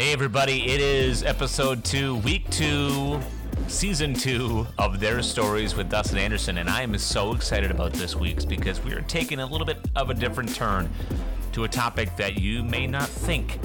Hey, 0.00 0.14
everybody, 0.14 0.66
it 0.66 0.80
is 0.80 1.24
episode 1.24 1.84
two, 1.84 2.16
week 2.20 2.48
two, 2.48 3.20
season 3.68 4.14
two 4.14 4.66
of 4.78 4.98
Their 4.98 5.20
Stories 5.20 5.76
with 5.76 5.90
Dustin 5.90 6.16
Anderson, 6.16 6.56
and 6.56 6.70
I 6.70 6.80
am 6.80 6.96
so 6.96 7.34
excited 7.34 7.70
about 7.70 7.92
this 7.92 8.16
week's 8.16 8.46
because 8.46 8.82
we 8.82 8.94
are 8.94 9.02
taking 9.02 9.40
a 9.40 9.46
little 9.46 9.66
bit 9.66 9.76
of 9.96 10.08
a 10.08 10.14
different 10.14 10.54
turn 10.54 10.88
to 11.52 11.64
a 11.64 11.68
topic 11.68 12.16
that 12.16 12.38
you 12.38 12.62
may 12.62 12.86
not 12.86 13.10
think 13.10 13.58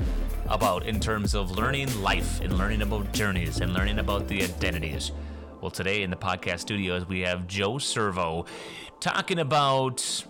about 0.49 0.85
in 0.85 0.99
terms 0.99 1.35
of 1.35 1.51
learning 1.51 2.01
life 2.01 2.41
and 2.41 2.57
learning 2.57 2.81
about 2.81 3.13
journeys 3.13 3.61
and 3.61 3.73
learning 3.73 3.99
about 3.99 4.27
the 4.27 4.43
identities. 4.43 5.13
Well, 5.61 5.71
today 5.71 6.03
in 6.03 6.09
the 6.09 6.17
podcast 6.17 6.59
studios, 6.59 7.07
we 7.07 7.21
have 7.21 7.47
Joe 7.47 7.77
Servo 7.77 8.45
talking 8.99 9.39
about, 9.39 10.25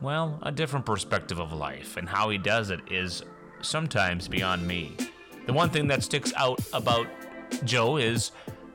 well, 0.00 0.38
a 0.40 0.52
different 0.52 0.86
perspective 0.86 1.40
of 1.40 1.52
life, 1.52 1.96
and 1.96 2.08
how 2.08 2.30
he 2.30 2.38
does 2.38 2.70
it 2.70 2.78
is 2.92 3.24
sometimes 3.60 4.28
beyond 4.28 4.64
me. 4.64 4.94
The 5.48 5.54
one 5.54 5.70
thing 5.70 5.86
that 5.86 6.02
sticks 6.02 6.30
out 6.36 6.60
about 6.74 7.06
Joe 7.64 7.96
is 7.96 8.32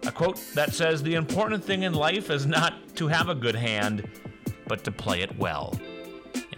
a 0.07 0.11
quote 0.11 0.43
that 0.55 0.73
says, 0.73 1.03
The 1.03 1.13
important 1.13 1.63
thing 1.63 1.83
in 1.83 1.93
life 1.93 2.31
is 2.31 2.47
not 2.47 2.95
to 2.95 3.07
have 3.07 3.29
a 3.29 3.35
good 3.35 3.53
hand, 3.53 4.09
but 4.65 4.83
to 4.85 4.91
play 4.91 5.21
it 5.21 5.37
well. 5.37 5.79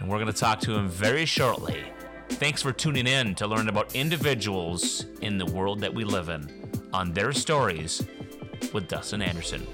And 0.00 0.08
we're 0.08 0.16
going 0.16 0.32
to 0.32 0.40
talk 0.40 0.58
to 0.60 0.72
him 0.72 0.88
very 0.88 1.26
shortly. 1.26 1.84
Thanks 2.30 2.62
for 2.62 2.72
tuning 2.72 3.06
in 3.06 3.34
to 3.34 3.46
learn 3.46 3.68
about 3.68 3.94
individuals 3.94 5.04
in 5.20 5.36
the 5.36 5.44
world 5.44 5.80
that 5.80 5.92
we 5.92 6.02
live 6.02 6.30
in 6.30 6.70
on 6.94 7.12
their 7.12 7.32
stories 7.32 8.02
with 8.72 8.88
Dustin 8.88 9.20
Anderson. 9.20 9.66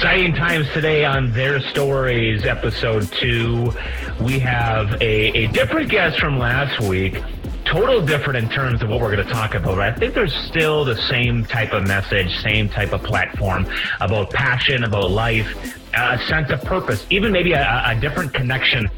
Exciting 0.00 0.32
times 0.32 0.66
today 0.72 1.04
on 1.04 1.30
Their 1.32 1.60
Stories, 1.60 2.46
episode 2.46 3.06
two. 3.12 3.70
We 4.18 4.38
have 4.38 4.94
a, 5.02 5.44
a 5.44 5.46
different 5.48 5.90
guest 5.90 6.18
from 6.18 6.38
last 6.38 6.80
week. 6.80 7.22
Total 7.66 8.00
different 8.00 8.42
in 8.42 8.48
terms 8.48 8.80
of 8.80 8.88
what 8.88 8.98
we're 8.98 9.14
going 9.14 9.26
to 9.26 9.30
talk 9.30 9.54
about. 9.54 9.78
I 9.78 9.92
think 9.92 10.14
there's 10.14 10.34
still 10.34 10.86
the 10.86 10.96
same 10.96 11.44
type 11.44 11.74
of 11.74 11.86
message, 11.86 12.34
same 12.40 12.70
type 12.70 12.94
of 12.94 13.02
platform 13.02 13.66
about 14.00 14.30
passion, 14.30 14.84
about 14.84 15.10
life, 15.10 15.76
a 15.92 16.18
sense 16.28 16.48
of 16.48 16.62
purpose, 16.62 17.06
even 17.10 17.30
maybe 17.30 17.52
a, 17.52 17.82
a 17.84 17.94
different 18.00 18.32
connection 18.32 18.88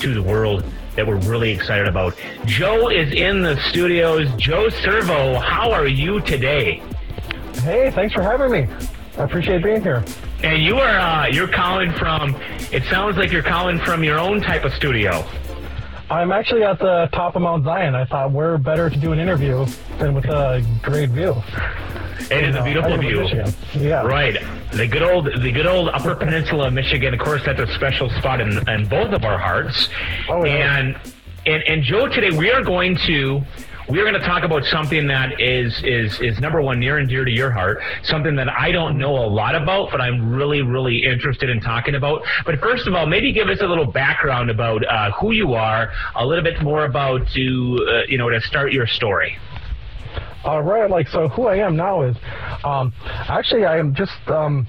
to 0.00 0.12
the 0.12 0.22
world 0.22 0.62
that 0.96 1.06
we're 1.06 1.16
really 1.20 1.50
excited 1.50 1.88
about. 1.88 2.14
Joe 2.44 2.90
is 2.90 3.10
in 3.14 3.40
the 3.40 3.58
studios. 3.70 4.28
Joe 4.36 4.68
Servo, 4.68 5.38
how 5.38 5.72
are 5.72 5.88
you 5.88 6.20
today? 6.20 6.82
Hey, 7.62 7.90
thanks 7.90 8.12
for 8.12 8.20
having 8.20 8.50
me. 8.50 8.68
I 9.18 9.24
appreciate 9.24 9.62
being 9.62 9.82
here. 9.82 10.04
And 10.42 10.62
you 10.62 10.76
are 10.76 10.98
uh, 10.98 11.26
you're 11.26 11.48
calling 11.48 11.92
from. 11.92 12.34
It 12.72 12.84
sounds 12.84 13.16
like 13.16 13.30
you're 13.30 13.42
calling 13.42 13.78
from 13.80 14.02
your 14.02 14.18
own 14.18 14.40
type 14.40 14.64
of 14.64 14.72
studio. 14.72 15.24
I'm 16.10 16.32
actually 16.32 16.62
at 16.62 16.78
the 16.78 17.08
top 17.12 17.36
of 17.36 17.42
Mount 17.42 17.64
Zion. 17.64 17.94
I 17.94 18.04
thought 18.04 18.32
we're 18.32 18.58
better 18.58 18.90
to 18.90 18.96
do 18.96 19.12
an 19.12 19.18
interview 19.18 19.66
than 19.98 20.14
with 20.14 20.26
a 20.26 20.64
great 20.82 21.10
view. 21.10 21.34
It 22.30 22.44
is 22.44 22.56
a 22.56 22.62
beautiful 22.62 22.96
view. 22.98 23.26
Yeah. 23.74 24.02
Right. 24.02 24.38
The 24.72 24.86
good 24.86 25.02
old 25.02 25.26
the 25.26 25.52
good 25.52 25.66
old 25.66 25.88
Upper 25.90 26.14
Peninsula 26.14 26.68
of 26.68 26.72
Michigan. 26.72 27.12
Of 27.14 27.20
course, 27.20 27.42
that's 27.44 27.60
a 27.60 27.66
special 27.74 28.08
spot 28.10 28.40
in, 28.40 28.66
in 28.68 28.88
both 28.88 29.12
of 29.12 29.24
our 29.24 29.38
hearts. 29.38 29.88
Oh, 30.28 30.44
yeah. 30.44 30.78
And 30.78 30.96
and 31.46 31.62
and 31.64 31.82
Joe, 31.82 32.08
today 32.08 32.30
we 32.36 32.50
are 32.50 32.62
going 32.62 32.96
to 33.06 33.42
we 33.88 33.98
are 33.98 34.04
going 34.04 34.20
to 34.20 34.26
talk 34.26 34.44
about 34.44 34.64
something 34.64 35.06
that 35.08 35.40
is 35.40 35.82
is 35.84 36.20
is 36.20 36.38
number 36.40 36.62
one 36.62 36.78
near 36.78 36.98
and 36.98 37.08
dear 37.08 37.24
to 37.24 37.30
your 37.30 37.50
heart, 37.50 37.80
something 38.04 38.36
that 38.36 38.48
I 38.48 38.70
don't 38.70 38.96
know 38.98 39.16
a 39.16 39.26
lot 39.26 39.54
about, 39.54 39.90
but 39.90 40.00
I'm 40.00 40.32
really 40.32 40.62
really 40.62 41.04
interested 41.04 41.50
in 41.50 41.60
talking 41.60 41.94
about. 41.94 42.22
But 42.44 42.60
first 42.60 42.86
of 42.86 42.94
all, 42.94 43.06
maybe 43.06 43.32
give 43.32 43.48
us 43.48 43.60
a 43.60 43.66
little 43.66 43.86
background 43.86 44.50
about 44.50 44.86
uh, 44.86 45.10
who 45.12 45.32
you 45.32 45.54
are, 45.54 45.92
a 46.14 46.24
little 46.24 46.44
bit 46.44 46.62
more 46.62 46.84
about 46.84 47.28
to 47.30 47.86
uh, 47.90 48.02
you 48.08 48.18
know 48.18 48.30
to 48.30 48.40
start 48.40 48.72
your 48.72 48.86
story. 48.86 49.36
All 50.44 50.62
right. 50.62 50.90
Like 50.90 51.08
so, 51.08 51.28
who 51.28 51.46
I 51.46 51.56
am 51.56 51.76
now 51.76 52.02
is, 52.02 52.16
um, 52.64 52.92
actually, 53.04 53.64
I 53.64 53.78
am 53.78 53.94
just. 53.94 54.12
Um, 54.28 54.66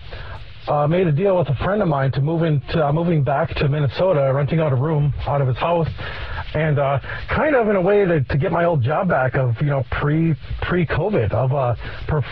uh, 0.66 0.88
made 0.88 1.06
a 1.06 1.12
deal 1.12 1.38
with 1.38 1.50
a 1.50 1.56
friend 1.56 1.82
of 1.82 1.90
mine 1.90 2.10
to 2.10 2.22
move 2.22 2.42
into 2.42 2.88
uh, 2.88 2.94
moving 2.94 3.22
back 3.22 3.54
to 3.56 3.68
Minnesota, 3.68 4.32
renting 4.34 4.62
out 4.62 4.72
a 4.72 4.76
room 4.78 5.14
out 5.28 5.42
of 5.42 5.48
his 5.50 5.58
house, 5.58 5.90
and 6.54 6.80
uh, 6.80 7.00
kind 7.30 7.56
of 7.56 7.70
in 7.70 7.76
a 7.76 7.82
way 7.82 8.06
to, 8.06 8.24
to 8.24 8.38
get 8.38 8.52
my 8.52 8.66
old 8.66 8.82
job 8.82 9.10
back 9.10 9.36
of 9.36 9.56
you 9.60 9.68
know 9.68 9.84
pre 9.92 10.36
pre 10.62 10.86
COVID 10.86 11.32
of 11.32 11.52
a 11.52 11.78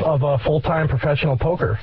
of 0.03 0.23
a 0.23 0.37
full 0.43 0.61
time 0.61 0.87
professional 0.87 1.37
poker. 1.37 1.79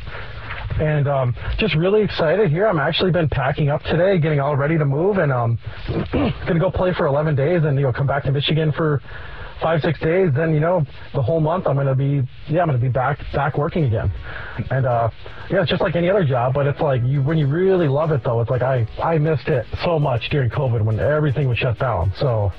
And 0.81 1.09
um, 1.09 1.35
just 1.59 1.75
really 1.75 2.03
excited 2.03 2.51
here. 2.51 2.69
I'm 2.69 2.79
actually 2.79 3.11
been 3.11 3.29
packing 3.29 3.69
up 3.69 3.83
today, 3.83 4.19
getting 4.19 4.39
all 4.39 4.55
ready 4.55 4.79
to 4.79 4.85
move, 4.85 5.19
and 5.19 5.33
um, 5.33 5.59
gonna 6.13 6.61
go 6.61 6.71
play 6.71 6.93
for 6.95 7.07
11 7.07 7.35
days, 7.35 7.65
and 7.65 7.77
you 7.77 7.83
know 7.83 7.93
come 7.93 8.07
back 8.07 8.23
to 8.25 8.33
Michigan 8.33 8.71
for 8.73 9.03
five 9.61 9.81
six 9.83 9.99
days. 10.01 10.31
Then 10.35 10.55
you 10.55 10.61
know 10.61 10.85
the 11.15 11.23
whole 11.23 11.41
month 11.41 11.67
I'm 11.67 11.77
gonna 11.77 11.95
be 11.95 12.23
yeah 12.49 12.63
I'm 12.63 12.69
gonna 12.69 12.79
be 12.79 12.89
back 12.89 13.21
back 13.33 13.57
working 13.59 13.85
again. 13.85 14.11
And 14.71 14.87
uh, 14.87 15.11
yeah, 15.51 15.63
it's 15.63 15.71
just 15.71 15.83
like 15.83 15.97
any 15.97 16.11
other 16.11 16.25
job, 16.25 16.55
but 16.55 16.67
it's 16.67 16.81
like 16.81 17.03
you 17.05 17.23
when 17.23 17.39
you 17.39 17.47
really 17.47 17.89
love 17.89 18.11
it 18.13 18.23
though. 18.25 18.41
It's 18.41 18.51
like 18.51 18.63
I 18.63 18.87
I 19.03 19.19
missed 19.19 19.49
it 19.49 19.67
so 19.85 19.99
much 19.99 20.29
during 20.31 20.51
COVID 20.51 20.83
when 20.83 20.99
everything 21.01 21.49
was 21.49 21.59
shut 21.59 21.79
down. 21.79 22.13
So 22.19 22.53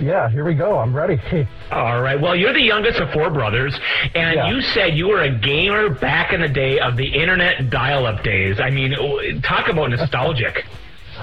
yeah, 0.00 0.30
here 0.30 0.44
we 0.44 0.54
go. 0.54 0.78
I'm 0.78 0.94
ready. 0.94 1.18
All 1.72 2.00
right. 2.00 2.20
Well, 2.20 2.36
you're 2.36 2.52
the 2.52 2.62
youngest 2.62 3.00
of 3.00 3.10
four 3.12 3.30
brothers, 3.30 3.76
and 4.14 4.34
Yeah. 4.36 4.48
you 4.48 4.60
said 4.62 4.94
you 4.96 5.08
were 5.08 5.22
a 5.22 5.30
gamer 5.40 5.90
back 5.90 6.32
in 6.32 6.40
the 6.40 6.48
day 6.48 6.78
of 6.78 6.96
the 6.96 7.04
internet 7.06 7.68
dial-up 7.70 8.22
days. 8.22 8.60
I 8.60 8.70
mean, 8.70 8.92
talk 9.42 9.68
about 9.68 9.90
nostalgic. 9.90 10.64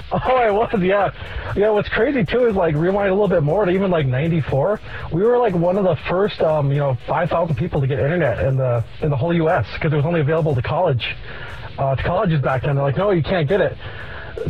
Oh, 0.12 0.36
I 0.36 0.50
was, 0.50 0.72
yeah. 0.80 1.10
Yeah, 1.56 1.70
what's 1.70 1.88
crazy 1.88 2.24
too 2.24 2.46
is 2.46 2.54
like 2.54 2.74
rewind 2.76 3.08
a 3.08 3.12
little 3.12 3.28
bit 3.28 3.42
more 3.42 3.64
to 3.64 3.70
even 3.72 3.90
like 3.90 4.06
'94. 4.06 4.80
We 5.12 5.22
were 5.22 5.36
like 5.38 5.54
one 5.54 5.76
of 5.76 5.84
the 5.84 5.96
first, 6.08 6.40
um, 6.40 6.70
you 6.70 6.78
know, 6.78 6.96
5,000 7.08 7.56
people 7.56 7.80
to 7.80 7.86
get 7.86 7.98
internet 7.98 8.44
in 8.44 8.56
the 8.56 8.84
in 9.02 9.10
the 9.10 9.16
whole 9.16 9.34
U.S. 9.34 9.66
because 9.74 9.92
it 9.92 9.96
was 9.96 10.04
only 10.04 10.20
available 10.20 10.54
to 10.54 10.62
college, 10.62 11.04
uh, 11.78 11.96
to 11.96 12.02
colleges 12.02 12.40
back 12.40 12.62
then. 12.62 12.76
They're 12.76 12.84
like, 12.84 12.96
no, 12.96 13.10
you 13.10 13.22
can't 13.22 13.48
get 13.48 13.60
it. 13.60 13.76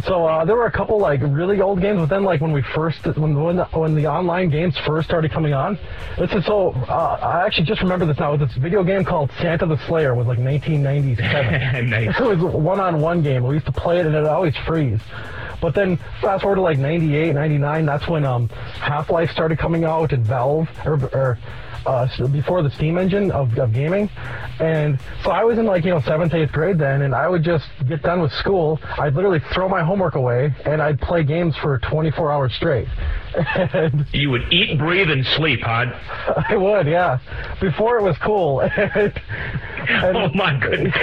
So 0.04 0.26
uh, 0.26 0.44
there 0.44 0.56
were 0.56 0.66
a 0.66 0.72
couple 0.72 0.98
like 0.98 1.20
really 1.22 1.60
old 1.60 1.80
games, 1.80 2.00
but 2.00 2.10
then 2.10 2.22
like 2.22 2.40
when 2.40 2.52
we 2.52 2.60
first 2.74 3.06
when 3.16 3.40
when 3.40 3.56
the, 3.56 3.64
when 3.66 3.94
the 3.94 4.06
online 4.06 4.50
games 4.50 4.76
first 4.84 5.08
started 5.08 5.30
coming 5.32 5.54
on, 5.54 5.78
this 6.18 6.30
is 6.32 6.44
so 6.44 6.72
uh, 6.88 7.18
I 7.22 7.46
actually 7.46 7.66
just 7.66 7.80
remember 7.80 8.04
this 8.04 8.18
now. 8.18 8.34
It 8.34 8.40
was 8.40 8.48
this 8.50 8.58
video 8.58 8.84
game 8.84 9.04
called 9.04 9.30
Santa 9.40 9.64
the 9.64 9.78
Slayer 9.86 10.14
was 10.14 10.26
like 10.26 10.38
1997. 10.38 11.88
Nice. 11.96 12.18
It 12.18 12.22
was 12.22 12.40
a 12.42 12.56
one-on-one 12.58 13.22
game. 13.22 13.44
We 13.46 13.54
used 13.54 13.66
to 13.66 13.72
play 13.72 14.00
it 14.00 14.06
and 14.06 14.14
it'd 14.14 14.26
always 14.26 14.54
freeze. 14.66 15.00
But 15.60 15.74
then 15.74 15.96
fast 16.20 16.42
forward 16.42 16.56
to 16.56 16.62
like 16.62 16.78
98, 16.78 17.34
99, 17.34 17.86
that's 17.86 18.08
when 18.08 18.24
um, 18.24 18.48
Half-Life 18.48 19.30
started 19.30 19.58
coming 19.58 19.84
out 19.84 20.12
and 20.12 20.24
Valve, 20.24 20.68
or, 20.84 20.94
or 21.14 21.38
uh, 21.86 22.08
before 22.28 22.62
the 22.62 22.70
Steam 22.70 22.98
engine 22.98 23.30
of, 23.30 23.56
of 23.58 23.72
gaming. 23.72 24.10
And 24.58 24.98
so 25.22 25.30
I 25.30 25.44
was 25.44 25.58
in 25.58 25.66
like, 25.66 25.84
you 25.84 25.90
know, 25.90 26.00
seventh, 26.00 26.34
eighth 26.34 26.52
grade 26.52 26.78
then, 26.78 27.02
and 27.02 27.14
I 27.14 27.28
would 27.28 27.44
just 27.44 27.66
get 27.88 28.02
done 28.02 28.20
with 28.20 28.32
school. 28.32 28.80
I'd 28.98 29.14
literally 29.14 29.40
throw 29.54 29.68
my 29.68 29.82
homework 29.82 30.14
away 30.16 30.52
and 30.64 30.82
I'd 30.82 31.00
play 31.00 31.22
games 31.22 31.56
for 31.56 31.78
24 31.78 32.32
hours 32.32 32.54
straight. 32.54 32.88
And 33.36 34.06
You 34.12 34.30
would 34.30 34.50
eat, 34.50 34.78
breathe, 34.78 35.10
and 35.10 35.24
sleep, 35.36 35.60
huh? 35.62 35.92
I 36.48 36.56
would, 36.56 36.86
yeah. 36.86 37.18
Before 37.60 37.98
it 37.98 38.02
was 38.02 38.16
cool. 38.18 38.60
and, 39.88 40.16
Oh 40.16 40.30
my 40.34 40.58
goodness. 40.58 40.94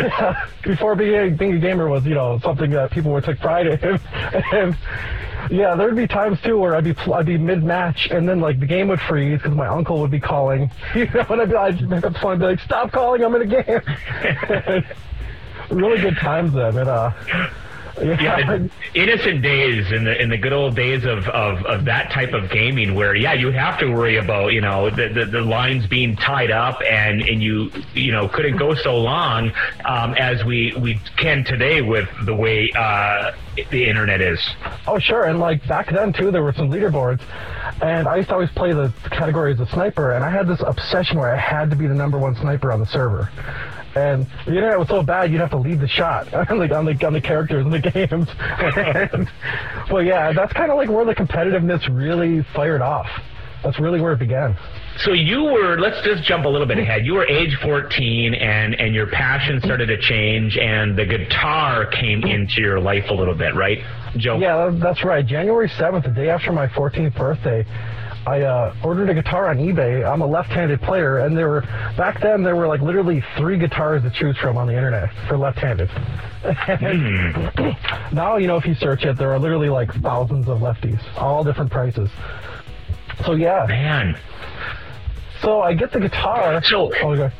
before 0.63 0.95
being, 0.95 1.35
being 1.35 1.53
a 1.53 1.59
gamer 1.59 1.88
was, 1.88 2.05
you 2.05 2.16
know, 2.16 2.39
something 2.39 2.71
that 2.71 2.91
people 2.91 3.12
would 3.13 3.24
take 3.24 3.39
pride 3.39 3.68
in. 3.68 4.00
And 4.53 4.77
yeah, 5.51 5.75
there'd 5.75 5.95
be 5.95 6.07
times 6.07 6.39
too 6.41 6.57
where 6.57 6.75
I'd 6.75 6.85
be 6.85 6.95
I'd 7.12 7.25
be 7.25 7.38
mid 7.38 7.63
match 7.63 8.07
and 8.09 8.27
then 8.27 8.39
like 8.39 8.59
the 8.59 8.65
game 8.65 8.88
would 8.88 9.01
freeze 9.01 9.39
because 9.39 9.56
my 9.56 9.68
uncle 9.68 10.00
would 10.00 10.12
be 10.12 10.19
calling. 10.19 10.71
You 10.95 11.06
know, 11.07 11.25
and 11.30 11.41
I'd 11.41 11.50
be 11.50 11.56
I'd 11.56 12.06
up 12.06 12.39
be 12.39 12.45
like, 12.45 12.59
"Stop 12.59 12.91
calling, 12.91 13.24
I'm 13.24 13.35
in 13.35 13.41
a 13.41 13.63
game." 13.63 14.85
really 15.69 16.01
good 16.01 16.15
times 16.18 16.53
then. 16.53 16.77
And 16.77 16.89
uh, 16.89 17.12
yeah, 18.01 18.68
innocent 18.94 19.42
days 19.42 19.92
in 19.92 20.04
the 20.04 20.22
in 20.22 20.30
the 20.30 20.38
good 20.38 20.54
old 20.54 20.75
days 20.75 21.06
of, 21.06 21.28
of, 21.30 21.63
of 21.66 21.86
that 21.86 22.12
type 22.12 22.34
of 22.34 22.50
gaming 22.50 22.95
where 22.95 23.16
yeah 23.16 23.34
you 23.34 23.51
have 23.51 23.78
to 23.80 23.92
worry 23.92 24.18
about 24.18 24.54
you 24.54 24.62
know 24.62 24.90
the, 24.90 25.10
the, 25.10 25.25
the 25.25 25.42
lines 25.42 25.86
being 25.88 26.16
tied 26.16 26.51
up 26.51 26.81
and, 26.90 27.22
and 27.22 27.44
you 27.44 27.72
you 27.94 28.12
know 28.12 28.28
couldn't 28.28 28.57
go 28.57 28.74
so 28.74 28.98
long 28.98 29.51
um, 29.86 30.13
as 30.16 30.44
we, 30.44 30.74
we 30.80 31.00
can 31.18 31.44
today 31.44 31.81
with 31.81 32.10
the 32.25 32.36
way 32.36 32.72
uh, 32.75 33.31
the 33.69 33.86
internet 33.86 34.22
is. 34.22 34.40
Oh, 34.88 35.00
sure. 35.00 35.25
And 35.25 35.40
like 35.40 35.66
back 35.68 35.92
then 35.92 36.13
too, 36.13 36.31
there 36.31 36.44
were 36.44 36.54
some 36.54 36.69
leaderboards, 36.69 37.22
and 37.81 38.07
I 38.07 38.18
used 38.18 38.30
to 38.30 38.36
always 38.36 38.50
play 38.51 38.74
the 38.74 38.92
category 39.12 39.54
as 39.54 39.60
a 39.60 39.68
sniper, 39.68 40.13
and 40.13 40.24
I 40.24 40.30
had 40.30 40.48
this 40.48 40.62
obsession 40.62 41.18
where 41.18 41.34
I 41.34 41.40
had 41.40 41.69
to 41.69 41.75
be 41.75 41.88
the 41.88 41.94
number 41.94 42.18
one 42.18 42.36
sniper 42.36 42.72
on 42.72 42.80
the 42.80 42.88
server. 42.88 43.30
And 43.95 44.25
the 44.45 44.56
internet 44.56 44.80
was 44.80 44.88
so 44.88 45.04
bad, 45.04 45.31
you'd 45.31 45.42
have 45.42 45.51
to 45.51 45.57
leave 45.57 45.80
the 45.80 45.88
shot 45.88 46.34
on 46.50 46.60
the 46.60 46.75
on 46.75 46.86
the, 46.86 47.06
on 47.06 47.13
the 47.13 47.22
characters 47.22 47.66
in 47.66 47.72
the 47.72 47.80
games. 47.80 48.28
and, 48.40 49.30
well, 49.92 50.04
yeah, 50.04 50.34
that's 50.34 50.54
kind 50.54 50.72
of 50.72 50.78
like 50.78 50.90
where 50.90 51.06
the 51.06 51.16
competitiveness 51.16 51.88
really 51.95 52.44
fired 52.56 52.81
off. 52.81 53.07
That's 53.63 53.80
really 53.80 54.01
where 54.01 54.12
it 54.12 54.19
began. 54.19 54.57
So 54.98 55.13
you 55.13 55.44
were, 55.44 55.80
let's 55.80 56.06
just 56.06 56.24
jump 56.24 56.45
a 56.45 56.50
little 56.50 56.68
bit 56.68 56.78
ahead. 56.78 57.06
You 57.06 57.13
were 57.13 57.25
age 57.25 57.57
14 57.62 58.34
and, 58.34 58.75
and 58.75 58.94
your 58.94 59.07
passion 59.07 59.62
started 59.62 59.88
to 59.88 59.98
change 59.98 60.57
and 60.57 60.98
the 60.98 61.06
guitar 61.06 61.86
came 61.86 62.24
into 62.24 62.62
your 62.62 62.80
life 62.80 63.06
a 63.10 63.13
little 63.13 63.34
bit, 63.34 63.56
right, 63.56 63.80
Joe? 64.18 64.38
Yeah, 64.38 64.69
that's 64.74 65.04
right. 65.06 65.25
January 65.25 65.69
7th, 65.69 66.04
the 66.04 66.10
day 66.10 66.30
after 66.30 66.51
my 66.51 66.68
14th 66.68 67.16
birthday, 67.16 67.66
I 68.25 68.41
uh, 68.41 68.73
ordered 68.83 69.09
a 69.09 69.13
guitar 69.13 69.49
on 69.49 69.57
eBay. 69.57 70.09
I'm 70.09 70.21
a 70.21 70.25
left-handed 70.25 70.81
player, 70.81 71.19
and 71.19 71.37
there 71.37 71.49
were 71.49 71.61
back 71.97 72.21
then 72.21 72.41
there 72.41 72.55
were 72.55 72.67
like 72.67 72.81
literally 72.81 73.21
three 73.37 73.57
guitars 73.57 74.01
to 74.03 74.09
choose 74.09 74.37
from 74.37 74.57
on 74.57 74.67
the 74.67 74.75
internet 74.75 75.09
for 75.27 75.37
left-handed. 75.37 75.89
Hmm. 75.89 77.71
now 78.15 78.37
you 78.37 78.47
know 78.47 78.57
if 78.57 78.65
you 78.65 78.75
search 78.75 79.03
it, 79.03 79.17
there 79.17 79.33
are 79.33 79.39
literally 79.39 79.69
like 79.69 79.93
thousands 79.95 80.47
of 80.47 80.59
lefties, 80.59 81.01
all 81.17 81.43
different 81.43 81.71
prices. 81.71 82.09
So 83.25 83.33
yeah, 83.33 83.65
Man. 83.67 84.17
so 85.41 85.61
I 85.61 85.73
get 85.73 85.91
the 85.91 85.99
guitar. 85.99 86.63
So- 86.63 86.91
oh, 87.01 87.11
okay. 87.11 87.35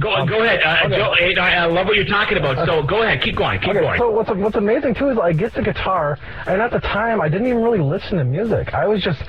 Go, 0.00 0.24
go 0.26 0.42
ahead. 0.42 0.60
Uh, 0.62 0.86
okay. 0.86 1.34
Joe, 1.34 1.42
I, 1.42 1.52
I 1.54 1.66
love 1.66 1.86
what 1.86 1.96
you're 1.96 2.06
talking 2.06 2.38
about. 2.38 2.66
So 2.66 2.82
go 2.82 3.02
ahead. 3.02 3.22
Keep 3.22 3.36
going. 3.36 3.60
Keep 3.60 3.70
Okay, 3.70 3.80
going. 3.80 3.98
so 3.98 4.10
what's 4.10 4.30
what's 4.30 4.56
amazing 4.56 4.94
too 4.94 5.10
is 5.10 5.18
I 5.18 5.32
get 5.32 5.52
the 5.52 5.62
guitar, 5.62 6.18
and 6.46 6.62
at 6.62 6.70
the 6.70 6.80
time 6.80 7.20
I 7.20 7.28
didn't 7.28 7.46
even 7.46 7.62
really 7.62 7.80
listen 7.80 8.16
to 8.18 8.24
music. 8.24 8.72
I 8.72 8.86
was 8.86 9.02
just 9.02 9.20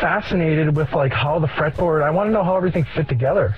fascinated 0.00 0.76
with 0.76 0.92
like 0.92 1.12
how 1.12 1.38
the 1.40 1.48
fretboard. 1.48 2.02
I 2.04 2.10
want 2.10 2.28
to 2.28 2.32
know 2.32 2.44
how 2.44 2.56
everything 2.56 2.84
fit 2.94 3.08
together, 3.08 3.56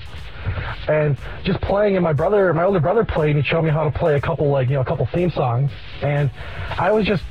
and 0.89 1.19
just 1.45 1.61
playing. 1.61 1.97
And 1.97 2.03
my 2.05 2.15
brother, 2.15 2.53
my 2.55 2.65
older 2.65 2.81
brother, 2.81 3.05
played. 3.05 3.37
and 3.37 3.45
He 3.45 3.49
showed 3.49 3.63
me 3.63 3.71
how 3.71 3.85
to 3.85 3.91
play 3.91 4.15
a 4.17 4.21
couple 4.21 4.49
like 4.49 4.69
you 4.69 4.75
know 4.77 4.81
a 4.81 4.85
couple 4.87 5.05
theme 5.13 5.31
songs, 5.31 5.71
and 6.03 6.31
I 6.79 6.91
was 6.93 7.05
just 7.07 7.25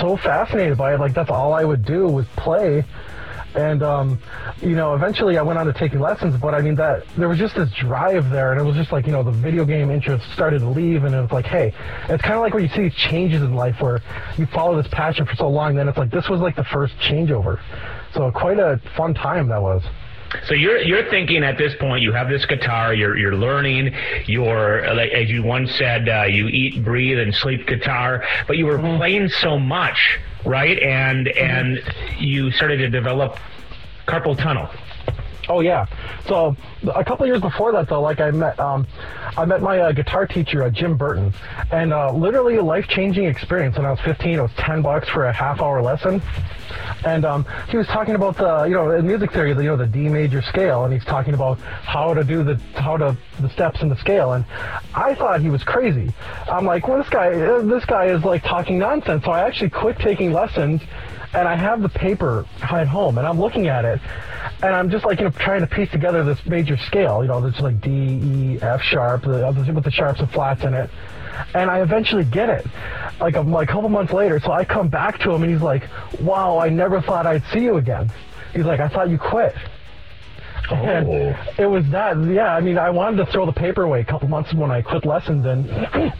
so 0.00 0.16
fascinated 0.16 0.78
by 0.78 0.94
it. 0.94 1.00
Like 1.00 1.12
that's 1.12 1.30
all 1.30 1.52
I 1.52 1.64
would 1.64 1.84
do 1.84 2.06
was 2.08 2.26
play. 2.36 2.84
And 3.54 3.82
um, 3.82 4.18
you 4.62 4.76
know, 4.76 4.94
eventually 4.94 5.36
I 5.38 5.42
went 5.42 5.58
on 5.58 5.66
to 5.66 5.72
taking 5.72 6.00
lessons, 6.00 6.40
but 6.40 6.54
I 6.54 6.60
mean 6.60 6.76
that 6.76 7.04
there 7.16 7.28
was 7.28 7.38
just 7.38 7.56
this 7.56 7.70
drive 7.72 8.30
there, 8.30 8.52
and 8.52 8.60
it 8.60 8.64
was 8.64 8.76
just 8.76 8.92
like 8.92 9.06
you 9.06 9.12
know 9.12 9.22
the 9.22 9.32
video 9.32 9.64
game 9.64 9.90
interest 9.90 10.30
started 10.32 10.60
to 10.60 10.68
leave, 10.68 11.04
and 11.04 11.14
it 11.14 11.20
was 11.20 11.32
like, 11.32 11.46
hey, 11.46 11.74
it's 12.08 12.22
kind 12.22 12.34
of 12.34 12.40
like 12.40 12.54
when 12.54 12.62
you 12.62 12.68
see 12.68 12.82
these 12.82 12.94
changes 12.94 13.42
in 13.42 13.54
life 13.54 13.80
where 13.80 14.00
you 14.36 14.46
follow 14.46 14.80
this 14.80 14.90
passion 14.92 15.26
for 15.26 15.34
so 15.34 15.48
long, 15.48 15.74
then 15.74 15.88
it's 15.88 15.98
like 15.98 16.10
this 16.10 16.28
was 16.28 16.40
like 16.40 16.56
the 16.56 16.64
first 16.64 16.94
changeover. 16.98 17.60
So 18.14 18.30
quite 18.30 18.58
a 18.58 18.80
fun 18.96 19.14
time 19.14 19.48
that 19.48 19.60
was. 19.62 19.82
So 20.46 20.54
you're 20.54 20.78
you're 20.78 21.08
thinking 21.10 21.42
at 21.42 21.58
this 21.58 21.74
point 21.80 22.02
you 22.02 22.12
have 22.12 22.28
this 22.28 22.46
guitar 22.46 22.94
you're 22.94 23.16
you're 23.16 23.34
learning 23.34 23.94
you're 24.26 24.94
like 24.94 25.10
as 25.10 25.28
you 25.28 25.42
once 25.42 25.74
said 25.74 26.08
uh, 26.08 26.22
you 26.22 26.46
eat 26.46 26.84
breathe 26.84 27.18
and 27.18 27.34
sleep 27.34 27.66
guitar 27.66 28.24
but 28.46 28.56
you 28.56 28.66
were 28.66 28.78
playing 28.78 29.28
so 29.28 29.58
much 29.58 30.18
right? 30.44 30.78
And 30.78 31.28
and 31.28 31.80
you 32.18 32.50
started 32.52 32.78
to 32.78 32.88
develop 32.88 33.38
carpal 34.06 34.36
tunnel 34.36 34.68
Oh 35.50 35.58
yeah. 35.58 35.86
So 36.28 36.56
a 36.94 37.04
couple 37.04 37.26
years 37.26 37.40
before 37.40 37.72
that, 37.72 37.88
though, 37.88 38.00
like 38.00 38.20
I 38.20 38.30
met, 38.30 38.58
um, 38.60 38.86
I 39.36 39.44
met 39.44 39.60
my 39.60 39.80
uh, 39.80 39.90
guitar 39.90 40.24
teacher, 40.24 40.62
uh, 40.62 40.70
Jim 40.70 40.96
Burton, 40.96 41.34
and 41.72 41.92
uh, 41.92 42.12
literally 42.12 42.54
a 42.56 42.62
life-changing 42.62 43.24
experience. 43.24 43.76
When 43.76 43.84
I 43.84 43.90
was 43.90 43.98
15, 44.00 44.38
it 44.38 44.40
was 44.40 44.52
10 44.58 44.80
bucks 44.80 45.08
for 45.08 45.26
a 45.26 45.32
half-hour 45.32 45.82
lesson, 45.82 46.22
and 47.04 47.24
um, 47.24 47.44
he 47.68 47.76
was 47.76 47.88
talking 47.88 48.14
about 48.14 48.36
the, 48.36 48.62
you 48.66 48.74
know, 48.74 48.92
in 48.92 49.04
music 49.08 49.32
theory, 49.32 49.52
the, 49.52 49.64
you 49.64 49.70
know, 49.70 49.76
the 49.76 49.88
D 49.88 50.08
major 50.08 50.40
scale, 50.40 50.84
and 50.84 50.92
he's 50.92 51.04
talking 51.04 51.34
about 51.34 51.58
how 51.58 52.14
to 52.14 52.22
do 52.22 52.44
the, 52.44 52.54
how 52.74 52.96
to 52.96 53.16
the 53.40 53.50
steps 53.50 53.82
in 53.82 53.88
the 53.88 53.96
scale, 53.96 54.34
and 54.34 54.44
I 54.94 55.16
thought 55.16 55.40
he 55.40 55.50
was 55.50 55.64
crazy. 55.64 56.12
I'm 56.48 56.64
like, 56.64 56.86
well, 56.86 56.98
this 56.98 57.08
guy, 57.08 57.32
uh, 57.32 57.62
this 57.62 57.84
guy 57.86 58.06
is 58.06 58.22
like 58.22 58.44
talking 58.44 58.78
nonsense. 58.78 59.24
So 59.24 59.32
I 59.32 59.40
actually 59.40 59.70
quit 59.70 59.98
taking 59.98 60.32
lessons 60.32 60.80
and 61.34 61.46
I 61.46 61.54
have 61.54 61.82
the 61.82 61.88
paper 61.88 62.44
at 62.62 62.88
home, 62.88 63.18
and 63.18 63.26
I'm 63.26 63.38
looking 63.40 63.68
at 63.68 63.84
it, 63.84 64.00
and 64.62 64.74
I'm 64.74 64.90
just 64.90 65.04
like 65.04 65.18
you 65.18 65.24
know 65.26 65.30
trying 65.30 65.60
to 65.60 65.66
piece 65.66 65.90
together 65.90 66.24
this 66.24 66.44
major 66.46 66.76
scale. 66.76 67.22
You 67.22 67.28
know, 67.28 67.40
there's 67.40 67.60
like 67.60 67.80
D, 67.80 67.90
E, 67.90 68.58
F 68.62 68.82
sharp, 68.82 69.22
the 69.22 69.46
other 69.46 69.72
with 69.72 69.84
the 69.84 69.90
sharps 69.90 70.20
and 70.20 70.30
flats 70.30 70.64
in 70.64 70.74
it, 70.74 70.90
and 71.54 71.70
I 71.70 71.80
eventually 71.82 72.24
get 72.24 72.48
it, 72.50 72.66
like 73.20 73.36
a, 73.36 73.40
like 73.42 73.68
a 73.68 73.72
couple 73.72 73.88
months 73.88 74.12
later. 74.12 74.40
So 74.40 74.52
I 74.52 74.64
come 74.64 74.88
back 74.88 75.18
to 75.20 75.30
him, 75.32 75.42
and 75.42 75.52
he's 75.52 75.62
like, 75.62 75.84
"Wow, 76.20 76.58
I 76.58 76.68
never 76.68 77.00
thought 77.00 77.26
I'd 77.26 77.44
see 77.52 77.60
you 77.60 77.76
again." 77.76 78.10
He's 78.52 78.64
like, 78.64 78.80
"I 78.80 78.88
thought 78.88 79.08
you 79.08 79.18
quit." 79.18 79.54
And 80.72 81.06
Oh. 81.08 81.36
it 81.58 81.66
was 81.66 81.84
that, 81.90 82.16
yeah. 82.26 82.54
I 82.54 82.60
mean, 82.60 82.78
I 82.78 82.90
wanted 82.90 83.16
to 83.24 83.32
throw 83.32 83.44
the 83.44 83.52
paper 83.52 83.82
away 83.82 84.00
a 84.00 84.04
couple 84.04 84.28
months 84.28 84.54
when 84.54 84.70
I 84.70 84.82
quit 84.82 85.04
lessons, 85.04 85.44
and 85.44 85.68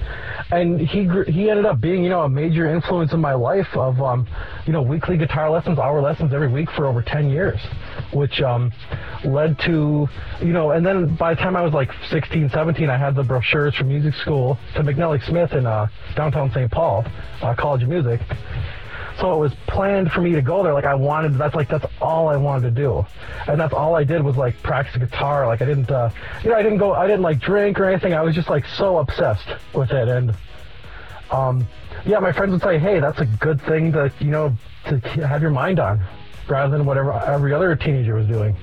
and 0.53 0.81
he 0.81 1.09
he 1.31 1.51
ended 1.51 1.67
up 1.67 1.81
being, 1.81 2.03
you 2.03 2.11
know, 2.11 2.23
a 2.23 2.29
major 2.29 2.73
influence 2.73 3.13
in 3.13 3.21
my 3.21 3.35
life 3.35 3.69
of, 3.75 4.01
um, 4.01 4.27
you 4.67 4.73
know, 4.73 4.83
weekly 4.83 5.17
guitar 5.17 5.51
lessons, 5.51 5.79
hour 5.79 6.01
lessons 6.01 6.33
every 6.35 6.49
week 6.49 6.69
for 6.77 6.87
over 6.87 7.03
ten 7.03 7.31
years, 7.31 7.61
which 8.13 8.41
um, 8.41 8.73
led 9.25 9.59
to, 9.61 10.09
you 10.41 10.53
know, 10.53 10.73
and 10.73 10.85
then 10.85 11.15
by 11.17 11.35
the 11.35 11.41
time 11.41 11.57
I 11.57 11.63
was 11.63 11.73
like 11.73 11.91
16, 12.11 12.51
17, 12.51 12.91
I 12.91 12.99
had 12.99 13.15
the 13.15 13.23
brochures 13.23 13.75
from 13.77 13.89
music 13.89 14.15
school 14.15 14.59
to 14.75 14.83
McNally 14.83 15.25
Smith 15.27 15.53
in 15.53 15.67
uh, 15.67 15.89
downtown 16.17 16.51
St. 16.53 16.71
Paul, 16.71 17.05
uh, 17.43 17.55
College 17.55 17.83
of 17.83 17.89
Music. 17.89 18.21
So 19.21 19.35
it 19.35 19.39
was 19.39 19.53
planned 19.67 20.11
for 20.13 20.23
me 20.23 20.33
to 20.33 20.41
go 20.41 20.63
there. 20.63 20.73
Like 20.73 20.87
I 20.87 20.95
wanted, 20.95 21.35
that's 21.35 21.55
like 21.55 21.69
that's 21.69 21.85
all 22.01 22.29
I 22.29 22.37
wanted 22.37 22.75
to 22.75 22.83
do, 22.83 23.07
and 23.47 23.61
that's 23.61 23.75
all 23.75 23.95
I 23.95 24.03
did 24.03 24.23
was 24.23 24.37
like 24.37 24.63
practice 24.63 24.97
guitar. 24.97 25.47
Like 25.47 25.61
I 25.61 25.67
didn't, 25.67 25.91
uh, 25.91 26.11
you 26.43 26.51
know, 26.51 26.57
I 26.57 26.63
didn't 26.63 26.79
go, 26.79 26.95
I 26.95 27.07
didn't 27.07 27.23
like 27.23 27.39
drink 27.39 27.79
or 27.79 27.85
anything. 27.85 28.15
I 28.15 28.23
was 28.23 28.35
just 28.35 28.49
like 28.49 28.67
so 28.67 28.97
obsessed 28.99 29.49
with 29.75 29.91
it, 29.91 30.09
and 30.09 30.35
um, 31.31 31.69
yeah, 32.07 32.19
my 32.19 32.33
friends 32.33 32.53
would 32.53 32.63
say, 32.63 32.79
hey, 32.79 32.99
that's 32.99 33.21
a 33.21 33.27
good 33.27 33.61
thing 33.63 33.93
to 33.93 34.11
you 34.21 34.31
know 34.31 34.57
to 34.87 34.99
have 35.27 35.43
your 35.43 35.51
mind 35.51 35.81
on, 35.81 36.01
rather 36.49 36.77
than 36.77 36.87
whatever 36.87 37.13
every 37.13 37.53
other 37.53 37.77
teenager 37.77 38.15
was 38.15 38.27
doing. 38.27 38.57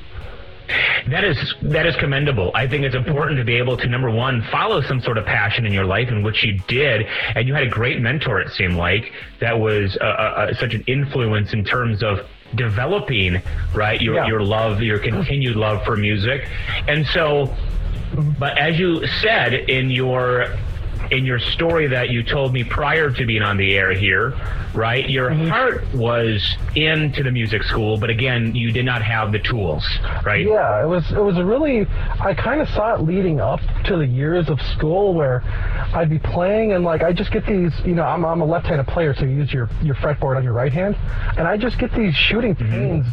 That 1.07 1.23
is 1.23 1.55
that 1.61 1.85
is 1.85 1.95
commendable. 1.95 2.51
I 2.53 2.67
think 2.67 2.83
it's 2.83 2.95
important 2.95 3.37
to 3.37 3.45
be 3.45 3.55
able 3.55 3.77
to 3.77 3.87
number 3.87 4.09
one 4.09 4.41
follow 4.51 4.81
some 4.81 5.01
sort 5.01 5.17
of 5.17 5.25
passion 5.25 5.65
in 5.65 5.73
your 5.73 5.85
life, 5.85 6.09
in 6.09 6.23
which 6.23 6.43
you 6.43 6.59
did, 6.67 7.05
and 7.35 7.47
you 7.47 7.53
had 7.53 7.63
a 7.63 7.69
great 7.69 8.01
mentor. 8.01 8.41
It 8.41 8.51
seemed 8.53 8.75
like 8.75 9.11
that 9.39 9.59
was 9.59 9.97
uh, 10.01 10.03
uh, 10.03 10.53
such 10.55 10.73
an 10.73 10.83
influence 10.87 11.53
in 11.53 11.63
terms 11.63 12.03
of 12.03 12.19
developing 12.55 13.41
right 13.73 14.01
your 14.01 14.15
Yeah. 14.15 14.27
your 14.27 14.41
love, 14.41 14.81
your 14.81 14.99
continued 14.99 15.55
love 15.55 15.83
for 15.85 15.95
music, 15.95 16.47
and 16.87 17.05
so. 17.07 17.55
But 18.39 18.57
as 18.57 18.79
you 18.79 19.05
said 19.21 19.53
in 19.53 19.91
your 19.91 20.55
in 21.11 21.25
your 21.25 21.39
story 21.39 21.87
that 21.87 22.09
you 22.09 22.23
told 22.23 22.53
me 22.53 22.63
prior 22.63 23.09
to 23.09 23.25
being 23.25 23.41
on 23.41 23.57
the 23.57 23.75
air 23.75 23.91
here, 23.91 24.33
right? 24.73 25.09
Your 25.09 25.29
mm-hmm. 25.29 25.47
heart 25.47 25.83
was 25.93 26.57
into 26.75 27.23
the 27.23 27.31
music 27.31 27.63
school, 27.63 27.97
but 27.97 28.09
again, 28.09 28.55
you 28.55 28.71
did 28.71 28.85
not 28.85 29.01
have 29.01 29.31
the 29.31 29.39
tools, 29.39 29.85
right? 30.23 30.45
Yeah, 30.45 30.83
it 30.83 30.87
was 30.87 31.09
it 31.11 31.21
was 31.21 31.37
a 31.37 31.45
really 31.45 31.87
I 32.19 32.33
kind 32.33 32.61
of 32.61 32.69
saw 32.69 32.95
it 32.95 33.01
leading 33.01 33.39
up 33.39 33.59
to 33.85 33.97
the 33.97 34.05
years 34.05 34.49
of 34.49 34.61
school 34.61 35.13
where 35.13 35.43
I'd 35.93 36.09
be 36.09 36.19
playing 36.19 36.73
and 36.73 36.83
like 36.83 37.03
I 37.03 37.13
just 37.13 37.31
get 37.31 37.45
these 37.45 37.73
you 37.85 37.95
know 37.95 38.03
I'm 38.03 38.25
I'm 38.25 38.41
a 38.41 38.45
left-handed 38.45 38.87
player 38.87 39.13
so 39.13 39.25
you 39.25 39.37
use 39.37 39.53
your 39.53 39.69
your 39.81 39.95
fretboard 39.95 40.37
on 40.37 40.43
your 40.43 40.53
right 40.53 40.73
hand 40.73 40.95
and 41.37 41.47
I 41.47 41.57
just 41.57 41.79
get 41.79 41.93
these 41.93 42.15
shooting 42.15 42.55
mm-hmm. 42.55 42.71
pains 42.71 43.05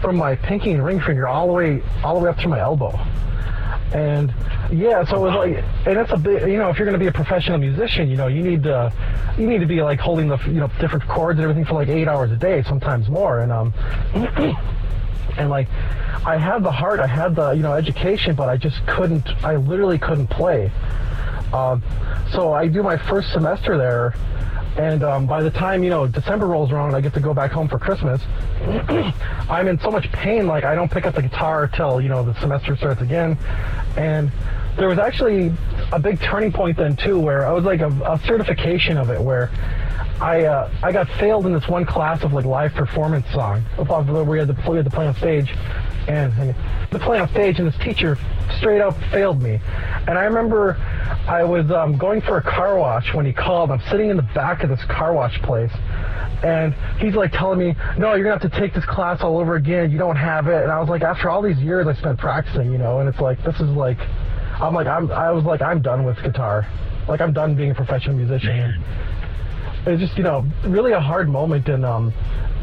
from 0.00 0.16
my 0.16 0.36
pinky 0.36 0.72
and 0.72 0.84
ring 0.84 1.00
finger 1.00 1.28
all 1.28 1.46
the 1.46 1.52
way 1.52 1.82
all 2.02 2.18
the 2.18 2.24
way 2.24 2.30
up 2.30 2.38
to 2.38 2.48
my 2.48 2.60
elbow. 2.60 2.98
And 3.92 4.32
yeah, 4.70 5.04
so 5.04 5.16
it 5.16 5.30
was 5.30 5.34
like, 5.34 5.64
and 5.86 5.98
it's 5.98 6.12
a 6.12 6.16
bit, 6.16 6.48
you 6.48 6.56
know, 6.56 6.70
if 6.70 6.78
you're 6.78 6.86
going 6.86 6.98
to 6.98 7.04
be 7.04 7.08
a 7.08 7.12
professional 7.12 7.58
musician, 7.58 8.08
you 8.08 8.16
know, 8.16 8.26
you 8.26 8.42
need 8.42 8.62
to, 8.62 8.92
you 9.36 9.46
need 9.46 9.60
to 9.60 9.66
be 9.66 9.82
like 9.82 10.00
holding 10.00 10.28
the, 10.28 10.38
you 10.46 10.60
know, 10.60 10.68
different 10.80 11.06
chords 11.08 11.38
and 11.38 11.44
everything 11.44 11.64
for 11.64 11.74
like 11.74 11.88
eight 11.88 12.08
hours 12.08 12.30
a 12.30 12.36
day, 12.36 12.62
sometimes 12.62 13.08
more. 13.10 13.40
And 13.40 13.52
um, 13.52 13.74
and 15.36 15.50
like 15.50 15.68
I 16.24 16.36
had 16.36 16.62
the 16.62 16.70
heart, 16.70 17.00
I 17.00 17.06
had 17.06 17.34
the 17.34 17.52
you 17.52 17.62
know 17.62 17.72
education, 17.72 18.34
but 18.34 18.48
I 18.48 18.56
just 18.56 18.84
couldn't. 18.86 19.28
I 19.44 19.56
literally 19.56 19.98
couldn't 19.98 20.28
play. 20.28 20.70
Um, 21.52 21.82
so 22.32 22.52
I 22.52 22.68
do 22.68 22.82
my 22.82 22.96
first 22.96 23.32
semester 23.32 23.76
there, 23.76 24.14
and 24.76 25.02
um, 25.02 25.26
by 25.26 25.42
the 25.42 25.50
time 25.50 25.82
you 25.82 25.90
know 25.90 26.06
December 26.06 26.46
rolls 26.46 26.72
around, 26.72 26.94
I 26.94 27.00
get 27.00 27.14
to 27.14 27.20
go 27.20 27.34
back 27.34 27.50
home 27.52 27.68
for 27.68 27.78
Christmas. 27.78 28.22
I'm 29.50 29.68
in 29.68 29.78
so 29.80 29.90
much 29.90 30.10
pain, 30.12 30.46
like 30.46 30.64
I 30.64 30.74
don't 30.74 30.90
pick 30.90 31.06
up 31.06 31.14
the 31.14 31.22
guitar 31.22 31.68
till 31.68 32.00
you 32.00 32.08
know 32.08 32.22
the 32.22 32.38
semester 32.40 32.76
starts 32.76 33.02
again, 33.02 33.36
and 33.96 34.30
there 34.76 34.88
was 34.88 34.98
actually 34.98 35.52
a 35.92 35.98
big 35.98 36.20
turning 36.20 36.52
point 36.52 36.76
then 36.76 36.96
too, 36.96 37.18
where 37.18 37.46
I 37.46 37.52
was 37.52 37.64
like 37.64 37.80
a, 37.80 37.88
a 37.88 38.20
certification 38.26 38.96
of 38.96 39.10
it, 39.10 39.20
where 39.20 39.50
I 40.20 40.44
uh, 40.44 40.70
I 40.82 40.92
got 40.92 41.08
failed 41.18 41.46
in 41.46 41.52
this 41.52 41.68
one 41.68 41.84
class 41.84 42.22
of 42.22 42.32
like 42.32 42.44
live 42.44 42.72
performance 42.72 43.28
song 43.32 43.60
where 43.76 44.24
we 44.24 44.38
had 44.38 44.48
to 44.48 44.70
we 44.70 44.76
had 44.76 44.86
to 44.86 44.90
play 44.90 45.06
on 45.06 45.14
stage, 45.16 45.54
and, 46.08 46.32
and 46.34 46.54
to 46.90 46.98
play 46.98 47.18
on 47.18 47.28
stage, 47.30 47.58
and 47.58 47.68
this 47.68 47.78
teacher 47.80 48.18
straight 48.58 48.80
up 48.80 48.96
failed 49.10 49.42
me, 49.42 49.60
and 50.06 50.18
I 50.18 50.24
remember 50.24 50.76
I 51.26 51.44
was 51.44 51.70
um, 51.70 51.96
going 51.96 52.20
for 52.20 52.38
a 52.38 52.42
car 52.42 52.76
wash 52.76 53.14
when 53.14 53.26
he 53.26 53.32
called. 53.32 53.70
I'm 53.70 53.82
sitting 53.90 54.10
in 54.10 54.16
the 54.16 54.28
back 54.34 54.62
of 54.62 54.70
this 54.70 54.84
car 54.84 55.12
wash 55.12 55.40
place, 55.42 55.72
and 56.42 56.74
he's 56.98 57.14
like 57.14 57.32
telling 57.32 57.58
me, 57.58 57.74
"No, 57.98 58.14
you're 58.14 58.24
gonna 58.24 58.38
have 58.38 58.52
to 58.52 58.60
take 58.60 58.74
this 58.74 58.84
class 58.84 59.20
all 59.22 59.38
over 59.38 59.56
again. 59.56 59.90
You 59.90 59.98
don't 59.98 60.16
have 60.16 60.46
it." 60.48 60.62
And 60.62 60.70
I 60.70 60.80
was 60.80 60.88
like, 60.88 61.02
after 61.02 61.30
all 61.30 61.42
these 61.42 61.58
years 61.58 61.86
I 61.86 61.94
spent 61.94 62.18
practicing, 62.18 62.72
you 62.72 62.78
know, 62.78 63.00
and 63.00 63.08
it's 63.08 63.20
like 63.20 63.42
this 63.44 63.56
is 63.56 63.70
like. 63.70 63.98
I'm 64.60 64.74
like 64.74 64.86
I'm 64.86 65.10
I 65.10 65.32
was 65.32 65.44
like 65.44 65.60
I'm 65.60 65.82
done 65.82 66.04
with 66.04 66.22
guitar. 66.22 66.66
Like 67.08 67.20
I'm 67.20 67.32
done 67.32 67.56
being 67.56 67.72
a 67.72 67.74
professional 67.74 68.16
musician. 68.16 68.56
Man. 68.56 68.84
It's 69.86 70.00
just 70.00 70.16
you 70.16 70.22
know 70.22 70.46
really 70.64 70.92
a 70.92 71.00
hard 71.00 71.28
moment 71.28 71.68
and 71.68 71.84
um 71.84 72.12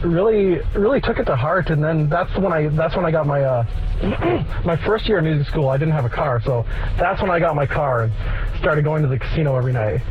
really 0.03 0.59
really 0.75 1.01
took 1.01 1.19
it 1.19 1.25
to 1.25 1.35
heart 1.35 1.69
and 1.69 1.83
then 1.83 2.07
that's 2.09 2.35
when 2.37 2.53
I 2.53 2.67
that's 2.69 2.95
when 2.95 3.05
I 3.05 3.11
got 3.11 3.27
my 3.27 3.43
uh 3.43 3.65
my 4.65 4.77
first 4.85 5.07
year 5.07 5.19
in 5.19 5.25
music 5.25 5.47
school 5.47 5.69
I 5.69 5.77
didn't 5.77 5.93
have 5.93 6.05
a 6.05 6.09
car 6.09 6.41
so 6.41 6.65
that's 6.97 7.21
when 7.21 7.31
I 7.31 7.39
got 7.39 7.55
my 7.55 7.65
car 7.65 8.03
and 8.03 8.13
started 8.59 8.83
going 8.83 9.01
to 9.01 9.09
the 9.09 9.19
casino 9.19 9.57
every 9.57 9.73
night. 9.73 10.01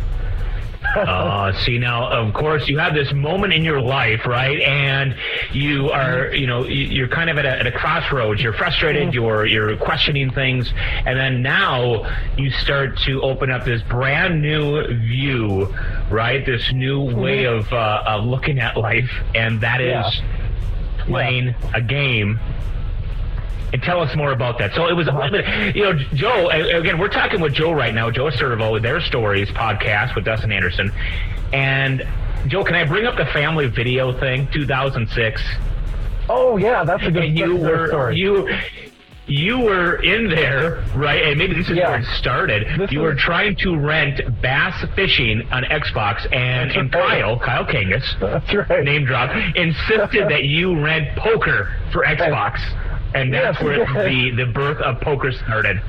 Uh, 0.97 1.53
see 1.65 1.79
now, 1.79 2.09
of 2.11 2.33
course, 2.35 2.67
you 2.69 2.79
have 2.79 2.95
this 2.95 3.13
moment 3.13 3.53
in 3.53 3.63
your 3.65 3.81
life, 3.81 4.27
right? 4.27 4.61
And 4.61 5.15
you 5.53 5.91
are, 5.91 6.35
you 6.35 6.47
know, 6.47 6.65
you- 6.65 6.87
you're 6.87 7.09
kind 7.09 7.29
of 7.31 7.39
at 7.39 7.45
a, 7.45 7.51
at 7.61 7.67
a 7.67 7.73
crossroads. 7.73 8.41
You're 8.43 8.53
frustrated. 8.55 9.13
You're 9.15 9.47
you're 9.47 9.77
questioning 9.77 10.31
things, 10.31 10.73
and 11.07 11.19
then 11.19 11.43
now 11.43 12.07
you 12.37 12.51
start 12.51 12.99
to 13.07 13.21
open 13.23 13.51
up 13.51 13.65
this 13.65 13.83
brand 13.83 14.41
new 14.43 14.87
view, 14.87 15.75
right? 16.11 16.45
This 16.45 16.73
new 16.73 17.01
way 17.03 17.45
of 17.45 17.73
uh, 17.73 18.03
of 18.07 18.25
looking 18.25 18.59
at 18.59 18.77
life, 18.77 19.11
and 19.35 19.61
that 19.61 19.81
is 19.81 19.89
Yeah. 19.91 21.05
playing 21.05 21.55
a 21.75 21.81
game 21.81 22.41
and 23.73 23.83
tell 23.83 24.01
us 24.01 24.15
more 24.17 24.33
about 24.33 24.59
that. 24.59 24.75
So 24.75 24.87
it 24.89 24.95
was, 24.95 25.07
you 25.75 25.83
know, 25.83 25.93
Joe. 26.15 26.49
Again, 26.51 26.99
we're 26.99 27.09
talking 27.09 27.41
with 27.41 27.53
Joe 27.55 27.73
right 27.73 27.95
now, 27.95 28.11
Joe 28.11 28.31
Servo, 28.31 28.73
with 28.73 28.83
their 28.83 29.01
stories 29.01 29.49
podcast 29.51 30.15
with 30.15 30.25
Dustin 30.25 30.53
Anderson, 30.53 30.91
and 31.53 32.07
Joe. 32.47 32.65
Can 32.65 32.75
I 32.77 32.85
bring 32.85 33.07
up 33.07 33.17
the 33.17 33.27
family 33.27 33.67
video 33.67 34.19
thing, 34.19 34.49
2006? 34.53 35.43
Oh 36.31 36.57
yeah, 36.57 36.85
that's 36.85 37.03
a 37.05 37.11
good, 37.11 37.25
And 37.25 37.39
you 37.39 37.47
that's 37.59 37.63
a 37.63 37.67
good 37.67 37.81
were 37.81 37.89
story. 37.89 38.17
you. 38.17 38.49
You 39.31 39.59
were 39.61 39.97
in 40.03 40.31
there, 40.31 40.83
right? 40.95 41.23
And 41.23 41.37
maybe 41.37 41.53
this 41.55 41.69
is 41.69 41.77
Yeah. 41.77 41.91
where 41.91 41.99
it 41.99 42.07
started. 42.19 42.67
This 42.79 42.91
you 42.91 43.01
were 43.01 43.15
trying 43.15 43.57
to 43.57 43.77
rent 43.77 44.23
Bass 44.41 44.83
Fishing 44.97 45.47
on 45.53 45.65
Xbox, 45.65 46.25
and, 46.35 46.71
and 46.73 46.95
right. 46.95 47.21
Kyle, 47.21 47.39
Kyle 47.39 47.67
Kangas, 47.67 48.05
That's 48.21 48.71
right. 48.71 48.83
name 48.85 49.05
drop, 49.05 49.31
insisted 49.55 50.29
that 50.31 50.45
you 50.45 50.81
rent 50.83 51.15
poker 51.17 51.71
for 51.93 52.05
Xbox. 52.07 52.59
And 53.15 53.33
that's 53.33 53.59
Yes, 53.61 53.65
where 53.65 54.09
the, 54.09 54.31
the 54.31 54.47
birth 54.47 54.81
of 54.81 55.01
poker 55.01 55.33
started. 55.33 55.81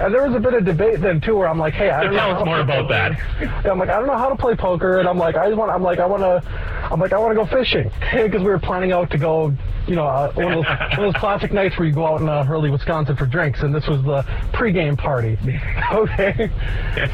And 0.00 0.12
there 0.14 0.26
was 0.26 0.34
a 0.34 0.40
bit 0.40 0.54
of 0.54 0.64
debate 0.64 1.00
then 1.02 1.20
too, 1.20 1.36
where 1.36 1.46
I'm 1.46 1.58
like, 1.58 1.74
hey, 1.74 1.90
I 1.90 2.00
So 2.00 2.04
don't 2.08 2.16
tell 2.16 2.32
know 2.32 2.38
us 2.40 2.46
more 2.46 2.60
about 2.60 2.88
that. 2.88 3.12
Yeah, 3.38 3.70
I'm 3.70 3.78
like, 3.78 3.90
I 3.90 3.98
don't 3.98 4.06
know 4.06 4.16
how 4.16 4.30
to 4.30 4.34
play 4.36 4.56
poker, 4.56 4.98
and 4.98 5.06
I'm 5.06 5.18
like, 5.18 5.36
I 5.36 5.46
just 5.46 5.58
want, 5.58 5.70
I'm 5.70 5.82
like, 5.82 5.98
I 5.98 6.06
want 6.06 6.22
to, 6.22 6.42
I'm 6.90 6.98
like, 6.98 7.12
I 7.12 7.18
want 7.18 7.32
to 7.32 7.34
go 7.34 7.44
fishing 7.46 7.90
because 8.12 8.40
we 8.40 8.48
were 8.48 8.58
planning 8.58 8.92
out 8.92 9.10
to 9.10 9.18
go, 9.18 9.52
you 9.86 9.94
know, 9.94 10.06
uh, 10.06 10.32
one, 10.32 10.46
of 10.46 10.52
those, 10.52 10.64
one 10.64 10.92
of 11.06 11.12
those 11.12 11.20
classic 11.20 11.52
nights 11.52 11.76
where 11.78 11.86
you 11.86 11.92
go 11.92 12.06
out 12.06 12.22
in 12.22 12.28
uh, 12.30 12.44
Hurley, 12.44 12.70
Wisconsin 12.70 13.14
for 13.14 13.26
drinks, 13.26 13.60
and 13.60 13.74
this 13.74 13.86
was 13.86 14.02
the 14.02 14.22
pregame 14.54 14.96
party. 14.96 15.38
okay, 15.92 16.50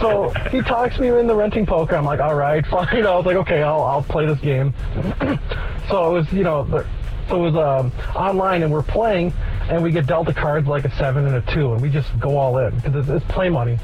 so 0.00 0.30
he 0.52 0.60
talks 0.62 0.96
me 1.00 1.08
into 1.08 1.34
renting 1.34 1.66
poker. 1.66 1.96
I'm 1.96 2.04
like, 2.04 2.20
all 2.20 2.36
right, 2.36 2.64
fine. 2.64 3.04
I 3.04 3.16
was 3.16 3.26
like, 3.26 3.36
okay, 3.38 3.62
I'll, 3.62 3.82
I'll 3.82 4.04
play 4.04 4.26
this 4.26 4.38
game. 4.38 4.72
so 5.88 6.08
it 6.08 6.12
was, 6.12 6.32
you 6.32 6.44
know, 6.44 6.62
the- 6.64 6.84
so 6.84 6.99
it 7.36 7.52
was 7.52 7.56
um, 7.56 7.92
online, 8.14 8.62
and 8.62 8.72
we're 8.72 8.82
playing, 8.82 9.32
and 9.68 9.82
we 9.82 9.90
get 9.90 10.06
dealt 10.06 10.26
the 10.26 10.34
cards 10.34 10.66
like 10.66 10.84
a 10.84 10.96
seven 10.96 11.26
and 11.26 11.36
a 11.36 11.52
two, 11.52 11.72
and 11.72 11.80
we 11.80 11.88
just 11.88 12.18
go 12.18 12.36
all 12.36 12.58
in 12.58 12.74
because 12.76 12.94
it's, 12.96 13.08
it's 13.08 13.32
play 13.32 13.48
money. 13.48 13.78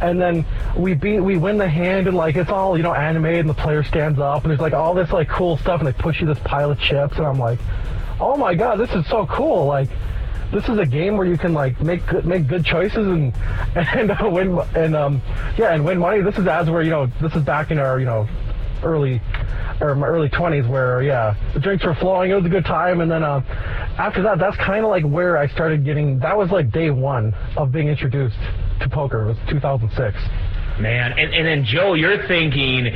And 0.00 0.20
then 0.20 0.44
we 0.76 0.92
beat, 0.92 1.20
we 1.20 1.38
win 1.38 1.56
the 1.56 1.68
hand, 1.68 2.06
and 2.06 2.16
like 2.16 2.36
it's 2.36 2.50
all 2.50 2.76
you 2.76 2.82
know 2.82 2.94
animated, 2.94 3.40
and 3.40 3.48
the 3.48 3.54
player 3.54 3.82
stands 3.82 4.18
up, 4.18 4.42
and 4.42 4.50
there's 4.50 4.60
like 4.60 4.74
all 4.74 4.94
this 4.94 5.10
like 5.10 5.28
cool 5.28 5.56
stuff, 5.56 5.80
and 5.80 5.88
they 5.88 5.92
push 5.92 6.20
you 6.20 6.26
this 6.26 6.38
pile 6.40 6.70
of 6.70 6.78
chips, 6.78 7.16
and 7.16 7.26
I'm 7.26 7.38
like, 7.38 7.58
oh 8.20 8.36
my 8.36 8.54
god, 8.54 8.78
this 8.78 8.90
is 8.92 9.06
so 9.06 9.26
cool! 9.26 9.66
Like, 9.66 9.88
this 10.52 10.68
is 10.68 10.78
a 10.78 10.86
game 10.86 11.16
where 11.16 11.26
you 11.26 11.38
can 11.38 11.54
like 11.54 11.80
make 11.80 12.06
good, 12.06 12.26
make 12.26 12.46
good 12.46 12.64
choices 12.64 13.06
and 13.06 13.34
and 13.74 14.10
uh, 14.10 14.28
win 14.30 14.58
and 14.74 14.94
um 14.94 15.22
yeah 15.58 15.74
and 15.74 15.84
win 15.84 15.98
money. 15.98 16.20
This 16.20 16.38
is 16.38 16.46
as 16.46 16.70
where 16.70 16.82
you 16.82 16.90
know 16.90 17.06
this 17.20 17.34
is 17.34 17.42
back 17.42 17.70
in 17.70 17.78
our 17.78 17.98
you 17.98 18.06
know 18.06 18.28
early 18.82 19.20
or 19.80 19.94
my 19.94 20.06
early 20.06 20.28
20s 20.28 20.68
where 20.68 21.02
yeah 21.02 21.34
the 21.54 21.60
drinks 21.60 21.84
were 21.84 21.94
flowing. 21.96 22.30
It 22.30 22.34
was 22.34 22.46
a 22.46 22.48
good 22.48 22.64
time. 22.64 23.00
And 23.00 23.10
then 23.10 23.22
uh, 23.22 23.40
after 23.98 24.22
that 24.22 24.38
that's 24.38 24.56
kind 24.56 24.84
of 24.84 24.90
like 24.90 25.04
where 25.04 25.36
i 25.36 25.48
started 25.48 25.84
getting 25.84 26.18
that 26.20 26.36
was 26.36 26.50
like 26.50 26.70
day 26.70 26.90
one 26.90 27.34
of 27.56 27.72
being 27.72 27.88
introduced 27.88 28.36
to 28.80 28.88
poker. 28.90 29.24
It 29.24 29.26
was 29.28 29.36
2006 29.48 30.16
Man, 30.80 31.18
and, 31.18 31.32
and 31.32 31.46
then 31.46 31.64
Joe, 31.64 31.94
you're 31.94 32.26
thinking, 32.28 32.92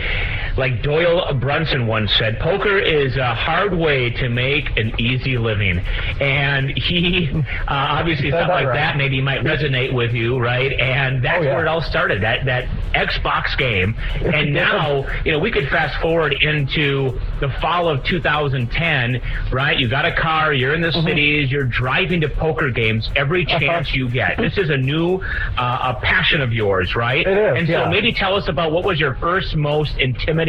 like 0.57 0.83
Doyle 0.83 1.33
Brunson 1.35 1.87
once 1.87 2.13
said, 2.19 2.39
poker 2.41 2.79
is 2.79 3.17
a 3.17 3.35
hard 3.35 3.75
way 3.77 4.11
to 4.11 4.29
make 4.29 4.77
an 4.77 4.93
easy 4.99 5.39
living. 5.39 5.79
And 6.21 6.71
he 6.77 7.31
uh, 7.35 7.41
obviously 7.69 8.31
something 8.31 8.49
like 8.49 8.67
right. 8.67 8.75
that 8.75 8.97
maybe 8.97 9.21
might 9.21 9.41
resonate 9.43 9.93
with 9.93 10.13
you, 10.13 10.39
right? 10.39 10.73
And 10.73 11.25
that's 11.25 11.41
Oh, 11.41 11.43
yeah. 11.43 11.55
where 11.55 11.65
it 11.65 11.69
all 11.69 11.81
started, 11.81 12.23
that, 12.23 12.45
that 12.45 12.65
Xbox 12.93 13.57
game. 13.57 13.95
And 14.21 14.53
now, 14.67 15.07
you 15.25 15.33
know, 15.33 15.39
we 15.39 15.51
could 15.51 15.69
fast 15.69 15.99
forward 16.03 16.35
into 16.43 17.19
the 17.41 17.49
fall 17.63 17.89
of 17.89 18.05
2010, 18.05 19.21
right? 19.53 19.79
You 19.79 19.89
got 19.89 20.05
a 20.05 20.15
car, 20.15 20.53
you're 20.53 20.75
in 20.75 20.81
the 20.83 20.91
Mm-hmm. 20.91 21.07
cities, 21.07 21.53
you're 21.53 21.65
driving 21.71 22.21
to 22.23 22.29
poker 22.29 22.69
games 22.69 23.09
every 23.15 23.47
Uh-huh. 23.47 23.61
chance 23.61 23.95
you 23.95 24.09
get. 24.09 24.37
This 24.39 24.59
is 24.59 24.71
a 24.71 24.77
new 24.77 25.21
uh, 25.57 25.95
a 25.97 26.01
passion 26.03 26.41
of 26.41 26.53
yours, 26.53 26.97
right? 26.97 27.25
It 27.25 27.39
is, 27.39 27.59
And 27.59 27.67
so 27.69 27.73
yeah. 27.85 27.89
maybe 27.89 28.13
tell 28.13 28.35
us 28.35 28.49
about 28.49 28.73
what 28.73 28.85
was 28.85 28.99
your 28.99 29.15
first 29.15 29.55
most 29.55 29.97
intimidating 29.99 30.41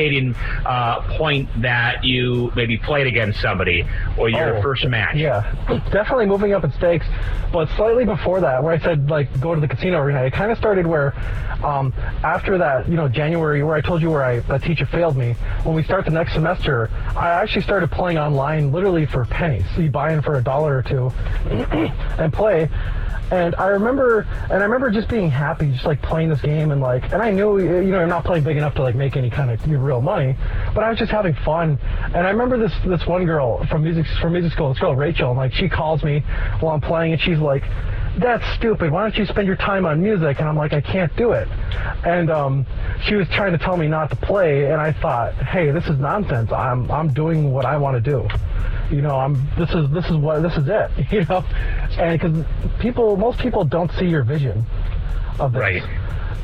uh, 0.66 1.02
point 1.18 1.50
that 1.62 2.04
you 2.04 2.52
maybe 2.56 2.78
played 2.78 3.08
against 3.08 3.42
somebody 3.42 3.86
or 4.18 4.30
your 4.30 4.58
Oh, 4.58 4.62
first 4.62 4.86
match. 4.88 5.16
Yeah, 5.16 5.42
definitely 5.92 6.26
moving 6.26 6.54
up 6.54 6.64
in 6.64 6.72
stakes, 6.74 7.06
but 7.52 7.70
slightly 7.76 8.06
before 8.06 8.42
that, 8.42 8.64
where 8.64 8.74
I 8.74 8.80
said 8.80 9.10
like 9.10 9.40
go 9.40 9.54
to 9.56 9.62
the 9.62 9.68
casino 9.68 10.00
every 10.00 10.14
night, 10.14 10.26
it 10.28 10.34
kind 10.34 10.52
of 10.52 10.58
started 10.58 10.86
where 10.88 11.14
um, 11.64 11.94
after 12.24 12.58
that, 12.58 12.88
you 12.90 12.96
know, 12.96 13.08
January, 13.08 13.64
where 13.64 13.76
I 13.76 13.82
told 13.82 14.02
you 14.02 14.10
where 14.10 14.24
I 14.24 14.40
that 14.42 14.64
teacher 14.64 14.86
failed 14.86 15.16
me. 15.18 15.34
When 15.64 15.76
we 15.76 15.84
start 15.84 16.06
the 16.06 16.12
next 16.12 16.34
semester, 16.34 16.90
I 17.16 17.30
actually 17.30 17.62
started 17.62 17.92
playing 17.92 18.18
online, 18.18 18.72
literally 18.72 19.06
for 19.06 19.26
pennies. 19.26 19.66
So 19.76 19.82
you 19.82 19.92
buy 19.92 20.14
in 20.14 20.22
for 20.22 20.36
a 20.36 20.44
dollar 20.44 20.78
or 20.78 20.82
two 20.84 21.12
and 22.18 22.34
play. 22.34 22.70
And 23.32 23.56
I 23.56 23.68
remember, 23.68 24.28
and 24.44 24.54
I 24.54 24.64
remember 24.64 24.92
just 24.92 25.08
being 25.08 25.30
happy, 25.30 25.72
just 25.72 25.86
like 25.86 26.02
playing 26.02 26.30
this 26.30 26.42
game, 26.42 26.72
and 26.72 26.82
like, 26.82 27.14
and 27.14 27.22
I 27.22 27.32
knew, 27.32 27.60
you 27.60 27.92
know, 27.92 28.00
I'm 28.00 28.10
not 28.10 28.26
playing 28.26 28.44
big 28.44 28.58
enough 28.58 28.76
to 28.76 28.82
like 28.82 28.96
make 28.96 29.16
any 29.16 29.30
kind 29.30 29.50
of 29.50 29.70
real 29.70 30.02
money, 30.02 30.36
but 30.76 30.84
I 30.84 30.90
was 30.90 31.00
just 31.00 31.12
having 31.12 31.34
fun. 31.34 31.80
And 32.14 32.28
I 32.28 32.30
remember 32.32 32.58
this 32.58 32.74
this 32.86 33.08
one 33.08 33.26
girl 33.26 33.66
from 33.68 33.84
music 33.84 34.06
from 34.20 34.34
music 34.34 34.52
school, 34.52 34.74
this 34.74 34.80
girl 34.80 34.96
Rachel, 34.96 35.30
and 35.30 35.38
like 35.38 35.54
she 35.54 35.70
calls 35.70 36.04
me 36.04 36.20
while 36.60 36.74
I'm 36.74 36.82
playing, 36.82 37.14
and 37.14 37.22
she's 37.22 37.40
like, 37.40 37.64
"That's 38.18 38.44
stupid. 38.58 38.92
Why 38.92 39.04
don't 39.04 39.18
you 39.18 39.26
spend 39.26 39.48
your 39.48 39.56
time 39.56 39.86
on 39.86 40.02
music?" 40.04 40.40
And 40.40 40.50
I'm 40.50 40.58
like, 40.58 40.74
"I 40.74 40.82
can't 40.82 41.16
do 41.16 41.32
it." 41.32 41.48
And 42.06 42.30
um, 42.30 42.66
she 43.06 43.16
was 43.16 43.30
trying 43.30 43.54
to 43.54 43.58
tell 43.58 43.78
me 43.78 43.88
not 43.88 44.10
to 44.10 44.18
play, 44.18 44.66
and 44.72 44.82
I 44.82 44.92
thought, 44.92 45.36
"Hey, 45.36 45.72
this 45.72 45.86
is 45.86 45.98
nonsense. 46.00 46.52
I'm 46.52 46.92
I'm 46.92 47.14
doing 47.14 47.54
what 47.54 47.66
I 47.66 47.78
want 47.78 48.04
to 48.04 48.12
do." 48.12 48.28
you 48.92 49.02
know 49.02 49.16
i'm 49.16 49.34
this 49.58 49.70
is 49.72 49.90
this 49.92 50.06
is 50.06 50.18
what 50.18 50.42
this 50.42 50.56
is 50.58 50.68
it 50.68 50.92
you 51.12 51.24
know 51.26 51.44
because 51.96 52.46
people 52.80 53.18
most 53.18 53.40
people 53.40 53.64
don't 53.64 53.92
see 53.94 54.06
your 54.06 54.24
vision 54.24 54.66
of 55.40 55.54
this 55.54 55.60
Right. 55.60 55.84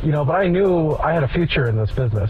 You 0.04 0.12
know 0.12 0.24
but 0.24 0.36
i 0.36 0.48
knew 0.48 0.94
i 0.98 1.12
had 1.14 1.24
a 1.24 1.28
future 1.28 1.68
in 1.68 1.76
this 1.76 1.92
business 1.92 2.30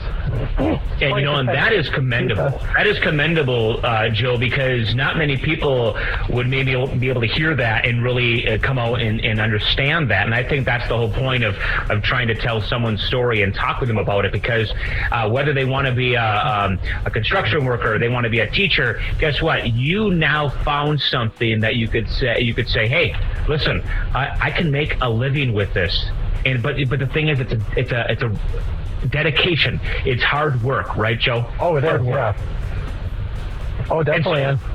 And 1.01 1.19
you 1.19 1.25
know, 1.25 1.35
and 1.35 1.47
that 1.47 1.73
is 1.73 1.89
commendable. 1.89 2.59
That 2.75 2.87
is 2.87 2.97
commendable, 2.99 3.85
uh, 3.85 4.09
Joe, 4.09 4.37
because 4.37 4.95
not 4.95 5.15
many 5.15 5.37
people 5.37 5.95
would 6.29 6.47
maybe 6.47 6.73
be 6.97 7.09
able 7.09 7.21
to 7.21 7.27
hear 7.27 7.55
that 7.55 7.85
and 7.85 8.03
really 8.03 8.47
uh, 8.47 8.57
come 8.57 8.79
out 8.79 8.99
and, 8.99 9.23
and 9.23 9.39
understand 9.39 10.09
that. 10.09 10.25
And 10.25 10.33
I 10.33 10.43
think 10.43 10.65
that's 10.65 10.87
the 10.87 10.97
whole 10.97 11.11
point 11.11 11.43
of, 11.43 11.55
of 11.91 12.01
trying 12.01 12.27
to 12.29 12.35
tell 12.35 12.61
someone's 12.61 13.03
story 13.03 13.43
and 13.43 13.53
talk 13.53 13.79
with 13.79 13.89
them 13.89 13.99
about 13.99 14.25
it. 14.25 14.31
Because 14.31 14.73
uh, 15.11 15.29
whether 15.29 15.53
they 15.53 15.65
want 15.65 15.85
to 15.85 15.93
be 15.93 16.15
a, 16.15 16.25
um, 16.25 16.79
a 17.05 17.11
construction 17.11 17.63
worker, 17.65 17.99
they 17.99 18.09
want 18.09 18.23
to 18.23 18.31
be 18.31 18.39
a 18.39 18.49
teacher, 18.49 18.99
guess 19.19 19.39
what? 19.39 19.73
You 19.73 20.09
now 20.11 20.49
found 20.49 20.99
something 20.99 21.59
that 21.61 21.75
you 21.75 21.87
could 21.87 22.09
say. 22.09 22.39
You 22.39 22.55
could 22.55 22.69
say, 22.69 22.87
"Hey, 22.87 23.15
listen, 23.47 23.83
I, 24.15 24.35
I 24.41 24.51
can 24.51 24.71
make 24.71 24.97
a 25.01 25.09
living 25.09 25.53
with 25.53 25.73
this." 25.75 26.09
And 26.47 26.63
but 26.63 26.75
but 26.89 26.99
the 26.99 27.07
thing 27.07 27.27
is, 27.29 27.39
it's 27.39 27.51
a 27.53 27.59
it's 27.77 27.91
a 27.91 28.11
it's 28.11 28.21
a 28.23 29.07
dedication. 29.07 29.79
It's 30.05 30.23
hard 30.23 30.61
work, 30.63 30.95
right, 30.97 31.19
Joe? 31.19 31.45
oh 31.59 31.75
it 31.77 31.83
Hard 31.83 32.01
is 32.01 32.07
work. 32.07 32.15
yeah 32.15 33.87
oh 33.89 34.03
definitely 34.03 34.43
And 34.43 34.59
so- 34.59 34.65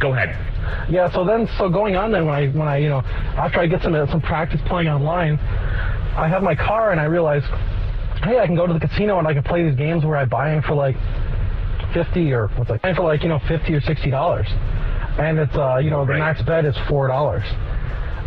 Go 0.00 0.12
ahead. 0.12 0.36
yeah 0.90 1.10
so 1.12 1.24
then 1.24 1.48
so 1.56 1.68
going 1.70 1.94
on 1.96 2.10
then 2.10 2.26
when 2.26 2.34
i 2.34 2.48
when 2.48 2.66
i 2.68 2.76
you 2.78 2.88
know 2.88 2.98
after 3.38 3.60
i 3.60 3.66
get 3.66 3.80
some 3.82 3.94
some 4.10 4.20
practice 4.20 4.60
playing 4.66 4.88
online 4.88 5.38
i 6.16 6.26
have 6.28 6.42
my 6.42 6.54
car 6.54 6.90
and 6.90 7.00
i 7.00 7.04
realize 7.04 7.42
hey 8.24 8.38
i 8.38 8.46
can 8.46 8.56
go 8.56 8.66
to 8.66 8.72
the 8.74 8.80
casino 8.80 9.18
and 9.18 9.26
i 9.28 9.32
can 9.32 9.42
play 9.42 9.62
these 9.66 9.76
games 9.76 10.04
where 10.04 10.16
i 10.16 10.24
buy 10.24 10.50
them 10.50 10.62
for 10.62 10.74
like 10.74 10.96
50 11.94 12.32
or 12.32 12.48
what's 12.56 12.70
like 12.70 12.80
for 12.96 13.02
like 13.04 13.22
you 13.22 13.28
know 13.28 13.38
50 13.46 13.72
or 13.72 13.80
60 13.80 14.10
dollars 14.10 14.46
and 15.18 15.38
it's 15.38 15.54
uh 15.54 15.76
you 15.76 15.90
know 15.90 16.04
the 16.04 16.12
Right. 16.12 16.18
max 16.18 16.42
bet 16.42 16.64
is 16.64 16.76
four 16.88 17.06
dollars 17.08 17.44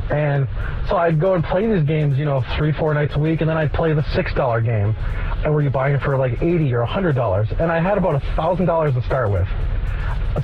and 0.09 0.47
so 0.89 0.95
I'd 0.95 1.19
go 1.19 1.33
and 1.33 1.43
play 1.43 1.67
these 1.67 1.85
games, 1.85 2.17
you 2.17 2.25
know, 2.25 2.43
three, 2.57 2.71
four 2.71 2.93
nights 2.93 3.15
a 3.15 3.19
week, 3.19 3.41
and 3.41 3.49
then 3.49 3.57
I'd 3.57 3.73
play 3.73 3.93
the 3.93 4.03
six 4.13 4.33
dollar 4.33 4.61
game, 4.61 4.95
and 5.43 5.53
where 5.53 5.61
you 5.63 5.69
buy 5.69 5.93
it 5.93 6.01
for 6.01 6.17
like 6.17 6.41
eighty 6.41 6.73
or 6.73 6.83
hundred 6.85 7.15
dollars, 7.15 7.47
and 7.59 7.71
I 7.71 7.79
had 7.79 7.97
about 7.97 8.15
a 8.15 8.19
thousand 8.35 8.65
dollars 8.65 8.93
to 8.95 9.01
start 9.03 9.31
with. 9.31 9.47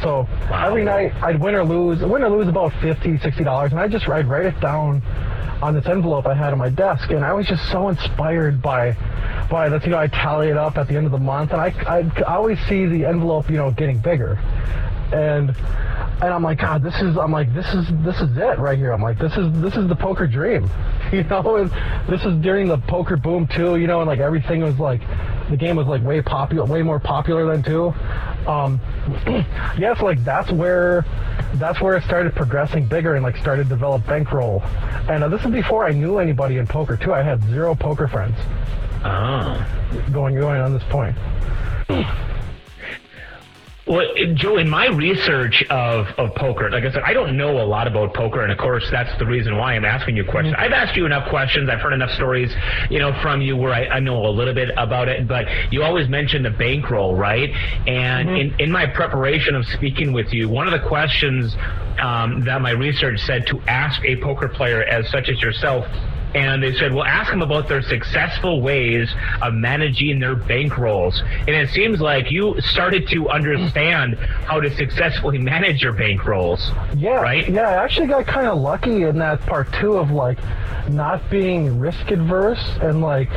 So 0.01 0.27
Wow. 0.50 0.67
every 0.67 0.84
night 0.84 1.13
I'd 1.22 1.39
win 1.39 1.53
or 1.55 1.63
lose, 1.63 2.01
win 2.01 2.24
or 2.24 2.29
lose 2.29 2.48
about 2.48 2.74
50 2.82 3.20
60 3.20 3.43
dollars, 3.43 3.72
and 3.72 3.79
I 3.79 3.88
just 3.88 4.08
I'd 4.10 4.27
write 4.27 4.46
it 4.48 4.60
down 4.60 5.01
on 5.62 5.75
this 5.75 5.86
envelope 5.86 6.25
I 6.25 6.34
had 6.34 6.51
on 6.51 6.60
my 6.60 6.70
desk, 6.70 7.12
and 7.12 7.24
I 7.24 7.32
was 7.34 7.48
just 7.48 7.72
so 7.72 7.88
inspired 7.89 8.62
by 8.62 8.98
by 9.50 9.70
that. 9.70 9.84
You 9.86 9.91
know, 9.91 10.00
I 10.00 10.08
tally 10.08 10.50
it 10.50 10.58
up 10.58 10.77
at 10.77 10.88
the 10.88 10.98
end 10.98 11.05
of 11.05 11.12
the 11.12 11.20
month, 11.20 11.51
and 11.51 11.62
I 11.62 11.67
I, 11.88 12.00
I 12.27 12.36
always 12.36 12.60
see 12.67 12.86
the 12.86 13.05
envelope, 13.05 13.50
you 13.50 13.58
know, 13.58 13.72
getting 13.72 14.00
bigger, 14.00 14.34
and 15.13 15.55
and 16.22 16.34
I'm 16.34 16.43
like, 16.43 16.60
God, 16.60 16.84
this 16.84 16.96
is 17.01 17.17
I'm 17.17 17.32
like 17.32 17.53
this 17.53 17.67
is 17.74 17.86
this 18.03 18.20
is 18.22 18.36
it 18.38 18.60
right 18.60 18.77
here. 18.77 18.91
I'm 18.91 19.01
like 19.01 19.20
this 19.20 19.36
is 19.36 19.51
this 19.62 19.75
is 19.75 19.88
the 19.88 19.96
poker 19.96 20.27
dream, 20.27 20.70
you 21.12 21.24
know. 21.24 21.58
And 21.58 21.72
this 22.08 22.24
is 22.24 22.36
during 22.41 22.67
the 22.67 22.77
poker 22.77 23.17
boom 23.17 23.48
too, 23.48 23.77
you 23.77 23.88
know, 23.88 24.00
and 24.00 24.08
like 24.08 24.20
everything 24.20 24.62
was 24.62 24.77
like 24.79 25.01
the 25.50 25.58
game 25.58 25.75
was 25.75 25.88
like 25.88 26.03
way 26.03 26.22
popular, 26.22 26.65
way 26.65 26.82
more 26.82 27.00
popular 27.00 27.46
than 27.46 27.63
too. 27.63 27.93
Um, 28.48 28.79
yes, 29.77 30.01
like 30.01 30.24
that's 30.24 30.51
where 30.51 31.05
that's 31.55 31.82
where 31.82 31.98
it 31.98 32.03
started 32.03 32.36
progressing 32.36 32.88
bigger 32.88 33.15
and 33.15 33.24
like 33.24 33.38
started 33.38 33.63
to 33.63 33.70
develop 33.70 34.05
bankroll. 34.05 34.62
And 35.10 35.24
uh, 35.24 35.29
this 35.29 35.43
is 35.43 35.51
before 35.51 35.86
I 35.86 35.91
knew 35.91 36.20
anybody 36.20 36.58
in 36.58 36.67
poker 36.67 36.98
too. 36.98 37.13
I 37.13 37.22
had 37.22 37.43
zero 37.50 37.75
poker 37.75 38.08
friends. 38.08 38.38
Oh. 39.03 39.65
Going 40.12 40.36
going 40.36 40.62
on 40.62 40.74
this 40.74 40.84
point. 40.89 41.15
Well, 43.85 44.05
Joe, 44.35 44.57
in 44.57 44.69
my 44.69 44.87
research 44.87 45.61
of, 45.69 46.07
of 46.17 46.33
poker, 46.35 46.69
like 46.69 46.85
I 46.85 46.91
said, 46.91 47.03
I 47.05 47.11
don't 47.11 47.35
know 47.35 47.61
a 47.61 47.67
lot 47.67 47.85
about 47.85 48.13
poker, 48.13 48.41
and 48.41 48.49
of 48.49 48.57
course, 48.57 48.87
that's 48.89 49.17
the 49.19 49.25
reason 49.25 49.57
why 49.57 49.73
I'm 49.73 49.83
asking 49.83 50.15
you 50.15 50.23
questions. 50.23 50.55
Mm-hmm. 50.55 50.63
I've 50.63 50.71
asked 50.71 50.95
you 50.95 51.05
enough 51.05 51.29
questions. 51.29 51.69
I've 51.69 51.81
heard 51.81 51.91
enough 51.91 52.11
stories, 52.11 52.53
you 52.89 52.99
know, 52.99 53.11
from 53.21 53.41
you 53.41 53.57
where 53.57 53.73
I, 53.73 53.85
I 53.87 53.99
know 53.99 54.25
a 54.25 54.29
little 54.31 54.53
bit 54.53 54.69
about 54.77 55.09
it. 55.09 55.27
But 55.27 55.47
you 55.73 55.83
always 55.83 56.07
mention 56.07 56.43
the 56.43 56.49
bankroll, 56.49 57.15
right? 57.15 57.49
And 57.85 58.29
mm-hmm. 58.29 58.53
in, 58.53 58.59
in 58.61 58.71
my 58.71 58.85
preparation 58.85 59.53
of 59.53 59.65
speaking 59.65 60.13
with 60.13 60.31
you, 60.31 60.47
one 60.47 60.65
of 60.65 60.79
the 60.79 60.87
questions 60.87 61.53
um, 61.99 62.45
that 62.45 62.61
my 62.61 62.71
research 62.71 63.19
said 63.25 63.47
to 63.47 63.59
ask 63.67 64.01
a 64.05 64.15
poker 64.21 64.47
player 64.47 64.83
as 64.83 65.09
such 65.11 65.27
as 65.27 65.41
yourself 65.41 65.85
and 66.35 66.63
they 66.63 66.73
said, 66.75 66.93
well, 66.93 67.05
ask 67.05 67.29
them 67.29 67.41
about 67.41 67.67
their 67.67 67.81
successful 67.81 68.61
ways 68.61 69.09
of 69.41 69.53
managing 69.53 70.19
their 70.19 70.35
bankrolls. 70.35 71.21
And 71.39 71.49
it 71.49 71.69
seems 71.69 72.01
like 72.01 72.31
you 72.31 72.59
started 72.61 73.07
to 73.09 73.29
understand 73.29 74.15
how 74.15 74.59
to 74.59 74.75
successfully 74.75 75.37
manage 75.53 75.81
your 75.81 75.93
bankrolls. 75.93 76.59
Yeah. 76.99 77.21
Right? 77.21 77.47
Yeah, 77.49 77.69
I 77.69 77.83
actually 77.83 78.07
got 78.07 78.25
kind 78.25 78.47
of 78.47 78.57
lucky 78.57 79.03
in 79.03 79.19
that 79.19 79.41
part 79.41 79.71
too 79.73 79.97
of 79.97 80.11
like 80.11 80.39
not 80.89 81.29
being 81.29 81.79
risk 81.79 82.11
adverse 82.11 82.63
and 82.81 83.01
like. 83.01 83.29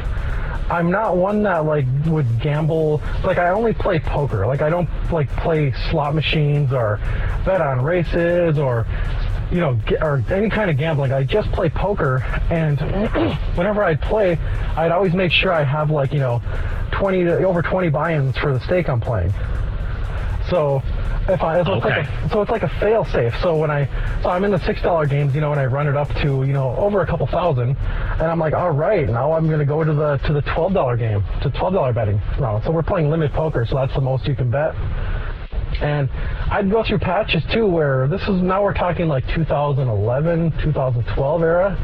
I'm 0.69 0.91
not 0.91 1.17
one 1.17 1.45
that 1.45 1.65
like 1.65 1.85
would 2.07 2.41
gamble. 2.41 3.01
Like 3.23 3.39
I 3.39 3.51
only 3.51 3.73
play 3.73 4.01
poker. 4.01 4.49
Like 4.49 4.63
I 4.63 4.69
don't 4.69 4.89
like 5.13 5.29
play 5.37 5.73
slot 5.91 6.13
machines 6.17 6.73
or 6.73 6.99
bet 7.45 7.61
on 7.61 7.83
races 7.83 8.59
or 8.59 8.85
you 9.51 9.61
know, 9.61 9.79
or 10.01 10.25
any 10.31 10.51
kind 10.51 10.71
of 10.71 10.77
gambling. 10.77 11.13
I 11.13 11.23
just 11.23 11.51
play 11.53 11.69
poker, 11.69 12.23
and 12.51 12.81
whenever 13.55 13.85
I'd 13.85 14.01
play, 14.01 14.37
I'd 14.77 14.93
always 14.93 15.15
make 15.15 15.33
sure 15.33 15.53
I 15.53 15.63
have 15.63 15.91
like 15.91 16.13
you 16.13 16.21
know, 16.21 16.43
20 16.93 17.27
over 17.29 17.63
20 17.63 17.89
buy-ins 17.91 18.37
for 18.39 18.53
the 18.53 18.61
stake 18.61 18.89
I'm 18.89 19.01
playing. 19.01 19.33
So 20.51 20.83
if 21.29 21.43
I 21.43 21.63
so, 21.65 21.73
okay. 21.75 21.77
it's 21.77 21.85
like 21.85 22.07
a, 22.07 22.29
so 22.31 22.43
it's 22.43 22.51
like 22.51 22.63
a 22.63 22.69
fail 22.81 23.05
safe. 23.05 23.35
So 23.41 23.57
when 23.57 23.71
I 23.71 23.89
so 24.23 24.31
I'm 24.31 24.45
in 24.45 24.53
the 24.53 24.65
six 24.65 24.81
dollar 24.81 25.07
games, 25.07 25.35
you 25.35 25.41
know, 25.41 25.51
and 25.51 25.61
I 25.61 25.67
run 25.67 25.89
it 25.89 25.97
up 25.97 26.09
to 26.23 26.45
you 26.45 26.53
know 26.53 26.75
over 26.77 27.01
a 27.01 27.07
couple 27.07 27.27
thousand, 27.27 27.77
and 27.77 28.23
I'm 28.23 28.39
like, 28.39 28.55
all 28.55 28.71
right, 28.71 29.09
now 29.09 29.33
I'm 29.33 29.51
gonna 29.51 29.65
go 29.65 29.83
to 29.83 29.93
the 29.93 30.19
to 30.19 30.33
the 30.33 30.43
twelve 30.43 30.73
dollar 30.73 30.97
game, 30.97 31.25
to 31.43 31.51
twelve 31.51 31.75
dollar 31.75 31.93
betting. 31.93 32.21
So 32.39 32.71
we're 32.71 32.83
playing 32.83 33.11
limit 33.11 33.33
poker, 33.33 33.67
so 33.67 33.75
that's 33.75 33.95
the 33.95 34.01
most 34.01 34.27
you 34.27 34.37
can 34.37 34.51
bet. 34.51 34.75
And 35.81 36.11
I'd 36.51 36.71
go 36.71 36.83
through 36.83 36.99
patches 36.99 37.43
too 37.53 37.67
where 37.67 38.09
this 38.09 38.23
is 38.23 38.43
now 38.43 38.63
we're 38.63 38.75
talking 38.75 39.09
like 39.09 39.27
2011, 39.35 40.53
2012 40.63 41.43
era. 41.43 41.77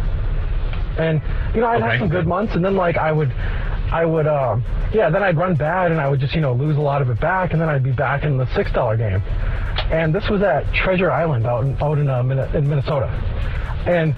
And 0.99 1.21
you 1.55 1.61
know, 1.61 1.67
I'd 1.67 1.83
okay. 1.83 1.91
have 1.91 2.01
some 2.01 2.09
good 2.09 2.27
months 2.27 2.55
and 2.55 2.65
then 2.65 2.77
like 2.77 2.97
I 2.97 3.13
would 3.13 3.31
I 3.31 4.07
would 4.07 4.27
uh, 4.27 4.57
yeah, 4.95 5.11
then 5.11 5.23
I'd 5.23 5.37
run 5.37 5.55
bad 5.55 5.91
and 5.91 6.01
I 6.01 6.09
would 6.09 6.21
just, 6.21 6.35
you 6.35 6.41
know, 6.41 6.55
lose 6.55 6.77
a 6.77 6.81
lot 6.81 7.03
of 7.03 7.11
it 7.11 7.21
back 7.21 7.53
and 7.53 7.61
then 7.61 7.69
I'd 7.69 7.85
be 7.85 7.93
back 7.93 8.25
in 8.25 8.39
the 8.39 8.47
six 8.55 8.73
dollar 8.73 8.97
game. 8.97 9.21
And 9.91 10.15
this 10.15 10.29
was 10.31 10.41
at 10.43 10.73
Treasure 10.75 11.11
Island 11.11 11.47
out 11.47 11.65
in 11.65 11.77
out 11.83 11.99
in, 11.99 12.09
uh, 12.09 12.23
in 12.55 12.69
Minnesota. 12.69 13.09
And 13.87 14.15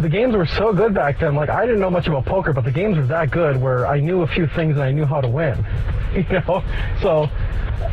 the 0.00 0.08
games 0.08 0.34
were 0.34 0.46
so 0.46 0.72
good 0.72 0.94
back 0.94 1.20
then. 1.20 1.34
Like 1.34 1.48
I 1.48 1.66
didn't 1.66 1.80
know 1.80 1.90
much 1.90 2.06
about 2.06 2.26
poker, 2.26 2.52
but 2.52 2.64
the 2.64 2.72
games 2.72 2.96
were 2.96 3.06
that 3.06 3.30
good 3.30 3.60
where 3.60 3.86
I 3.86 4.00
knew 4.00 4.22
a 4.22 4.26
few 4.26 4.46
things 4.46 4.74
and 4.74 4.82
I 4.82 4.92
knew 4.92 5.04
how 5.04 5.20
to 5.20 5.28
win. 5.28 5.64
You 6.14 6.22
know, 6.46 6.62
so 7.02 7.28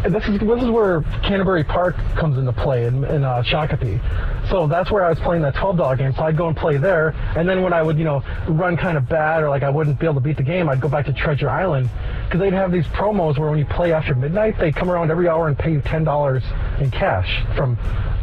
this 0.08 0.24
is 0.28 0.40
this 0.40 0.62
is 0.62 0.70
where 0.70 1.02
Canterbury 1.24 1.64
Park 1.64 1.96
comes 2.16 2.38
into 2.38 2.54
play 2.54 2.86
in, 2.86 3.04
in 3.06 3.24
uh, 3.24 3.42
Shakopee. 3.42 4.00
So 4.48 4.68
that's 4.68 4.92
where 4.92 5.04
I 5.04 5.10
was 5.10 5.20
playing 5.20 5.42
that 5.42 5.56
twelve 5.56 5.78
dollar 5.78 5.96
game. 5.96 6.14
So 6.14 6.22
I'd 6.22 6.38
go 6.38 6.48
and 6.48 6.56
play 6.56 6.78
there, 6.78 7.16
and 7.36 7.50
then 7.50 7.64
when 7.64 7.74
I 7.74 7.82
would 7.82 7.98
you 7.98 8.04
know 8.04 8.24
run 8.48 8.78
kind 8.78 8.96
of 8.96 9.10
bad 9.10 9.42
or 9.42 9.50
like 9.50 9.64
I 9.64 9.72
wouldn't 9.72 10.00
be 10.00 10.06
able 10.06 10.16
to 10.16 10.22
beat 10.22 10.38
the 10.38 10.44
game, 10.44 10.70
I'd 10.70 10.82
go 10.82 10.88
back 10.88 11.08
to 11.08 11.14
Treasure 11.14 11.50
Island 11.50 11.90
because 12.32 12.39
they'd 12.39 12.54
have 12.54 12.72
these 12.72 12.86
promos 12.88 13.38
where 13.38 13.50
when 13.50 13.60
you 13.60 13.65
play 13.65 13.91
after 13.91 14.15
midnight, 14.15 14.58
they 14.58 14.72
come 14.72 14.89
around 14.89 15.12
every 15.12 15.28
hour 15.28 15.50
and 15.50 15.60
pay 15.60 15.74
you 15.74 15.82
ten 15.82 16.06
dollars 16.06 16.41
in 16.80 16.89
cash 16.89 17.44
from 17.58 17.78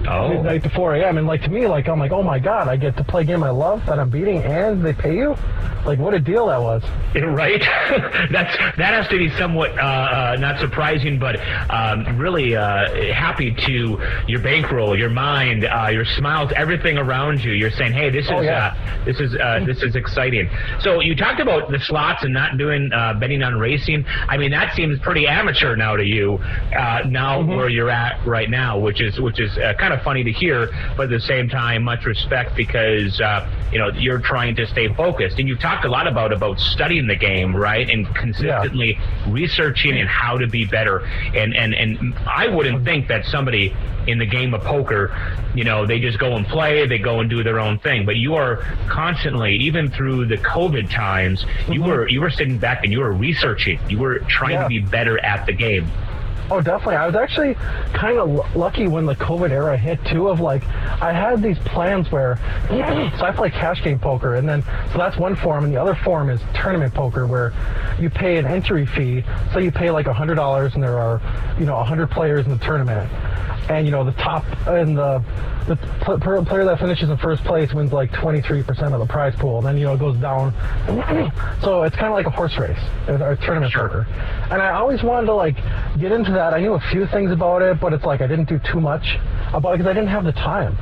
oh. 0.06 0.30
midnight 0.30 0.62
to 0.62 0.70
4 0.70 0.94
a.m. 0.94 1.18
And 1.18 1.26
like 1.26 1.42
to 1.42 1.50
me, 1.50 1.66
like 1.66 1.88
I'm 1.88 1.98
like, 1.98 2.12
oh 2.12 2.22
my 2.22 2.38
god, 2.38 2.68
I 2.68 2.76
get 2.76 2.96
to 2.96 3.04
play 3.04 3.22
a 3.22 3.24
game 3.24 3.42
I 3.42 3.50
love 3.50 3.84
that 3.86 3.98
I'm 3.98 4.10
beating, 4.10 4.42
and 4.42 4.84
they 4.84 4.92
pay 4.92 5.16
you. 5.16 5.36
Like 5.84 5.98
what 5.98 6.14
a 6.14 6.18
deal 6.18 6.46
that 6.46 6.60
was. 6.60 6.82
Right. 7.18 7.60
That's 8.30 8.56
that 8.76 8.94
has 8.94 9.08
to 9.08 9.18
be 9.18 9.30
somewhat 9.36 9.76
uh, 9.78 9.82
uh, 9.82 10.36
not 10.38 10.60
surprising, 10.60 11.18
but 11.18 11.36
um, 11.70 12.18
really 12.18 12.56
uh, 12.56 13.12
happy 13.12 13.54
to 13.66 14.00
your 14.26 14.40
bankroll, 14.40 14.98
your 14.98 15.10
mind, 15.10 15.64
uh, 15.64 15.88
your 15.90 16.04
smiles, 16.04 16.52
everything 16.56 16.96
around 16.96 17.42
you. 17.42 17.52
You're 17.52 17.70
saying, 17.70 17.92
hey, 17.92 18.10
this 18.10 18.26
oh, 18.28 18.38
is 18.38 18.38
oh, 18.38 18.42
yeah. 18.42 18.74
Uh, 18.74 19.04
this 19.04 19.20
is 19.20 19.34
uh, 19.36 19.60
this 19.64 19.82
is 19.82 19.94
exciting. 19.94 20.48
So 20.80 21.00
you 21.00 21.14
talked 21.16 21.40
about 21.40 21.70
the 21.70 21.78
slots 21.80 22.22
and 22.24 22.32
not 22.32 22.56
doing 22.56 22.90
betting 23.18 23.42
on 23.42 23.58
racing. 23.58 23.97
I 24.06 24.36
mean, 24.36 24.50
that 24.50 24.74
seems 24.74 24.98
pretty 25.00 25.26
amateur 25.26 25.76
now 25.76 25.96
to 25.96 26.04
you. 26.04 26.38
now 26.72 27.40
mm-hmm. 27.40 27.54
where 27.54 27.68
you're 27.68 27.90
at 27.90 28.24
right 28.26 28.50
now, 28.50 28.78
which 28.78 29.00
is 29.00 29.20
which 29.20 29.40
is 29.40 29.54
kind 29.78 29.92
of 29.92 30.02
funny 30.02 30.24
to 30.24 30.32
hear, 30.32 30.68
but 30.96 31.04
at 31.04 31.10
the 31.10 31.20
same 31.20 31.48
time, 31.48 31.82
much 31.82 32.04
respect 32.04 32.56
because 32.56 33.18
you 33.72 33.78
know 33.78 33.90
you're 33.94 34.20
trying 34.20 34.56
to 34.56 34.66
stay 34.66 34.92
focused, 34.94 35.38
and 35.38 35.48
you've 35.48 35.60
talked 35.60 35.84
a 35.84 35.88
lot 35.88 36.06
about 36.06 36.32
about 36.32 36.58
studying 36.58 37.06
the 37.06 37.16
game, 37.16 37.54
right, 37.54 37.88
and 37.88 38.06
consistently 38.14 38.92
yeah. 38.98 39.32
researching 39.32 39.98
and 39.98 40.08
how 40.08 40.38
to 40.38 40.46
be 40.46 40.64
better. 40.64 41.00
And 41.34 41.54
and 41.54 41.74
and 41.74 42.14
I 42.26 42.48
wouldn't 42.48 42.84
think 42.84 43.08
that 43.08 43.24
somebody 43.26 43.74
in 44.08 44.18
the 44.18 44.26
game 44.26 44.54
of 44.54 44.62
poker, 44.62 45.14
you 45.54 45.64
know, 45.64 45.86
they 45.86 46.00
just 46.00 46.18
go 46.18 46.34
and 46.34 46.46
play, 46.46 46.86
they 46.86 46.98
go 46.98 47.20
and 47.20 47.28
do 47.28 47.42
their 47.42 47.60
own 47.60 47.78
thing. 47.78 48.06
But 48.06 48.16
you 48.16 48.34
are 48.34 48.56
constantly, 48.88 49.56
even 49.56 49.90
through 49.90 50.26
the 50.26 50.38
COVID 50.38 50.90
times, 50.90 51.44
mm-hmm. 51.44 51.72
you 51.72 51.82
were 51.82 52.08
you 52.08 52.20
were 52.20 52.30
sitting 52.30 52.58
back 52.58 52.84
and 52.84 52.92
you 52.92 53.00
were 53.00 53.12
researching. 53.12 53.78
You 53.88 53.98
were 53.98 54.20
trying 54.20 54.54
yeah. 54.54 54.62
to 54.64 54.68
be 54.68 54.78
better 54.78 55.18
at 55.24 55.46
the 55.46 55.52
game. 55.52 55.90
Oh, 56.50 56.62
definitely. 56.62 56.96
I 56.96 57.06
was 57.06 57.14
actually 57.14 57.54
kind 57.92 58.18
of 58.18 58.30
l- 58.30 58.48
lucky 58.54 58.88
when 58.88 59.04
the 59.04 59.14
COVID 59.14 59.50
era 59.50 59.76
hit 59.76 60.02
too. 60.06 60.28
Of 60.28 60.40
like, 60.40 60.66
I 60.66 61.12
had 61.12 61.42
these 61.42 61.58
plans 61.58 62.10
where, 62.10 62.36
so 63.18 63.24
I 63.24 63.32
play 63.32 63.50
cash 63.50 63.82
game 63.82 63.98
poker, 63.98 64.36
and 64.36 64.48
then 64.48 64.62
so 64.92 64.98
that's 64.98 65.18
one 65.18 65.36
form, 65.36 65.64
and 65.64 65.72
the 65.72 65.80
other 65.80 65.94
form 65.94 66.30
is 66.30 66.40
tournament 66.54 66.94
poker, 66.94 67.26
where 67.26 67.52
you 68.00 68.08
pay 68.08 68.38
an 68.38 68.46
entry 68.46 68.86
fee. 68.86 69.24
So 69.52 69.58
you 69.58 69.70
pay 69.70 69.90
like 69.90 70.06
a 70.06 70.14
hundred 70.14 70.36
dollars, 70.36 70.74
and 70.74 70.82
there 70.82 70.98
are, 70.98 71.20
you 71.58 71.66
know, 71.66 71.76
a 71.76 71.84
hundred 71.84 72.10
players 72.10 72.46
in 72.46 72.52
the 72.52 72.64
tournament, 72.64 73.10
and 73.68 73.86
you 73.86 73.92
know 73.92 74.04
the 74.04 74.12
top 74.12 74.44
and 74.66 74.96
the 74.96 75.22
the 75.68 75.76
player 76.48 76.64
that 76.64 76.78
finishes 76.80 77.10
in 77.10 77.16
first 77.18 77.44
place 77.44 77.72
wins 77.72 77.92
like 77.92 78.10
23% 78.10 78.92
of 78.92 79.00
the 79.00 79.06
prize 79.06 79.34
pool. 79.36 79.58
And 79.58 79.66
then, 79.66 79.76
you 79.76 79.84
know, 79.84 79.94
it 79.94 80.00
goes 80.00 80.16
down. 80.16 80.52
so 81.62 81.82
it's 81.82 81.94
kind 81.94 82.08
of 82.08 82.14
like 82.14 82.26
a 82.26 82.30
horse 82.30 82.56
race, 82.58 82.78
or 83.06 83.36
tournament 83.36 83.72
sure. 83.72 83.88
poker. 83.88 84.06
And 84.50 84.62
I 84.62 84.70
always 84.72 85.02
wanted 85.02 85.26
to, 85.26 85.34
like, 85.34 85.56
get 85.98 86.10
into 86.10 86.32
that. 86.32 86.54
I 86.54 86.60
knew 86.60 86.74
a 86.74 86.80
few 86.90 87.06
things 87.06 87.30
about 87.30 87.62
it, 87.62 87.80
but 87.80 87.92
it's 87.92 88.04
like 88.04 88.20
I 88.20 88.26
didn't 88.26 88.48
do 88.48 88.58
too 88.58 88.80
much 88.80 89.18
about 89.52 89.74
it 89.74 89.78
because 89.78 89.90
I 89.90 89.92
didn't 89.92 90.08
have 90.08 90.24
the 90.24 90.32
time. 90.32 90.76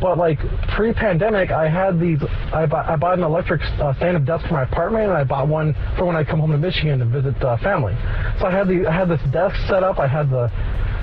But 0.00 0.16
like 0.16 0.38
pre-pandemic, 0.68 1.50
I 1.50 1.68
had 1.68 2.00
these. 2.00 2.22
I 2.52 2.66
bought, 2.66 2.88
I 2.88 2.96
bought 2.96 3.18
an 3.18 3.24
electric 3.24 3.60
uh, 3.62 3.94
stand-up 3.94 4.24
desk 4.24 4.46
for 4.46 4.54
my 4.54 4.62
apartment, 4.62 5.04
and 5.04 5.12
I 5.12 5.24
bought 5.24 5.48
one 5.48 5.74
for 5.96 6.06
when 6.06 6.16
I 6.16 6.24
come 6.24 6.40
home 6.40 6.52
to 6.52 6.58
Michigan 6.58 6.98
to 7.00 7.04
visit 7.04 7.42
uh, 7.44 7.56
family. 7.58 7.94
So 8.38 8.46
I 8.46 8.50
had 8.50 8.68
the 8.68 8.86
I 8.86 8.92
had 8.92 9.08
this 9.08 9.20
desk 9.30 9.56
set 9.66 9.82
up. 9.82 9.98
I 9.98 10.06
had 10.06 10.30
the 10.30 10.50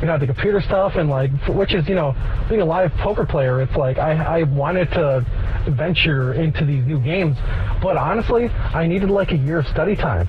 you 0.02 0.08
know 0.08 0.18
the 0.18 0.28
computer 0.28 0.62
stuff 0.62 0.96
and 0.96 1.10
like 1.10 1.32
which 1.48 1.74
is 1.74 1.88
you 1.88 1.96
know 1.96 2.16
being 2.50 2.62
a 2.62 2.66
live 2.66 2.92
poker 2.94 3.26
player 3.26 3.62
it's 3.62 3.76
like 3.76 3.98
I, 3.98 4.42
I 4.42 4.44
wanted 4.44 4.92
to 4.92 5.26
venture 5.70 6.34
into 6.34 6.66
these 6.66 6.86
new 6.86 7.00
games 7.00 7.36
but 7.82 7.98
honestly 7.98 8.50
I 8.50 8.86
needed 8.88 9.10
like 9.10 9.32
a 9.32 9.38
year 9.38 9.60
of 9.60 9.68
study 9.68 9.96
time 9.96 10.28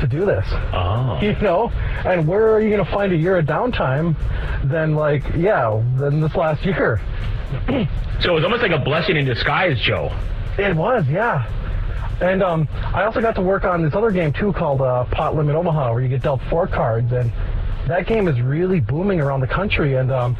to 0.00 0.06
do 0.06 0.24
this 0.24 0.46
oh. 0.72 1.18
you 1.22 1.32
know 1.40 1.70
and 2.04 2.26
where 2.26 2.52
are 2.52 2.60
you 2.60 2.70
going 2.70 2.84
to 2.84 2.92
find 2.92 3.12
a 3.12 3.16
year 3.16 3.38
of 3.38 3.46
downtime 3.46 4.16
than 4.68 4.94
like 4.94 5.22
yeah 5.36 5.80
than 5.96 6.20
this 6.20 6.34
last 6.34 6.64
year 6.64 7.00
so 8.20 8.30
it 8.30 8.34
was 8.34 8.44
almost 8.44 8.62
like 8.62 8.72
a 8.72 8.78
blessing 8.78 9.16
in 9.16 9.24
disguise 9.24 9.80
Joe 9.80 10.12
it 10.58 10.74
was 10.74 11.06
yeah 11.08 11.46
and 12.20 12.42
um, 12.42 12.68
I 12.72 13.04
also 13.04 13.20
got 13.20 13.36
to 13.36 13.42
work 13.42 13.64
on 13.64 13.82
this 13.82 13.94
other 13.94 14.10
game 14.10 14.32
too 14.32 14.52
called 14.52 14.80
uh, 14.80 15.04
Pot 15.04 15.36
Limit 15.36 15.54
Omaha, 15.54 15.92
where 15.92 16.02
you 16.02 16.08
get 16.08 16.22
dealt 16.22 16.40
four 16.50 16.66
cards, 16.66 17.12
and 17.12 17.32
that 17.86 18.06
game 18.06 18.26
is 18.26 18.40
really 18.40 18.80
booming 18.80 19.20
around 19.20 19.40
the 19.40 19.46
country. 19.46 19.94
And 19.94 20.10
um, 20.10 20.34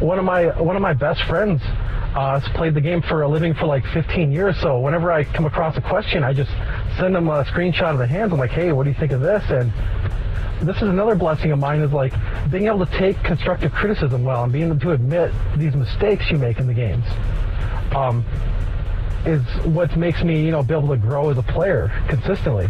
one 0.00 0.18
of 0.18 0.26
my 0.26 0.46
one 0.60 0.76
of 0.76 0.82
my 0.82 0.92
best 0.92 1.22
friends 1.24 1.62
uh, 1.64 2.38
has 2.38 2.46
played 2.54 2.74
the 2.74 2.82
game 2.82 3.00
for 3.00 3.22
a 3.22 3.28
living 3.28 3.54
for 3.54 3.64
like 3.64 3.84
15 3.94 4.30
years. 4.30 4.60
So 4.60 4.78
whenever 4.78 5.10
I 5.10 5.24
come 5.24 5.46
across 5.46 5.76
a 5.78 5.80
question, 5.80 6.22
I 6.22 6.34
just 6.34 6.50
send 6.98 7.14
them 7.14 7.28
a 7.28 7.44
screenshot 7.44 7.92
of 7.92 7.98
the 7.98 8.06
hands. 8.06 8.32
I'm 8.32 8.38
like, 8.38 8.50
hey, 8.50 8.72
what 8.72 8.84
do 8.84 8.90
you 8.90 8.96
think 8.98 9.12
of 9.12 9.22
this? 9.22 9.42
And 9.48 9.72
this 10.62 10.76
is 10.76 10.82
another 10.82 11.14
blessing 11.14 11.50
of 11.50 11.58
mine 11.58 11.80
is 11.80 11.92
like 11.92 12.12
being 12.50 12.66
able 12.66 12.86
to 12.86 12.98
take 12.98 13.22
constructive 13.22 13.72
criticism 13.72 14.24
well 14.24 14.44
and 14.44 14.52
being 14.52 14.66
able 14.66 14.78
to 14.78 14.92
admit 14.92 15.32
these 15.56 15.74
mistakes 15.74 16.30
you 16.30 16.38
make 16.38 16.58
in 16.58 16.66
the 16.66 16.74
games. 16.74 17.04
Um, 17.94 18.24
is 19.24 19.42
what 19.64 19.96
makes 19.96 20.22
me, 20.24 20.44
you 20.44 20.50
know, 20.50 20.62
be 20.62 20.74
able 20.74 20.88
to 20.88 20.96
grow 20.96 21.30
as 21.30 21.38
a 21.38 21.42
player 21.42 21.92
consistently. 22.08 22.68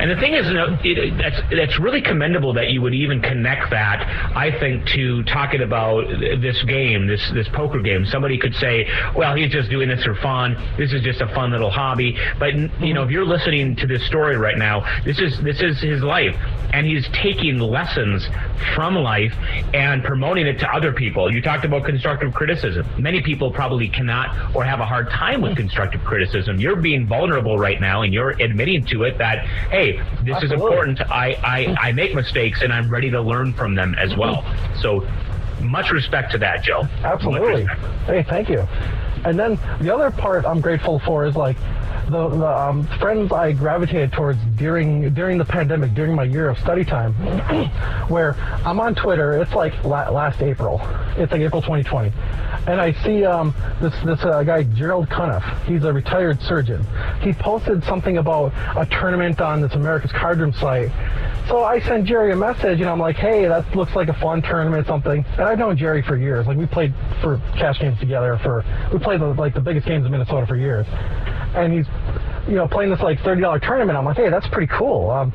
And 0.00 0.10
the 0.10 0.16
thing 0.16 0.34
is, 0.34 0.46
you 0.48 0.54
know, 0.54 0.76
it, 0.82 1.16
that's 1.16 1.40
that's 1.54 1.78
really 1.78 2.02
commendable 2.02 2.52
that 2.54 2.70
you 2.70 2.82
would 2.82 2.94
even 2.94 3.22
connect 3.22 3.70
that. 3.70 4.02
I 4.36 4.50
think 4.58 4.86
to 4.88 5.22
talking 5.24 5.62
about 5.62 6.08
this 6.18 6.60
game, 6.64 7.06
this 7.06 7.30
this 7.32 7.48
poker 7.50 7.80
game. 7.80 8.04
Somebody 8.06 8.36
could 8.36 8.54
say, 8.56 8.88
"Well, 9.14 9.36
he's 9.36 9.52
just 9.52 9.70
doing 9.70 9.88
this 9.88 10.02
for 10.02 10.16
fun. 10.16 10.56
This 10.76 10.92
is 10.92 11.02
just 11.02 11.20
a 11.20 11.28
fun 11.28 11.52
little 11.52 11.70
hobby." 11.70 12.18
But 12.40 12.54
you 12.82 12.92
know, 12.92 13.04
if 13.04 13.10
you're 13.10 13.24
listening 13.24 13.76
to 13.76 13.86
this 13.86 14.04
story 14.06 14.36
right 14.36 14.58
now, 14.58 14.84
this 15.04 15.20
is 15.20 15.40
this 15.42 15.60
is 15.60 15.80
his 15.80 16.02
life, 16.02 16.34
and 16.72 16.86
he's 16.86 17.06
taking 17.12 17.60
lessons 17.60 18.26
from 18.74 18.96
life 18.96 19.34
and 19.74 20.02
promoting 20.02 20.48
it 20.48 20.58
to 20.58 20.68
other 20.74 20.92
people. 20.92 21.32
You 21.32 21.40
talked 21.40 21.64
about 21.64 21.84
constructive 21.84 22.34
criticism. 22.34 22.84
Many 22.98 23.22
people 23.22 23.52
probably 23.52 23.88
cannot 23.88 24.56
or 24.56 24.64
have 24.64 24.80
a 24.80 24.86
hard 24.86 25.08
time 25.10 25.40
with 25.40 25.56
constructive 25.56 26.02
criticism. 26.02 26.58
You're 26.58 26.76
being 26.76 27.06
vulnerable 27.06 27.58
right 27.58 27.80
now, 27.80 28.02
and 28.02 28.12
you're 28.12 28.30
admitting 28.30 28.84
to 28.86 29.04
it 29.04 29.18
that, 29.18 29.46
hey 29.70 29.83
hey, 29.84 29.92
this 30.22 30.34
Absolutely. 30.34 30.46
is 30.46 30.52
important. 30.52 31.00
I, 31.02 31.38
I, 31.42 31.88
I 31.88 31.92
make 31.92 32.14
mistakes 32.14 32.62
and 32.62 32.72
I'm 32.72 32.88
ready 32.88 33.10
to 33.10 33.20
learn 33.20 33.52
from 33.52 33.74
them 33.74 33.94
as 33.96 34.16
well. 34.16 34.44
So 34.80 35.06
much 35.60 35.90
respect 35.90 36.32
to 36.32 36.38
that, 36.38 36.62
Joe. 36.62 36.82
Absolutely. 37.02 37.66
Hey, 38.06 38.22
thank 38.22 38.48
you. 38.48 38.66
And 39.24 39.38
then 39.38 39.58
the 39.80 39.92
other 39.94 40.10
part 40.10 40.44
I'm 40.44 40.60
grateful 40.60 40.98
for 40.98 41.24
is 41.24 41.36
like 41.36 41.56
the, 42.10 42.28
the 42.28 42.46
um, 42.46 42.86
friends 42.98 43.32
I 43.32 43.52
gravitated 43.52 44.12
towards 44.12 44.38
during 44.56 45.12
during 45.14 45.38
the 45.38 45.44
pandemic, 45.44 45.94
during 45.94 46.14
my 46.14 46.24
year 46.24 46.48
of 46.48 46.58
study 46.58 46.84
time, 46.84 47.12
where 48.08 48.34
I'm 48.64 48.80
on 48.80 48.94
Twitter. 48.94 49.40
It's 49.40 49.52
like 49.52 49.72
la- 49.84 50.10
last 50.10 50.42
April. 50.42 50.80
It's 51.16 51.32
like 51.32 51.40
April 51.40 51.62
2020, 51.62 52.12
and 52.66 52.80
I 52.80 52.92
see 53.02 53.24
um, 53.24 53.54
this 53.80 53.94
this 54.04 54.22
uh, 54.24 54.42
guy 54.42 54.64
Gerald 54.64 55.08
Cuniff. 55.08 55.64
He's 55.64 55.84
a 55.84 55.92
retired 55.92 56.40
surgeon. 56.42 56.86
He 57.20 57.32
posted 57.32 57.82
something 57.84 58.18
about 58.18 58.52
a 58.76 58.86
tournament 58.86 59.40
on 59.40 59.60
this 59.60 59.72
America's 59.72 60.12
Card 60.12 60.38
Room 60.38 60.52
site. 60.52 60.90
So 61.48 61.62
I 61.62 61.78
sent 61.80 62.06
Jerry 62.06 62.32
a 62.32 62.36
message, 62.36 62.80
and 62.80 62.88
I'm 62.88 63.00
like, 63.00 63.16
"Hey, 63.16 63.46
that 63.46 63.74
looks 63.74 63.94
like 63.94 64.08
a 64.08 64.14
fun 64.14 64.42
tournament, 64.42 64.86
something." 64.86 65.24
And 65.32 65.42
I've 65.42 65.58
known 65.58 65.76
Jerry 65.76 66.02
for 66.02 66.16
years. 66.16 66.46
Like 66.46 66.56
we 66.56 66.66
played 66.66 66.94
for 67.20 67.40
cash 67.56 67.80
games 67.80 67.98
together. 67.98 68.38
For 68.42 68.64
we 68.92 68.98
played 68.98 69.20
the, 69.20 69.34
like 69.34 69.54
the 69.54 69.60
biggest 69.60 69.86
games 69.86 70.06
in 70.06 70.12
Minnesota 70.12 70.46
for 70.46 70.56
years 70.56 70.86
and 71.54 71.72
he's 71.72 71.86
you 72.48 72.56
know 72.56 72.68
playing 72.68 72.90
this 72.90 73.00
like 73.00 73.18
thirty 73.20 73.40
dollar 73.40 73.58
tournament. 73.58 73.96
I'm 73.96 74.04
like, 74.04 74.16
hey, 74.16 74.30
that's 74.30 74.48
pretty 74.48 74.70
cool. 74.76 75.10
Um, 75.10 75.32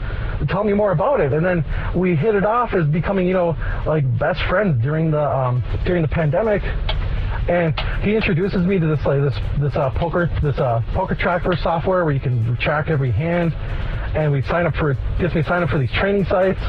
tell 0.50 0.64
me 0.64 0.74
more 0.74 0.92
about 0.92 1.20
it. 1.20 1.34
And 1.34 1.46
then 1.46 1.64
we 1.96 2.16
hit 2.16 2.36
it 2.36 2.46
off 2.46 2.74
as 2.74 2.86
becoming 2.88 3.28
you 3.28 3.34
know 3.34 3.56
like 3.86 4.04
best 4.20 4.40
friends 4.50 4.82
during 4.82 5.12
the 5.12 5.22
um, 5.22 5.64
during 5.86 6.02
the 6.02 6.08
pandemic. 6.08 6.62
And 7.50 7.74
he 8.04 8.16
introduces 8.16 8.66
me 8.68 8.78
to 8.80 8.86
this 8.86 9.00
like 9.06 9.22
this 9.22 9.38
this 9.60 9.76
uh, 9.76 9.92
poker 9.98 10.30
this 10.44 10.58
uh, 10.60 10.82
poker 10.94 11.16
tracker 11.16 11.56
software 11.62 12.06
where 12.06 12.14
you 12.14 12.20
can 12.20 12.58
track 12.62 12.90
every 12.90 13.12
hand. 13.12 13.54
And 14.16 14.32
we 14.32 14.42
sign 14.44 14.66
up 14.66 14.74
for 14.76 14.96
gets 15.20 15.36
me 15.36 15.44
sign 15.44 15.64
up 15.64 15.70
for 15.70 15.80
these 15.80 15.92
training 15.94 16.26
sites 16.26 16.60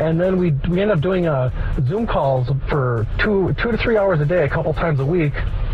and 0.00 0.20
then 0.20 0.38
we 0.38 0.50
we 0.68 0.80
end 0.80 0.90
up 0.90 1.00
doing 1.00 1.26
uh, 1.26 1.50
Zoom 1.86 2.06
calls 2.06 2.48
for 2.68 3.06
two 3.18 3.54
two 3.60 3.70
to 3.70 3.78
three 3.78 3.96
hours 3.96 4.20
a 4.20 4.24
day, 4.24 4.44
a 4.44 4.48
couple 4.48 4.72
times 4.74 5.00
a 5.00 5.06
week, 5.06 5.32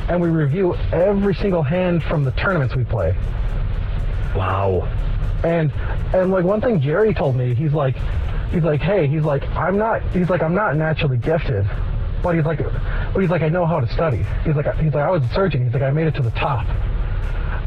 and 0.08 0.20
we 0.20 0.28
review 0.28 0.74
every 0.92 1.34
single 1.34 1.62
hand 1.62 2.02
from 2.04 2.24
the 2.24 2.32
tournaments 2.32 2.76
we 2.76 2.84
play. 2.84 3.14
Wow. 4.34 4.88
And 5.44 5.72
and 6.14 6.30
like 6.30 6.44
one 6.44 6.60
thing 6.60 6.80
Jerry 6.80 7.14
told 7.14 7.36
me, 7.36 7.54
he's 7.54 7.72
like 7.72 7.96
he's 8.52 8.62
like, 8.62 8.80
hey, 8.80 9.06
he's 9.06 9.22
like, 9.22 9.44
I'm 9.50 9.78
not 9.78 10.02
he's 10.12 10.28
like 10.28 10.42
I'm 10.42 10.54
not 10.54 10.76
naturally 10.76 11.16
gifted. 11.16 11.66
But 12.22 12.34
he's 12.34 12.44
like 12.44 12.58
but 12.58 13.20
he's 13.20 13.30
like 13.30 13.42
I 13.42 13.48
know 13.48 13.64
how 13.64 13.80
to 13.80 13.88
study. 13.88 14.24
He's 14.44 14.54
like 14.54 14.66
he's 14.76 14.92
like 14.92 15.04
I 15.04 15.10
was 15.10 15.22
a 15.22 15.28
surgeon, 15.34 15.64
he's 15.64 15.72
like 15.72 15.82
I 15.82 15.90
made 15.90 16.06
it 16.06 16.14
to 16.16 16.22
the 16.22 16.30
top. 16.32 16.66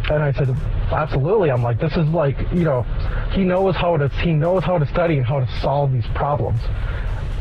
And 0.09 0.21
I 0.21 0.33
said, 0.33 0.49
absolutely. 0.91 1.49
I'm 1.49 1.63
like, 1.63 1.79
this 1.79 1.95
is 1.95 2.07
like, 2.09 2.37
you 2.51 2.63
know, 2.63 2.83
he 3.31 3.43
knows 3.43 3.75
how 3.75 3.97
to 3.97 4.09
he 4.09 4.33
knows 4.33 4.63
how 4.63 4.77
to 4.77 4.85
study 4.87 5.17
and 5.17 5.25
how 5.25 5.39
to 5.39 5.59
solve 5.61 5.91
these 5.93 6.05
problems. 6.13 6.59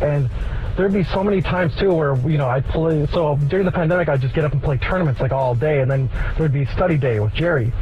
And 0.00 0.30
there'd 0.76 0.92
be 0.92 1.04
so 1.04 1.22
many 1.22 1.42
times 1.42 1.74
too 1.76 1.92
where 1.92 2.16
you 2.28 2.38
know 2.38 2.48
I'd 2.48 2.66
play. 2.66 3.06
So 3.12 3.36
during 3.48 3.66
the 3.66 3.72
pandemic, 3.72 4.08
I'd 4.08 4.20
just 4.20 4.34
get 4.34 4.44
up 4.44 4.52
and 4.52 4.62
play 4.62 4.78
tournaments 4.78 5.20
like 5.20 5.32
all 5.32 5.54
day, 5.54 5.80
and 5.80 5.90
then 5.90 6.08
there'd 6.36 6.52
be 6.52 6.66
study 6.66 6.96
day 6.96 7.20
with 7.20 7.34
Jerry. 7.34 7.72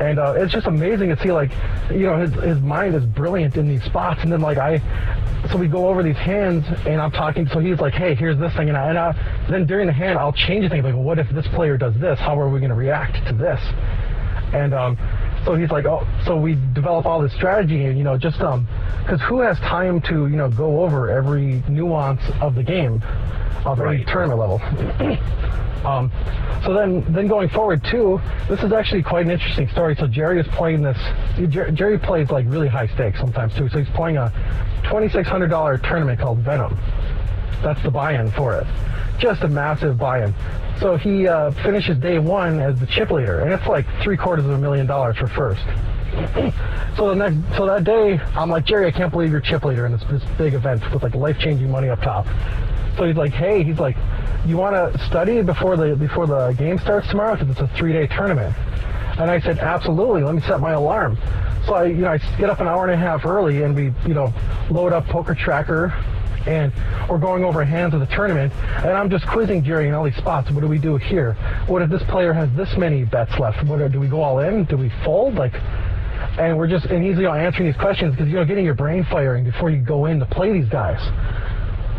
And 0.00 0.18
uh, 0.18 0.34
it's 0.36 0.52
just 0.52 0.66
amazing 0.66 1.08
to 1.08 1.20
see 1.20 1.32
like, 1.32 1.50
you 1.90 2.06
know, 2.06 2.18
his 2.18 2.32
his 2.34 2.60
mind 2.60 2.94
is 2.94 3.04
brilliant 3.04 3.56
in 3.56 3.66
these 3.66 3.82
spots, 3.82 4.20
and 4.22 4.30
then 4.30 4.40
like 4.40 4.58
I, 4.58 4.80
so 5.50 5.56
we 5.56 5.66
go 5.66 5.88
over 5.88 6.02
these 6.02 6.16
hands, 6.16 6.64
and 6.86 7.00
I'm 7.00 7.10
talking. 7.10 7.48
So 7.48 7.58
he's 7.58 7.80
like, 7.80 7.94
hey, 7.94 8.14
here's 8.14 8.38
this 8.38 8.52
thing, 8.54 8.68
and, 8.68 8.76
I, 8.76 9.10
and 9.44 9.52
then 9.52 9.66
during 9.66 9.86
the 9.86 9.92
hand, 9.92 10.18
I'll 10.18 10.32
change 10.32 10.70
things 10.70 10.84
like, 10.84 10.94
what 10.94 11.18
if 11.18 11.28
this 11.30 11.46
player 11.48 11.76
does 11.76 11.94
this? 11.94 12.18
How 12.18 12.38
are 12.40 12.48
we 12.48 12.60
going 12.60 12.70
to 12.70 12.76
react 12.76 13.26
to 13.26 13.32
this? 13.32 13.60
And 14.52 14.72
um, 14.72 14.98
so 15.44 15.54
he's 15.56 15.70
like, 15.70 15.84
oh, 15.84 16.06
so 16.24 16.36
we 16.36 16.56
develop 16.72 17.06
all 17.06 17.20
this 17.20 17.32
strategy, 17.32 17.84
and 17.84 17.98
you 17.98 18.04
know, 18.04 18.16
just 18.16 18.40
um, 18.40 18.66
because 19.02 19.20
who 19.22 19.40
has 19.40 19.58
time 19.58 20.00
to 20.02 20.26
you 20.26 20.36
know 20.36 20.48
go 20.48 20.82
over 20.82 21.10
every 21.10 21.62
nuance 21.68 22.22
of 22.40 22.54
the 22.54 22.62
game, 22.62 23.02
of 23.64 23.78
right. 23.78 24.00
every 24.00 24.04
tournament 24.04 24.40
level. 24.40 24.60
um, 25.86 26.10
so 26.64 26.74
then, 26.74 27.04
then 27.12 27.28
going 27.28 27.48
forward 27.48 27.84
too, 27.84 28.20
this 28.48 28.62
is 28.62 28.72
actually 28.72 29.02
quite 29.02 29.26
an 29.26 29.30
interesting 29.30 29.68
story. 29.68 29.94
So 29.96 30.06
Jerry 30.06 30.40
is 30.40 30.46
playing 30.48 30.82
this. 30.82 30.98
Jerry 31.48 31.98
plays 31.98 32.30
like 32.30 32.46
really 32.48 32.68
high 32.68 32.88
stakes 32.88 33.18
sometimes 33.18 33.54
too. 33.54 33.68
So 33.68 33.78
he's 33.78 33.94
playing 33.94 34.16
a 34.16 34.32
$2,600 34.84 35.82
tournament 35.86 36.20
called 36.20 36.38
Venom. 36.38 36.78
That's 37.62 37.82
the 37.82 37.90
buy-in 37.90 38.30
for 38.32 38.56
it. 38.56 38.66
Just 39.18 39.42
a 39.42 39.48
massive 39.48 39.98
buy-in. 39.98 40.34
So 40.80 40.96
he 40.96 41.26
uh, 41.26 41.50
finishes 41.50 41.98
day 41.98 42.18
one 42.18 42.60
as 42.60 42.78
the 42.78 42.86
chip 42.86 43.10
leader, 43.10 43.40
and 43.40 43.52
it's 43.52 43.66
like 43.66 43.84
three 44.02 44.16
quarters 44.16 44.44
of 44.44 44.52
a 44.52 44.58
million 44.58 44.86
dollars 44.86 45.16
for 45.16 45.26
first. 45.26 45.62
so 46.96 47.08
the 47.08 47.14
next, 47.14 47.56
so 47.56 47.66
that 47.66 47.84
day, 47.84 48.18
I'm 48.36 48.48
like 48.48 48.64
Jerry, 48.64 48.86
I 48.86 48.90
can't 48.92 49.10
believe 49.10 49.32
you're 49.32 49.40
chip 49.40 49.64
leader 49.64 49.86
in 49.86 49.92
this, 49.92 50.02
this 50.10 50.22
big 50.36 50.54
event 50.54 50.82
with 50.92 51.02
like 51.02 51.14
life-changing 51.14 51.70
money 51.70 51.88
up 51.88 52.00
top. 52.00 52.26
So 52.98 53.04
he's 53.06 53.16
like, 53.16 53.32
hey, 53.32 53.62
he's 53.62 53.78
like, 53.78 53.96
you 54.44 54.56
want 54.56 54.74
to 54.74 55.06
study 55.06 55.40
before 55.40 55.76
the 55.76 55.96
before 55.96 56.26
the 56.26 56.52
game 56.52 56.78
starts 56.78 57.08
tomorrow 57.08 57.36
because 57.36 57.50
it's 57.50 57.60
a 57.60 57.68
three-day 57.76 58.08
tournament. 58.08 58.54
And 59.18 59.30
I 59.30 59.40
said, 59.40 59.58
absolutely. 59.58 60.22
Let 60.22 60.34
me 60.34 60.42
set 60.42 60.60
my 60.60 60.72
alarm. 60.72 61.16
So 61.66 61.74
I, 61.74 61.84
you 61.86 61.96
know, 61.96 62.12
I 62.12 62.18
get 62.38 62.50
up 62.50 62.60
an 62.60 62.68
hour 62.68 62.84
and 62.84 62.92
a 62.92 62.96
half 62.96 63.24
early, 63.24 63.62
and 63.62 63.74
we, 63.74 63.92
you 64.06 64.14
know, 64.14 64.32
load 64.70 64.92
up 64.92 65.06
Poker 65.06 65.34
Tracker 65.34 65.94
and 66.46 66.72
we're 67.10 67.18
going 67.18 67.44
over 67.44 67.62
hands 67.62 67.92
of 67.94 68.00
the 68.00 68.06
tournament, 68.06 68.52
and 68.54 68.90
I'm 68.90 69.10
just 69.10 69.26
quizzing 69.26 69.62
Jerry 69.62 69.88
in 69.88 69.94
all 69.94 70.04
these 70.04 70.16
spots. 70.16 70.50
What 70.50 70.62
do 70.62 70.66
we 70.66 70.78
do 70.78 70.96
here? 70.96 71.34
What 71.66 71.82
if 71.82 71.90
this 71.90 72.02
player 72.04 72.32
has 72.32 72.48
this 72.56 72.74
many 72.76 73.04
bets 73.04 73.38
left? 73.38 73.62
What 73.64 73.92
do 73.92 74.00
we 74.00 74.08
go 74.08 74.22
all 74.22 74.38
in? 74.38 74.64
Do 74.64 74.76
we 74.76 74.90
fold? 75.04 75.34
Like, 75.34 75.52
and 76.38 76.56
we're 76.56 76.68
just 76.68 76.86
and 76.86 77.04
he's 77.04 77.16
you 77.16 77.24
know 77.24 77.34
answering 77.34 77.68
these 77.68 77.80
questions 77.80 78.12
because 78.12 78.28
you 78.28 78.34
know 78.34 78.44
getting 78.44 78.64
your 78.64 78.74
brain 78.74 79.04
firing 79.04 79.44
before 79.44 79.70
you 79.70 79.78
go 79.78 80.06
in 80.06 80.20
to 80.20 80.26
play 80.26 80.52
these 80.52 80.68
guys. 80.68 81.00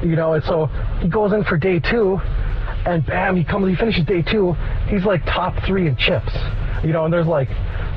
You 0.03 0.15
know, 0.15 0.33
and 0.33 0.43
so 0.43 0.67
he 1.01 1.09
goes 1.09 1.33
in 1.33 1.43
for 1.43 1.57
day 1.57 1.79
two, 1.79 2.19
and 2.85 3.05
bam, 3.05 3.35
he 3.35 3.43
comes, 3.43 3.67
he 3.67 3.75
finishes 3.75 4.05
day 4.05 4.21
two. 4.21 4.53
He's 4.87 5.03
like 5.03 5.25
top 5.25 5.55
three 5.65 5.87
in 5.87 5.95
chips. 5.97 6.33
You 6.83 6.93
know, 6.93 7.05
and 7.05 7.13
there's 7.13 7.27
like 7.27 7.49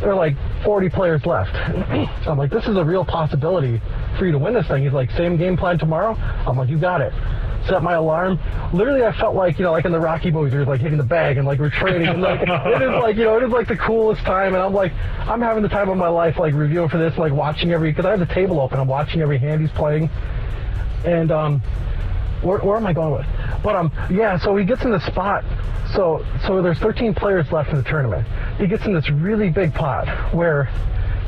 there 0.02 0.10
are 0.10 0.16
like 0.16 0.34
40 0.64 0.88
players 0.90 1.24
left. 1.24 1.54
I'm 2.26 2.36
like, 2.36 2.50
this 2.50 2.66
is 2.66 2.76
a 2.76 2.84
real 2.84 3.04
possibility 3.04 3.80
for 4.18 4.26
you 4.26 4.32
to 4.32 4.38
win 4.38 4.52
this 4.52 4.66
thing. 4.66 4.82
He's 4.82 4.92
like, 4.92 5.10
same 5.12 5.36
game 5.36 5.56
plan 5.56 5.78
tomorrow? 5.78 6.16
I'm 6.18 6.56
like, 6.56 6.68
you 6.68 6.78
got 6.78 7.00
it. 7.00 7.12
Set 7.68 7.84
my 7.84 7.94
alarm. 7.94 8.40
Literally, 8.74 9.04
I 9.04 9.12
felt 9.12 9.36
like, 9.36 9.58
you 9.58 9.64
know, 9.64 9.70
like 9.70 9.84
in 9.84 9.92
the 9.92 10.00
Rocky 10.00 10.32
movies, 10.32 10.52
where 10.52 10.62
it's 10.62 10.68
like 10.68 10.80
hitting 10.80 10.98
the 10.98 11.04
bag 11.04 11.36
and 11.36 11.46
like 11.46 11.60
we're 11.60 11.70
training. 11.70 12.08
And 12.08 12.20
like, 12.20 12.40
it 12.40 12.82
is 12.82 12.90
like, 13.00 13.16
you 13.16 13.22
know, 13.22 13.36
it 13.36 13.44
is 13.44 13.50
like 13.50 13.68
the 13.68 13.76
coolest 13.76 14.22
time. 14.22 14.54
And 14.54 14.62
I'm 14.62 14.74
like, 14.74 14.92
I'm 15.20 15.40
having 15.40 15.62
the 15.62 15.68
time 15.68 15.88
of 15.88 15.96
my 15.96 16.08
life, 16.08 16.36
like 16.38 16.54
reviewing 16.54 16.88
for 16.88 16.98
this, 16.98 17.16
like 17.16 17.32
watching 17.32 17.70
every, 17.70 17.92
because 17.92 18.04
I 18.04 18.10
have 18.10 18.18
the 18.18 18.34
table 18.34 18.60
open. 18.60 18.80
I'm 18.80 18.88
watching 18.88 19.20
every 19.20 19.38
hand 19.38 19.60
he's 19.60 19.70
playing. 19.70 20.10
And, 21.04 21.30
um, 21.30 21.62
where, 22.42 22.58
where 22.58 22.76
am 22.76 22.86
I 22.86 22.92
going 22.92 23.12
with? 23.12 23.26
But 23.62 23.76
um, 23.76 23.92
yeah. 24.10 24.38
So 24.38 24.56
he 24.56 24.64
gets 24.64 24.84
in 24.84 24.90
the 24.90 25.00
spot. 25.00 25.44
So 25.94 26.24
so 26.46 26.62
there's 26.62 26.78
13 26.78 27.14
players 27.14 27.50
left 27.52 27.70
in 27.70 27.76
the 27.76 27.82
tournament. 27.82 28.26
He 28.58 28.66
gets 28.66 28.84
in 28.86 28.94
this 28.94 29.10
really 29.10 29.50
big 29.50 29.74
pot 29.74 30.34
where 30.34 30.70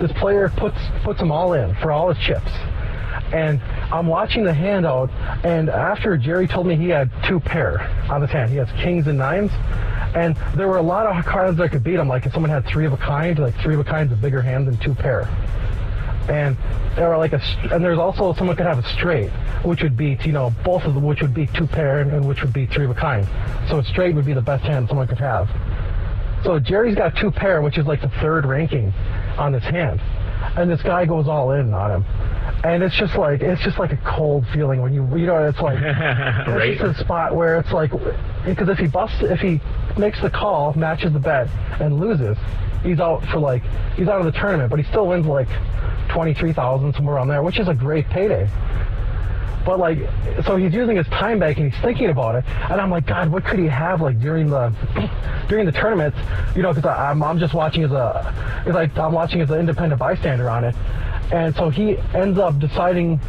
this 0.01 0.13
player 0.13 0.49
puts 0.57 0.79
puts 1.03 1.21
them 1.21 1.31
all 1.31 1.53
in 1.53 1.75
for 1.77 1.93
all 1.93 2.13
his 2.13 2.25
chips. 2.25 2.51
And 3.33 3.61
I'm 3.93 4.07
watching 4.07 4.45
the 4.45 4.55
handout, 4.55 5.11
and 5.45 5.69
after 5.69 6.17
Jerry 6.17 6.47
told 6.47 6.67
me 6.67 6.77
he 6.77 6.89
had 6.89 7.11
two 7.27 7.41
pair 7.41 7.81
on 8.11 8.21
his 8.21 8.31
hand, 8.31 8.51
he 8.51 8.57
has 8.59 8.71
kings 8.73 9.07
and 9.07 9.19
nines, 9.19 9.51
and 10.15 10.37
there 10.57 10.69
were 10.69 10.77
a 10.77 10.83
lot 10.83 11.07
of 11.07 11.25
cards 11.25 11.59
that 11.59 11.71
could 11.71 11.83
beat 11.83 11.95
him. 11.95 12.07
Like 12.07 12.27
if 12.27 12.33
someone 12.33 12.51
had 12.51 12.67
three 12.67 12.87
of 12.87 12.93
a 12.93 12.97
kind, 12.97 13.39
like 13.39 13.57
three 13.61 13.75
of 13.75 13.81
a 13.81 13.85
kind's 13.85 14.13
a 14.13 14.17
bigger 14.17 14.43
hand 14.43 14.69
than 14.69 14.77
two 14.79 14.95
pair. 14.95 15.29
And 16.29 16.57
or 16.99 17.17
like 17.19 17.33
a 17.33 17.41
and 17.73 17.85
there's 17.85 17.99
also 17.99 18.33
someone 18.35 18.57
could 18.57 18.67
have 18.67 18.79
a 18.79 18.89
straight, 18.91 19.31
which 19.65 19.83
would 19.83 19.97
be 19.97 20.19
you 20.25 20.33
know 20.33 20.53
both 20.65 20.85
of 20.85 20.95
them, 20.95 21.05
which 21.05 21.21
would 21.23 21.35
be 21.35 21.47
two 21.49 21.67
pair 21.67 22.01
and 22.01 22.27
which 22.27 22.43
would 22.43 22.53
be 22.53 22.67
three 22.67 22.85
of 22.85 22.91
a 22.91 22.95
kind. 22.95 23.27
So 23.69 23.79
a 23.79 23.85
straight 23.85 24.15
would 24.15 24.25
be 24.27 24.33
the 24.33 24.43
best 24.43 24.65
hand 24.65 24.89
someone 24.89 25.07
could 25.07 25.19
have. 25.19 25.49
So 26.45 26.59
Jerry's 26.59 26.95
got 26.95 27.17
two 27.17 27.31
pair, 27.31 27.63
which 27.63 27.79
is 27.79 27.87
like 27.87 28.03
the 28.03 28.11
third 28.21 28.45
ranking 28.45 28.93
on 29.39 29.53
this 29.53 29.65
hand, 29.65 30.01
and 30.57 30.71
this 30.71 30.83
guy 30.83 31.07
goes 31.07 31.27
all 31.27 31.53
in 31.53 31.73
on 31.73 31.91
him, 31.91 32.05
and 32.65 32.83
it's 32.83 32.95
just 32.95 33.17
like 33.17 33.41
it's 33.41 33.63
just 33.63 33.79
like 33.79 33.93
a 33.93 33.97
cold 34.05 34.47
feeling 34.53 34.83
when 34.83 34.93
you 34.93 35.05
you 35.17 35.27
know 35.27 35.43
it's 35.49 35.61
like 35.61 35.81
Right. 35.81 36.71
it's 36.73 36.81
just 36.83 37.01
a 37.01 37.05
spot 37.05 37.35
where 37.35 37.59
it's 37.59 37.73
like 37.73 37.91
because 38.45 38.69
if 38.69 38.79
he 38.79 38.87
busts 38.87 39.23
if 39.23 39.41
he 39.41 39.61
makes 39.99 40.21
the 40.21 40.29
call, 40.31 40.75
matches 40.75 41.13
the 41.15 41.19
bet, 41.19 41.49
and 41.81 41.99
loses, 41.99 42.37
he's 42.85 43.01
out 43.01 43.25
for 43.27 43.39
like 43.39 43.63
he's 43.97 44.09
out 44.09 44.21
of 44.21 44.27
the 44.27 44.39
tournament, 44.39 44.71
but 44.71 44.79
he 44.79 44.85
still 44.85 45.07
wins 45.09 45.27
like 45.27 45.49
twenty 46.09 46.35
three 46.35 46.53
thousand 46.53 46.95
somewhere 46.95 47.17
around 47.17 47.29
there, 47.29 47.43
which 47.43 47.59
is 47.59 47.69
a 47.69 47.75
great 47.75 48.07
payday. 48.09 48.49
But 49.65 49.79
like, 49.79 49.99
so 50.45 50.57
he's 50.57 50.75
using 50.75 50.97
his 50.97 51.07
time 51.07 51.39
bank 51.39 51.57
and 51.59 51.73
he's 51.73 51.83
thinking 51.83 52.11
about 52.11 52.35
it, 52.35 52.45
and 52.71 52.81
I'm 52.81 52.91
like, 52.91 53.07
God, 53.07 53.31
what 53.31 53.45
could 53.45 53.59
he 53.59 53.67
have 53.67 54.03
like 54.03 54.21
during 54.21 54.51
the 54.51 54.73
during 55.49 55.65
the 55.65 55.73
tournaments? 55.73 56.19
You 56.55 56.63
know, 56.63 56.73
because 56.73 56.91
I'm 56.91 57.23
I'm 57.23 57.39
just 57.39 57.55
watching 57.55 57.83
as 57.83 57.93
a 57.93 58.63
as 58.67 58.75
like 58.75 58.97
I'm 58.99 59.13
watching 59.13 59.41
as 59.41 59.51
an 59.51 59.61
independent 59.61 59.99
bystander 59.99 60.51
on 60.51 60.65
it, 60.65 60.75
and 61.33 61.55
so 61.55 61.71
he 61.71 61.97
ends 62.15 62.39
up 62.39 62.59
deciding 62.59 63.21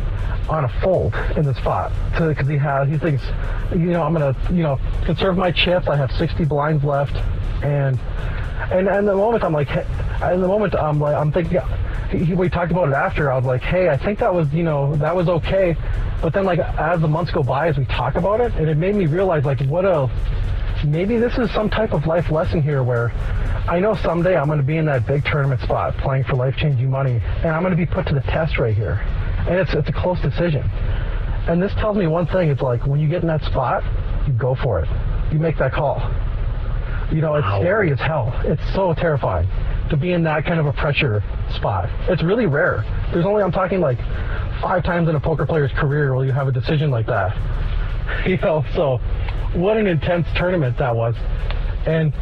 on 0.49 0.65
a 0.65 0.81
fold 0.81 1.15
in 1.37 1.43
the 1.43 1.55
spot 1.55 1.91
because 2.11 2.47
he 2.47 2.57
has 2.57 2.89
he 2.89 2.97
thinks, 2.97 3.23
you 3.71 3.91
know, 3.91 4.03
I'm 4.03 4.13
gonna 4.13 4.35
you 4.51 4.63
know 4.63 4.77
conserve 5.05 5.37
my 5.37 5.51
chips. 5.51 5.87
I 5.87 5.95
have 5.95 6.11
60 6.11 6.43
blinds 6.45 6.83
left, 6.83 7.15
and 7.63 7.97
and 8.71 8.87
and 8.87 9.07
the 9.07 9.15
moment 9.15 9.43
I'm 9.43 9.53
like, 9.53 9.69
in 9.69 10.41
the 10.41 10.47
moment 10.47 10.75
I'm 10.75 10.99
like 10.99 11.15
I'm 11.15 11.31
thinking. 11.31 11.61
He, 12.11 12.35
we 12.35 12.49
talked 12.49 12.71
about 12.71 12.87
it 12.89 12.93
after. 12.93 13.31
I 13.31 13.35
was 13.35 13.45
like, 13.45 13.63
"Hey, 13.63 13.89
I 13.89 13.97
think 13.97 14.19
that 14.19 14.33
was, 14.33 14.53
you 14.53 14.63
know, 14.63 14.95
that 14.97 15.15
was 15.15 15.27
okay." 15.27 15.75
But 16.21 16.33
then, 16.33 16.45
like, 16.45 16.59
as 16.59 17.01
the 17.01 17.07
months 17.07 17.31
go 17.31 17.41
by, 17.41 17.67
as 17.67 17.77
we 17.77 17.85
talk 17.85 18.15
about 18.15 18.41
it, 18.41 18.53
and 18.55 18.69
it 18.69 18.77
made 18.77 18.95
me 18.95 19.07
realize, 19.07 19.43
like, 19.43 19.59
what 19.61 19.85
a 19.85 20.09
maybe 20.85 21.17
this 21.17 21.35
is 21.37 21.49
some 21.51 21.69
type 21.69 21.93
of 21.93 22.05
life 22.05 22.29
lesson 22.29 22.61
here, 22.61 22.83
where 22.83 23.11
I 23.67 23.79
know 23.79 23.95
someday 23.95 24.37
I'm 24.37 24.45
going 24.45 24.59
to 24.59 24.63
be 24.63 24.77
in 24.77 24.85
that 24.85 25.07
big 25.07 25.25
tournament 25.25 25.61
spot, 25.61 25.97
playing 25.97 26.25
for 26.25 26.35
life-changing 26.35 26.89
money, 26.89 27.21
and 27.37 27.47
I'm 27.47 27.63
going 27.63 27.75
to 27.75 27.77
be 27.77 27.87
put 27.87 28.05
to 28.07 28.13
the 28.13 28.21
test 28.21 28.59
right 28.59 28.75
here, 28.75 29.01
and 29.49 29.55
it's 29.55 29.73
it's 29.73 29.89
a 29.89 29.93
close 29.93 30.19
decision. 30.21 30.63
And 31.47 31.61
this 31.61 31.73
tells 31.73 31.97
me 31.97 32.05
one 32.05 32.27
thing: 32.27 32.49
it's 32.49 32.61
like 32.61 32.85
when 32.85 32.99
you 32.99 33.07
get 33.07 33.23
in 33.23 33.27
that 33.29 33.43
spot, 33.43 33.83
you 34.27 34.33
go 34.33 34.53
for 34.53 34.79
it, 34.79 34.89
you 35.31 35.39
make 35.39 35.57
that 35.57 35.73
call. 35.73 35.97
You 37.11 37.21
know, 37.21 37.35
it's 37.35 37.45
Wow. 37.45 37.59
scary 37.61 37.91
as 37.91 37.99
hell. 37.99 38.33
It's 38.43 38.63
so 38.73 38.93
terrifying 38.93 39.47
to 39.89 39.97
be 39.97 40.13
in 40.13 40.23
that 40.23 40.45
kind 40.45 40.59
of 40.59 40.65
a 40.65 40.73
pressure 40.73 41.23
spot. 41.55 41.89
It's 42.09 42.23
really 42.23 42.45
rare. 42.47 42.83
There's 43.13 43.25
only 43.25 43.43
I'm 43.43 43.51
talking 43.51 43.79
like 43.79 43.99
five 44.61 44.83
times 44.83 45.07
in 45.09 45.15
a 45.15 45.19
poker 45.19 45.45
player's 45.45 45.71
career 45.73 46.15
where 46.15 46.25
you 46.25 46.31
have 46.31 46.47
a 46.47 46.51
decision 46.51 46.89
like 46.91 47.05
that. 47.07 47.35
You 48.27 48.37
know, 48.37 48.63
so 48.75 48.97
what 49.55 49.77
an 49.77 49.87
intense 49.87 50.27
tournament 50.35 50.77
that 50.77 50.95
was. 50.95 51.15
And 51.87 52.13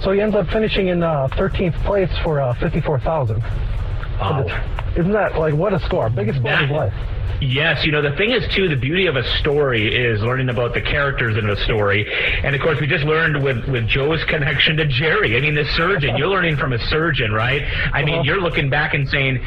so 0.00 0.12
he 0.12 0.20
ends 0.20 0.36
up 0.36 0.46
finishing 0.48 0.88
in 0.88 1.02
uh, 1.02 1.26
13th 1.32 1.74
place 1.84 2.10
for 2.22 2.40
uh, 2.40 2.54
54,000. 2.60 3.40
Wow. 4.20 4.44
Isn't 4.96 5.10
that 5.12 5.36
like 5.36 5.54
what 5.54 5.72
a 5.74 5.80
score? 5.80 6.08
Biggest 6.08 6.38
score 6.38 6.52
of 6.52 6.60
his 6.60 6.70
life. 6.82 6.92
Yes, 7.40 7.84
you 7.84 7.92
know, 7.92 8.02
the 8.02 8.16
thing 8.16 8.32
is, 8.32 8.46
too, 8.52 8.68
the 8.68 8.76
beauty 8.76 9.06
of 9.06 9.14
a 9.16 9.22
story 9.38 9.94
is 9.94 10.20
learning 10.22 10.48
about 10.48 10.74
the 10.74 10.80
characters 10.80 11.36
in 11.36 11.48
a 11.48 11.56
story. 11.64 12.04
And, 12.42 12.54
of 12.54 12.60
course, 12.60 12.80
we 12.80 12.86
just 12.88 13.04
learned 13.04 13.42
with, 13.44 13.64
with 13.68 13.86
Joe's 13.86 14.24
connection 14.28 14.76
to 14.78 14.86
Jerry. 14.86 15.36
I 15.36 15.40
mean, 15.40 15.54
the 15.54 15.64
surgeon, 15.76 16.16
you're 16.16 16.28
learning 16.28 16.56
from 16.56 16.72
a 16.72 16.78
surgeon, 16.86 17.32
right? 17.32 17.62
I 17.92 18.02
mean, 18.04 18.14
Uh-huh. 18.16 18.22
you're 18.24 18.40
looking 18.40 18.70
back 18.70 18.94
and 18.94 19.08
saying, 19.08 19.40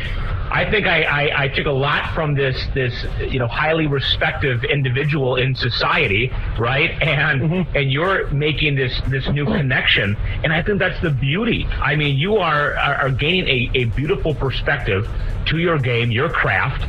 I 0.54 0.70
think 0.70 0.86
I, 0.88 1.04
I, 1.04 1.44
I 1.44 1.48
took 1.50 1.66
a 1.66 1.72
lot 1.72 2.14
from 2.14 2.34
this, 2.36 2.58
this, 2.74 2.94
you 3.20 3.40
know, 3.40 3.48
highly 3.48 3.88
respected 3.88 4.64
individual 4.66 5.36
in 5.36 5.56
society, 5.56 6.32
right? 6.60 6.92
And, 7.02 7.66
and 7.76 7.92
you're 7.92 8.28
making 8.32 8.76
this, 8.76 9.00
this 9.10 9.28
new 9.30 9.46
connection. 9.46 10.16
And 10.44 10.54
I 10.54 10.62
think 10.62 10.80
that's 10.80 11.02
the 11.02 11.10
beauty. 11.12 11.66
I 11.66 11.96
mean, 11.96 12.18
you 12.18 12.38
are, 12.38 12.76
are, 12.78 12.96
are 12.96 13.10
gaining 13.12 13.48
a, 13.48 13.80
a 13.80 13.84
beautiful 13.86 14.34
perspective 14.34 15.10
to 15.48 15.58
your 15.58 15.78
game, 15.78 16.12
your 16.12 16.30
craft. 16.30 16.86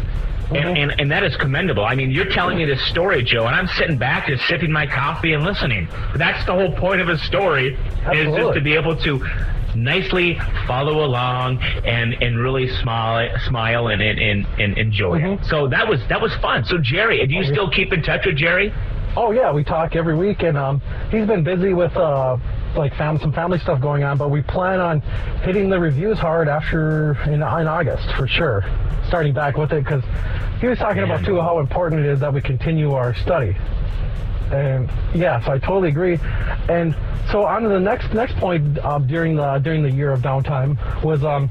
And, 0.57 0.79
and, 0.79 1.01
and 1.01 1.11
that 1.11 1.23
is 1.25 1.37
commendable. 1.37 1.85
I 1.85 1.95
mean, 1.95 2.11
you're 2.11 2.31
telling 2.31 2.59
me 2.59 2.65
this 2.65 2.83
story, 2.87 3.23
Joe, 3.23 3.47
and 3.47 3.55
I'm 3.55 3.69
sitting 3.69 3.97
back 3.97 4.27
just 4.27 4.47
sipping 4.49 4.73
my 4.73 4.87
coffee 4.87 5.33
and 5.33 5.45
listening. 5.45 5.89
That's 6.17 6.45
the 6.47 6.53
whole 6.53 6.73
point 6.73 7.01
of 7.01 7.09
a 7.09 7.19
story, 7.19 7.75
is 8.13 8.35
just 8.35 8.55
to 8.55 8.61
be 8.61 8.75
able 8.75 8.97
to 8.97 9.25
nicely 9.75 10.39
follow 10.67 11.05
along 11.05 11.59
and, 11.85 12.15
and 12.23 12.39
really 12.39 12.69
smile 12.83 13.29
smile 13.49 13.89
and, 13.89 14.03
and, 14.03 14.47
and, 14.59 14.79
enjoy 14.79 15.17
it. 15.17 15.23
Mhm. 15.23 15.49
So 15.49 15.67
that 15.69 15.89
was 15.89 16.01
that 16.09 16.21
was 16.21 16.35
fun. 16.37 16.65
So 16.65 16.79
Jerry, 16.79 17.27
do 17.27 17.35
you 17.35 17.45
still 17.45 17.71
keep 17.71 17.93
in 17.93 18.03
touch 18.03 18.27
with 18.27 18.37
Jerry? 18.37 18.73
Oh 19.17 19.31
yeah, 19.31 19.53
we 19.53 19.65
talk 19.65 19.97
every 19.97 20.15
week, 20.15 20.43
and 20.43 20.57
um, 20.57 20.81
he's 21.11 21.27
been 21.27 21.43
busy 21.43 21.75
with 21.75 21.97
uh, 21.97 22.37
like 22.77 22.95
fam- 22.97 23.19
some 23.19 23.33
family 23.33 23.59
stuff 23.59 23.81
going 23.81 24.05
on. 24.05 24.17
But 24.19 24.31
we 24.31 24.43
plan 24.43 24.81
on 24.81 25.01
hitting 25.43 25.69
the 25.71 25.79
reviews 25.79 26.19
hard 26.19 26.49
after 26.49 27.15
in, 27.25 27.35
in 27.35 27.43
August 27.43 28.11
for 28.17 28.27
sure, 28.27 28.65
starting 29.09 29.33
back 29.35 29.57
with 29.57 29.73
it 29.73 29.85
because 29.85 30.03
he 30.61 30.67
was 30.67 30.79
talking 30.79 31.03
about 31.03 31.25
too 31.25 31.41
how 31.41 31.59
important 31.59 32.01
it 32.01 32.07
is 32.07 32.21
that 32.21 32.33
we 32.33 32.41
continue 32.41 32.93
our 32.93 33.15
study. 33.15 33.57
And 34.51 34.91
yeah, 35.15 35.43
so 35.45 35.53
I 35.53 35.59
totally 35.59 35.89
agree. 35.89 36.19
And 36.69 36.95
so 37.31 37.47
on 37.47 37.63
to 37.63 37.69
the 37.69 37.81
next 37.81 38.13
next 38.13 38.37
point 38.37 38.79
um, 38.85 39.07
during 39.07 39.37
the 39.37 39.59
during 39.59 39.83
the 39.83 39.91
year 39.91 40.13
of 40.13 40.21
downtime 40.21 40.77
was 41.03 41.25
um. 41.25 41.51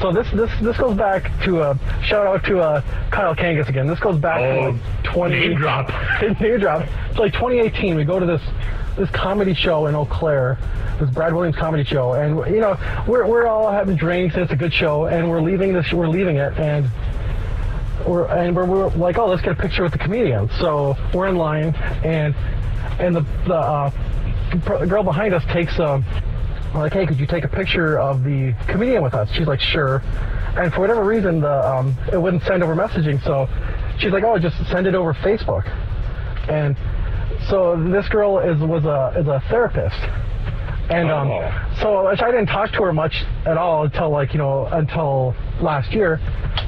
So 0.00 0.10
this 0.10 0.28
this 0.32 0.50
this 0.60 0.76
goes 0.76 0.96
back 0.96 1.30
to 1.44 1.62
a 1.62 1.78
shout 2.04 2.26
out 2.26 2.42
to 2.46 2.58
uh, 2.58 2.80
Kyle 3.12 3.34
Kangas 3.34 3.68
again. 3.68 3.86
This 3.86 4.00
goes 4.00 4.18
back 4.18 4.40
Oh, 4.40 4.72
to 4.72 4.72
like 4.72 5.04
20 5.04 5.38
name 5.38 5.54
drop. 5.56 5.88
name 6.40 6.58
drop. 6.58 6.88
It's 7.10 7.18
like 7.18 7.32
2018. 7.34 7.94
We 7.94 8.04
go 8.04 8.18
to 8.18 8.26
this 8.26 8.42
this 8.96 9.10
comedy 9.10 9.54
show 9.54 9.86
in 9.86 9.94
Eau 9.94 10.04
Claire, 10.04 10.58
this 11.00 11.10
Brad 11.10 11.34
Williams 11.34 11.56
comedy 11.56 11.84
show, 11.84 12.12
and 12.12 12.36
you 12.54 12.60
know 12.60 12.78
we're 13.06 13.26
we're 13.26 13.46
all 13.46 13.70
having 13.70 13.96
drinks. 13.96 14.36
It's 14.36 14.52
a 14.52 14.56
good 14.56 14.72
show, 14.72 15.06
and 15.06 15.28
we're 15.28 15.40
leaving 15.40 15.72
this 15.72 15.92
we're 15.92 16.08
leaving 16.08 16.36
it, 16.36 16.56
and 16.58 16.88
we're 18.06 18.26
and 18.26 18.54
we're, 18.54 18.64
we're 18.64 18.88
like, 18.90 19.18
oh, 19.18 19.26
let's 19.26 19.42
get 19.42 19.52
a 19.52 19.60
picture 19.60 19.82
with 19.82 19.92
the 19.92 19.98
comedian. 19.98 20.48
So 20.60 20.96
we're 21.12 21.28
in 21.28 21.36
line, 21.36 21.74
and 22.04 22.34
and 22.98 23.16
the 23.16 23.26
the 23.46 23.54
uh, 23.54 23.90
pr- 24.64 24.86
girl 24.86 25.02
behind 25.02 25.34
us 25.34 25.44
takes 25.52 25.78
um 25.80 26.04
like, 26.74 26.92
hey, 26.92 27.06
could 27.06 27.20
you 27.20 27.26
take 27.26 27.44
a 27.44 27.48
picture 27.48 27.98
of 27.98 28.24
the 28.24 28.52
comedian 28.66 29.02
with 29.02 29.14
us? 29.14 29.30
She's 29.32 29.46
like, 29.46 29.60
sure. 29.60 30.02
And 30.56 30.72
for 30.72 30.80
whatever 30.80 31.04
reason, 31.04 31.40
the 31.40 31.68
um, 31.68 31.96
it 32.12 32.20
wouldn't 32.20 32.42
send 32.44 32.62
over 32.62 32.74
messaging, 32.74 33.22
so 33.22 33.48
she's 33.98 34.12
like, 34.12 34.24
oh, 34.24 34.38
just 34.38 34.56
send 34.68 34.86
it 34.86 34.94
over 34.94 35.14
Facebook. 35.14 35.68
And 36.48 36.76
so 37.48 37.76
this 37.90 38.08
girl 38.08 38.38
is 38.38 38.58
was 38.60 38.84
a 38.84 39.18
is 39.20 39.26
a 39.26 39.42
therapist, 39.50 40.00
and 40.90 41.10
um, 41.10 41.30
Oh. 41.30 41.50
so 41.80 42.06
I 42.06 42.14
didn't 42.30 42.46
talk 42.46 42.70
to 42.72 42.82
her 42.84 42.92
much 42.92 43.24
at 43.46 43.56
all 43.56 43.84
until 43.84 44.10
like 44.10 44.32
you 44.32 44.38
know 44.38 44.66
until 44.66 45.34
last 45.60 45.92
year. 45.92 46.20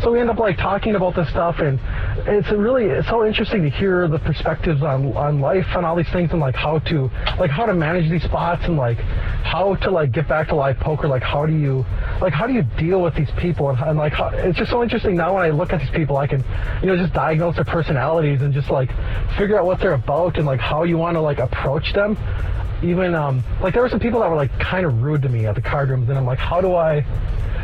So 0.02 0.12
we 0.12 0.20
end 0.20 0.28
up 0.30 0.38
like 0.38 0.56
talking 0.58 0.94
about 0.96 1.14
this 1.14 1.28
stuff, 1.30 1.56
and 1.60 1.78
it's 2.26 2.50
really 2.50 2.84
it's 2.86 3.08
so 3.08 3.24
interesting 3.24 3.62
to 3.62 3.70
hear 3.70 4.08
the 4.08 4.18
perspectives 4.18 4.82
on 4.82 5.16
on 5.16 5.40
life 5.40 5.66
and 5.74 5.86
all 5.86 5.96
these 5.96 6.10
things, 6.12 6.30
and 6.32 6.40
like 6.40 6.56
how 6.56 6.78
to 6.80 7.10
like 7.38 7.50
how 7.50 7.66
to 7.66 7.74
manage 7.74 8.10
these 8.10 8.22
spots, 8.24 8.62
and 8.64 8.76
like 8.76 8.98
how 8.98 9.76
to 9.76 9.90
like 9.90 10.12
get 10.12 10.28
back 10.28 10.48
to 10.48 10.54
live 10.54 10.76
poker. 10.78 11.06
Like 11.08 11.22
how 11.22 11.46
do 11.46 11.52
you 11.54 11.84
like 12.20 12.32
how 12.32 12.46
do 12.46 12.52
you 12.52 12.62
deal 12.78 13.00
with 13.02 13.14
these 13.14 13.30
people, 13.38 13.68
and, 13.70 13.78
and 13.80 13.98
like 13.98 14.12
how, 14.14 14.28
it's 14.28 14.56
just 14.58 14.70
so 14.70 14.82
interesting 14.82 15.16
now 15.16 15.34
when 15.34 15.44
I 15.44 15.50
look 15.50 15.72
at 15.72 15.80
these 15.80 15.90
people, 15.90 16.16
I 16.16 16.26
can 16.26 16.42
you 16.80 16.86
know 16.88 16.96
just 16.96 17.12
diagnose 17.12 17.56
their 17.56 17.64
personalities 17.64 18.42
and 18.42 18.52
just 18.54 18.70
like 18.70 18.90
figure 19.36 19.58
out 19.58 19.66
what 19.66 19.80
they're 19.80 19.94
about 19.94 20.36
and 20.38 20.46
like 20.46 20.60
how 20.60 20.82
you 20.84 20.96
want 20.98 21.16
to 21.16 21.20
like 21.20 21.38
approach 21.38 21.92
them 21.92 22.16
even 22.82 23.14
um 23.14 23.42
like 23.62 23.72
there 23.72 23.82
were 23.82 23.88
some 23.88 23.98
people 23.98 24.20
that 24.20 24.28
were 24.28 24.36
like 24.36 24.50
kind 24.60 24.84
of 24.84 25.02
rude 25.02 25.22
to 25.22 25.30
me 25.30 25.46
at 25.46 25.54
the 25.54 25.62
card 25.62 25.88
rooms 25.88 26.06
and 26.10 26.18
i'm 26.18 26.26
like 26.26 26.38
how 26.38 26.60
do 26.60 26.74
i 26.74 26.96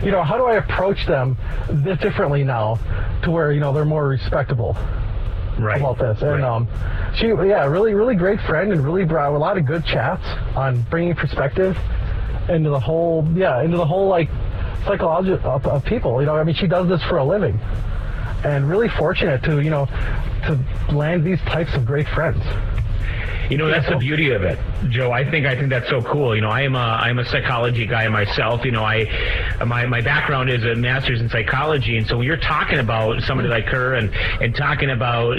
you 0.02 0.10
know 0.10 0.22
how 0.22 0.38
do 0.38 0.46
i 0.46 0.54
approach 0.54 1.06
them 1.06 1.36
this 1.70 1.98
differently 1.98 2.42
now 2.42 2.78
to 3.22 3.30
where 3.30 3.52
you 3.52 3.60
know 3.60 3.74
they're 3.74 3.84
more 3.84 4.08
respectable 4.08 4.74
Right. 5.58 5.78
about 5.78 5.98
this 5.98 6.22
and 6.22 6.40
Right. 6.40 6.42
um 6.42 6.66
she 7.14 7.26
yeah 7.26 7.66
really 7.66 7.92
really 7.92 8.14
great 8.16 8.40
friend 8.40 8.72
and 8.72 8.82
really 8.82 9.04
brought 9.04 9.34
a 9.34 9.38
lot 9.38 9.58
of 9.58 9.66
good 9.66 9.84
chats 9.84 10.24
on 10.56 10.80
bringing 10.88 11.14
perspective 11.14 11.76
into 12.48 12.70
the 12.70 12.80
whole 12.80 13.26
yeah 13.34 13.62
into 13.62 13.76
the 13.76 13.86
whole 13.86 14.08
like 14.08 14.28
psychology 14.84 15.32
of, 15.32 15.66
of 15.66 15.84
people 15.84 16.20
you 16.20 16.26
know 16.26 16.34
i 16.34 16.42
mean 16.44 16.54
she 16.54 16.66
does 16.66 16.88
this 16.88 17.02
for 17.04 17.18
a 17.18 17.24
living 17.24 17.58
and 18.44 18.68
really 18.68 18.88
fortunate 18.88 19.42
to 19.42 19.60
you 19.60 19.70
know 19.70 19.86
to 20.46 20.58
land 20.92 21.24
these 21.24 21.40
types 21.42 21.72
of 21.74 21.84
great 21.86 22.08
friends 22.08 22.42
You 23.50 23.58
know, 23.58 23.68
that's 23.68 23.86
the 23.88 23.98
beauty 23.98 24.30
of 24.30 24.44
it, 24.44 24.58
Joe. 24.88 25.10
I 25.12 25.28
think 25.30 25.44
I 25.46 25.54
think 25.54 25.68
that's 25.68 25.88
so 25.90 26.00
cool. 26.00 26.34
You 26.34 26.40
know, 26.40 26.48
I 26.48 26.62
am 26.62 26.74
a 26.74 26.78
I'm 26.78 27.18
a 27.18 27.24
psychology 27.26 27.86
guy 27.86 28.08
myself. 28.08 28.64
You 28.64 28.70
know, 28.70 28.82
I 28.82 29.04
my 29.66 29.84
my 29.84 30.00
background 30.00 30.48
is 30.48 30.64
a 30.64 30.74
master's 30.74 31.20
in 31.20 31.28
psychology, 31.28 31.98
and 31.98 32.06
so 32.06 32.16
when 32.16 32.26
you're 32.26 32.38
talking 32.38 32.78
about 32.78 33.20
somebody 33.24 33.48
like 33.48 33.66
her 33.66 33.94
and 33.94 34.10
and 34.40 34.54
talking 34.54 34.90
about 34.90 35.32
uh, 35.32 35.36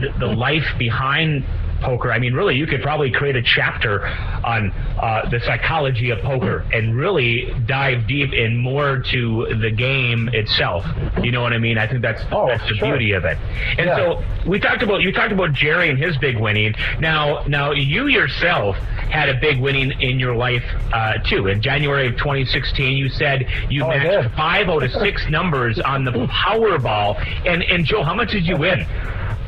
the, 0.00 0.14
the 0.18 0.26
life 0.26 0.66
behind 0.76 1.44
poker. 1.80 2.12
I 2.12 2.18
mean, 2.18 2.34
really, 2.34 2.56
you 2.56 2.66
could 2.66 2.82
probably 2.82 3.10
create 3.10 3.36
a 3.36 3.42
chapter 3.42 4.06
on 4.06 4.70
uh, 4.98 5.28
the 5.28 5.40
psychology 5.40 6.10
of 6.10 6.20
poker 6.20 6.64
and 6.72 6.96
really 6.96 7.52
dive 7.66 8.06
deep 8.06 8.32
in 8.32 8.56
more 8.56 8.98
to 9.10 9.54
the 9.60 9.70
game 9.70 10.28
itself. 10.32 10.84
You 11.22 11.30
know 11.32 11.42
what 11.42 11.52
I 11.52 11.58
mean? 11.58 11.78
I 11.78 11.86
think 11.86 12.02
that's 12.02 12.22
Oh, 12.32 12.48
that's 12.48 12.66
the 12.68 12.74
sure. 12.76 12.88
beauty 12.88 13.12
of 13.12 13.24
it. 13.24 13.38
And 13.78 13.86
Yeah. 13.86 13.96
so 13.96 14.24
we 14.46 14.58
talked 14.60 14.82
about 14.82 15.00
you 15.02 15.12
talked 15.12 15.32
about 15.32 15.52
Jerry 15.52 15.88
and 15.90 15.98
his 15.98 16.16
big 16.18 16.38
winning. 16.38 16.74
Now, 17.00 17.44
now 17.46 17.72
you 17.72 18.06
yourself 18.08 18.76
had 18.76 19.28
a 19.28 19.34
big 19.34 19.58
winning 19.60 19.92
in 20.00 20.18
your 20.18 20.34
life 20.34 20.64
uh, 20.92 21.14
too. 21.28 21.46
In 21.48 21.60
January 21.62 22.06
of 22.08 22.16
2016, 22.16 22.96
you 22.96 23.08
said 23.08 23.46
you 23.70 23.84
Oh, 23.84 23.88
matched 23.88 24.34
five 24.36 24.68
out 24.68 24.82
of 24.82 24.90
six 24.92 25.28
numbers 25.28 25.78
on 25.78 26.04
the 26.04 26.12
Powerball. 26.12 27.16
And 27.46 27.62
and 27.62 27.84
Joe, 27.84 28.02
how 28.02 28.14
much 28.14 28.30
did 28.32 28.46
you 28.46 28.56
win? 28.56 28.86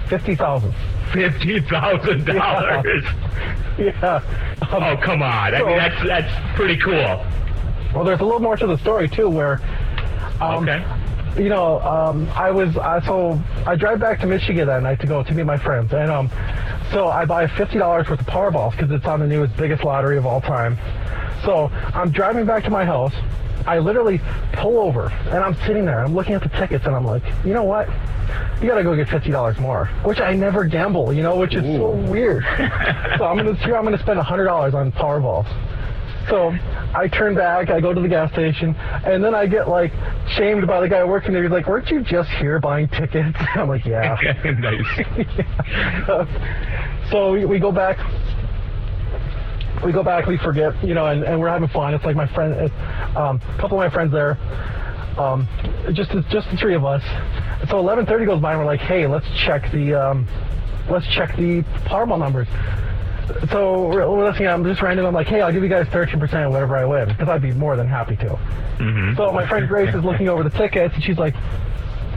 Fifty 0.09 0.35
thousand. 0.35 0.75
Fifty 1.13 1.61
thousand 1.61 2.25
dollars. 2.27 3.05
Yeah. 3.79 4.17
Um, 4.61 4.83
Oh 4.83 4.97
come 5.01 5.23
on! 5.23 5.55
I 5.55 5.63
mean 5.63 5.77
that's 5.77 6.05
that's 6.05 6.57
pretty 6.57 6.77
cool. 6.79 7.25
Well, 7.95 8.03
there's 8.03 8.19
a 8.19 8.25
little 8.25 8.41
more 8.41 8.57
to 8.57 8.67
the 8.67 8.77
story 8.79 9.09
too, 9.09 9.29
where, 9.31 9.61
um, 10.41 10.69
Okay. 10.69 10.85
you 11.41 11.49
know, 11.49 11.79
um, 11.83 12.29
I 12.35 12.51
was 12.51 12.77
uh, 12.77 13.01
so 13.03 13.41
I 13.67 13.77
drive 13.77 14.01
back 14.01 14.19
to 14.23 14.27
Michigan 14.27 14.67
that 14.67 14.83
night 14.83 14.99
to 15.03 15.07
go 15.07 15.23
to 15.23 15.33
meet 15.33 15.45
my 15.45 15.57
friends, 15.59 15.93
and 15.93 16.11
um, 16.11 16.29
so 16.91 17.07
I 17.07 17.25
buy 17.25 17.47
fifty 17.47 17.79
dollars 17.79 18.09
worth 18.11 18.19
of 18.21 18.27
Powerballs 18.27 18.73
because 18.73 18.91
it's 18.91 19.07
on 19.07 19.21
the 19.21 19.29
newest, 19.29 19.57
biggest 19.57 19.85
lottery 19.85 20.17
of 20.19 20.27
all 20.27 20.41
time. 20.41 20.77
So 21.45 21.71
I'm 21.95 22.11
driving 22.11 22.47
back 22.47 22.65
to 22.65 22.71
my 22.71 22.85
house. 22.85 23.15
I 23.69 23.81
literally 23.81 24.19
pull 24.55 24.79
over, 24.79 25.11
and 25.27 25.45
I'm 25.45 25.55
sitting 25.67 25.85
there. 25.85 26.03
I'm 26.03 26.15
looking 26.15 26.33
at 26.33 26.43
the 26.43 26.49
tickets, 26.49 26.87
and 26.87 26.97
I'm 26.97 27.05
like, 27.05 27.23
you 27.45 27.53
know 27.53 27.65
what? 27.65 27.87
You 28.63 28.69
gotta 28.69 28.83
go 28.83 28.97
get 28.97 29.11
fifty 29.11 29.31
dollars 29.31 29.59
more, 29.59 29.87
which 30.05 30.21
I 30.21 30.33
never 30.35 30.65
gamble, 30.65 31.13
you 31.13 31.23
know, 31.23 31.37
which 31.37 31.55
is 31.55 31.63
so 31.77 31.91
weird. 31.91 32.45
so 33.19 33.27
I'm 33.27 33.37
gonna 33.37 33.55
here 33.57 33.77
I'm 33.77 33.85
gonna 33.85 33.99
spend 33.99 34.19
hundred 34.21 34.47
dollars 34.47 34.73
on 34.73 34.91
Powerballs. 34.93 35.47
So 36.31 36.55
I 36.95 37.09
turn 37.09 37.35
back, 37.35 37.69
I 37.69 37.81
go 37.81 37.93
to 37.93 38.01
the 38.01 38.09
gas 38.09 38.33
station, 38.33 38.75
and 39.05 39.23
then 39.23 39.35
I 39.35 39.47
get 39.47 39.69
like 39.69 39.93
shamed 40.29 40.67
by 40.67 40.81
the 40.81 40.89
guy 40.89 41.05
working 41.05 41.33
there. 41.35 41.43
He's 41.43 41.53
like, 41.53 41.67
"Weren't 41.67 41.91
you 41.91 42.01
just 42.03 42.31
here 42.31 42.59
buying 42.59 42.89
tickets?" 42.89 43.37
I'm 43.55 43.69
like, 43.69 43.85
"Yeah." 43.85 44.17
nice. 44.59 46.29
so 47.11 47.33
we, 47.33 47.45
we 47.45 47.59
go 47.59 47.71
back. 47.71 47.99
We 49.85 49.93
go 49.93 50.03
back. 50.03 50.27
We 50.27 50.37
forget, 50.39 50.83
you 50.85 50.95
know, 50.95 51.07
and, 51.07 51.23
and 51.23 51.41
we're 51.41 51.49
having 51.49 51.69
fun. 51.69 51.95
It's 51.95 52.05
like 52.05 52.17
my 52.17 52.27
friend, 52.27 52.71
um, 53.17 53.41
a 53.55 53.61
couple 53.61 53.81
of 53.81 53.85
my 53.85 53.91
friends 53.91 54.13
there. 54.13 54.39
Um, 55.19 55.49
just 55.93 56.11
just 56.31 56.51
the 56.51 56.57
three 56.57 56.75
of 56.75 56.85
us. 56.85 57.03
So 57.69 57.83
11:30 57.83 58.27
goes 58.27 58.41
by, 58.41 58.53
and 58.53 58.61
we're 58.61 58.67
like, 58.67 58.81
"Hey, 58.81 59.07
let's 59.07 59.27
check 59.37 59.71
the 59.73 59.95
um, 59.95 60.29
let's 60.89 61.07
check 61.09 61.37
the 61.37 61.63
Powerball 61.87 62.19
numbers." 62.19 62.47
So 63.51 63.89
we're, 63.89 64.09
we're 64.09 64.31
listening. 64.31 64.49
I'm 64.49 64.65
just 64.65 64.81
random. 64.81 65.07
I'm 65.07 65.15
like, 65.15 65.27
"Hey, 65.27 65.41
I'll 65.41 65.53
give 65.53 65.63
you 65.63 65.69
guys 65.69 65.87
13% 65.89 66.23
of 66.47 66.53
whatever 66.53 66.77
I 66.77 66.85
win," 66.85 67.09
because 67.09 67.29
I'd 67.29 67.43
be 67.43 67.53
more 67.53 67.77
than 67.77 67.89
happy 67.89 68.17
to. 68.17 68.39
Mm-hmm. 68.79 69.17
So 69.17 69.33
my 69.33 69.47
friend 69.47 69.69
Grace 69.69 69.95
is 69.95 70.05
looking 70.05 70.29
over 70.29 70.43
the 70.43 70.51
tickets, 70.51 70.95
and 70.95 71.03
she's 71.03 71.19
like, 71.19 71.35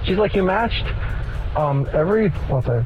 she's 0.06 0.17
like, 0.17 0.36
you 0.36 0.43
matched 0.43 0.86
um, 1.58 1.88
every 1.93 2.30
what's 2.30 2.67
it? 2.67 2.86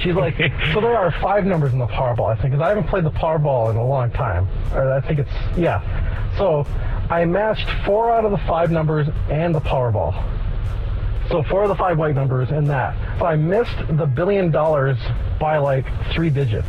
She's 0.00 0.14
like, 0.14 0.36
so 0.72 0.80
there 0.80 0.96
are 0.96 1.12
five 1.20 1.46
numbers 1.46 1.72
in 1.72 1.78
the 1.78 1.86
Powerball, 1.86 2.30
I 2.30 2.34
think, 2.34 2.52
because 2.52 2.60
I 2.60 2.68
haven't 2.68 2.88
played 2.88 3.04
the 3.04 3.10
Powerball 3.10 3.70
in 3.70 3.76
a 3.76 3.84
long 3.84 4.10
time. 4.10 4.48
Or 4.72 4.92
I 4.92 5.00
think 5.00 5.20
it's 5.20 5.30
yeah. 5.56 5.80
So 6.38 6.66
I 7.10 7.24
matched 7.24 7.68
four 7.84 8.10
out 8.10 8.24
of 8.24 8.30
the 8.30 8.38
five 8.38 8.70
numbers 8.70 9.08
and 9.30 9.54
the 9.54 9.60
Powerball. 9.60 10.14
So 11.28 11.42
four 11.44 11.62
of 11.62 11.68
the 11.68 11.76
five 11.76 11.98
white 11.98 12.14
numbers 12.14 12.50
in 12.50 12.66
that. 12.66 12.96
So 13.18 13.26
I 13.26 13.36
missed 13.36 13.76
the 13.90 14.06
billion 14.06 14.50
dollars 14.50 14.98
by 15.38 15.58
like 15.58 15.86
three 16.12 16.30
digits 16.30 16.68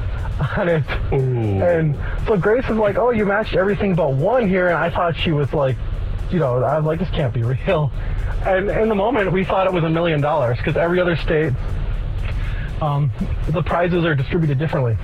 on 0.56 0.68
it. 0.68 0.84
Ooh. 1.12 1.62
And 1.62 1.98
so 2.26 2.36
Grace 2.36 2.64
is 2.64 2.76
like, 2.76 2.96
"Oh, 2.96 3.10
you 3.10 3.26
matched 3.26 3.54
everything 3.54 3.94
but 3.94 4.14
one 4.14 4.48
here," 4.48 4.68
and 4.68 4.76
I 4.76 4.90
thought 4.90 5.16
she 5.16 5.32
was 5.32 5.52
like, 5.52 5.76
you 6.30 6.38
know, 6.38 6.62
I 6.62 6.76
was 6.78 6.86
like, 6.86 6.98
"This 6.98 7.10
can't 7.10 7.34
be 7.34 7.42
real." 7.42 7.92
And 8.46 8.70
in 8.70 8.88
the 8.88 8.94
moment, 8.94 9.32
we 9.32 9.44
thought 9.44 9.66
it 9.66 9.72
was 9.72 9.84
a 9.84 9.90
million 9.90 10.20
dollars 10.20 10.56
because 10.56 10.76
every 10.76 10.98
other 10.98 11.16
state, 11.16 11.52
um, 12.80 13.10
the 13.50 13.62
prizes 13.62 14.04
are 14.04 14.14
distributed 14.14 14.58
differently. 14.58 14.96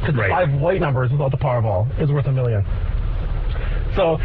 Because 0.00 0.14
Right. 0.14 0.30
five 0.30 0.52
white 0.54 0.80
numbers 0.80 1.10
without 1.10 1.30
the 1.32 1.36
Powerball 1.36 1.86
is 2.00 2.10
worth 2.10 2.26
a 2.26 2.32
million. 2.32 2.64
So 3.96 4.16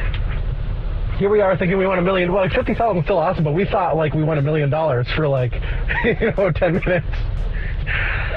here 1.18 1.30
we 1.30 1.42
are 1.42 1.58
thinking 1.58 1.78
we 1.78 1.88
won 1.88 1.98
a 2.00 2.02
million. 2.02 2.32
Well, 2.32 2.44
like 2.44 2.54
fifty 2.54 2.74
thousand 2.76 3.00
is 3.00 3.04
still 3.06 3.18
awesome, 3.18 3.44
but 3.44 3.54
we 3.54 3.66
thought 3.66 3.96
like 3.98 4.14
we 4.14 4.24
won 4.24 4.38
a 4.38 4.42
million 4.42 4.70
dollars 4.70 5.08
for 5.16 5.28
like, 5.28 5.54
you 6.06 6.32
know, 6.38 6.52
ten 6.52 6.74
minutes. 6.74 7.08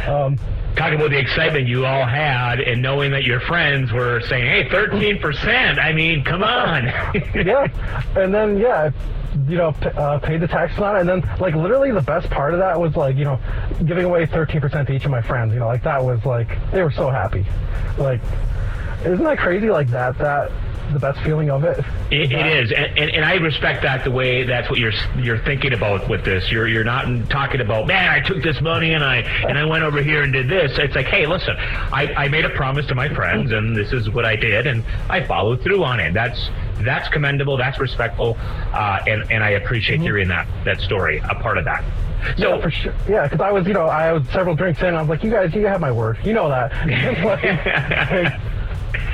Um, 0.07 0.39
Talk 0.77 0.93
about 0.93 1.11
the 1.11 1.19
excitement 1.19 1.69
you 1.69 1.87
all 1.87 2.05
had 2.05 2.61
and 2.61 2.83
knowing 2.83 3.11
that 3.13 3.25
your 3.25 3.41
friends 3.41 3.93
were 3.93 4.21
saying, 4.21 4.45
hey, 4.45 4.69
13%. 4.69 5.79
I 5.79 5.93
mean, 5.93 6.23
come 6.23 6.43
on. 6.43 6.85
yeah, 7.35 7.69
and 8.15 8.33
then 8.35 8.59
yeah, 8.59 8.91
you 9.49 9.57
know, 9.57 9.69
uh, 9.69 10.19
paid 10.19 10.41
the 10.41 10.49
taxes 10.49 10.79
on 10.79 10.97
it, 10.97 11.01
and 11.01 11.09
then 11.09 11.39
like 11.41 11.55
literally 11.55 11.91
the 11.93 12.03
best 12.03 12.29
part 12.31 12.55
of 12.55 12.61
that 12.61 12.81
was 12.81 12.97
like 12.97 13.17
you 13.17 13.25
know, 13.25 13.39
giving 13.85 14.05
away 14.05 14.27
thirteen 14.27 14.61
percent 14.61 14.89
to 14.89 14.95
each 14.95 15.05
of 15.05 15.11
my 15.11 15.21
friends. 15.21 15.53
You 15.53 15.61
know, 15.61 15.67
like 15.67 15.83
that 15.83 16.03
was 16.03 16.25
like 16.25 16.49
they 16.71 16.83
were 16.83 16.91
so 16.91 17.11
happy. 17.11 17.45
Like, 17.99 18.21
isn't 19.05 19.23
that 19.23 19.39
crazy? 19.39 19.71
Like 19.71 19.89
that 19.89 20.17
that 20.19 20.51
the 20.93 20.99
best 20.99 21.21
feeling 21.21 21.51
of 21.51 21.65
it. 21.65 21.79
It, 22.11 22.33
it 22.33 22.47
is, 22.47 22.73
and, 22.73 22.99
and, 22.99 23.11
and 23.11 23.25
I 23.25 23.35
respect 23.35 23.83
that 23.83 24.05
the 24.05 24.11
way 24.11 24.45
that's 24.45 24.69
what 24.71 24.79
you're 24.79 24.93
you're 25.19 25.39
thinking 25.39 25.73
about 25.73 26.09
with 26.09 26.25
this. 26.25 26.51
You're 26.51 26.69
you're 26.69 26.85
not 26.85 27.31
talking 27.31 27.61
about 27.61 27.87
man, 27.87 28.09
I 28.09 28.21
took 28.21 28.43
this 28.43 28.61
money 28.61 28.95
and 28.95 29.05
I 29.05 29.17
and 29.17 29.59
I 29.59 29.65
went 29.65 29.85
over 29.85 30.03
here 30.03 30.23
and 30.23 30.33
did 30.33 30.49
this. 30.49 30.79
It's 30.79 30.95
like, 30.95 31.07
hey, 31.07 31.27
listen, 31.27 31.57
I, 31.59 32.13
I 32.17 32.29
made 32.29 32.45
a 32.45 32.51
promise 32.51 32.87
to 32.87 32.95
my 32.95 33.09
friends, 33.09 33.53
and 33.53 33.77
this 33.77 33.93
is 33.93 34.11
what 34.11 34.25
I 34.25 34.37
did, 34.37 34.67
and 34.67 34.85
I 35.09 35.25
followed 35.25 35.63
through 35.63 35.85
on 35.85 36.01
it. 36.01 36.15
That's 36.15 36.51
that's 36.81 37.09
commendable. 37.09 37.57
That's 37.57 37.79
respectful, 37.79 38.37
uh, 38.41 39.03
and 39.07 39.31
and 39.31 39.43
I 39.43 39.51
appreciate 39.51 40.01
hearing 40.01 40.29
that 40.29 40.47
that 40.65 40.81
story. 40.81 41.19
A 41.19 41.35
part 41.35 41.59
of 41.59 41.65
that. 41.65 41.85
So 42.39 42.55
yeah, 42.55 42.63
for 42.63 42.71
sure. 42.71 42.95
Yeah, 43.09 43.25
because 43.25 43.41
I 43.41 43.53
was, 43.53 43.67
you 43.67 43.75
know, 43.75 43.87
I 43.87 44.13
was 44.13 44.27
several 44.31 44.57
drinks 44.57 44.83
in. 44.83 44.95
I 44.95 45.01
was 45.01 45.09
like, 45.09 45.23
you 45.23 45.31
guys, 45.31 45.55
you 45.55 45.67
have 45.67 45.81
my 45.81 45.93
word. 45.93 46.19
You 46.25 46.33
know 46.33 46.49
that. 46.49 46.73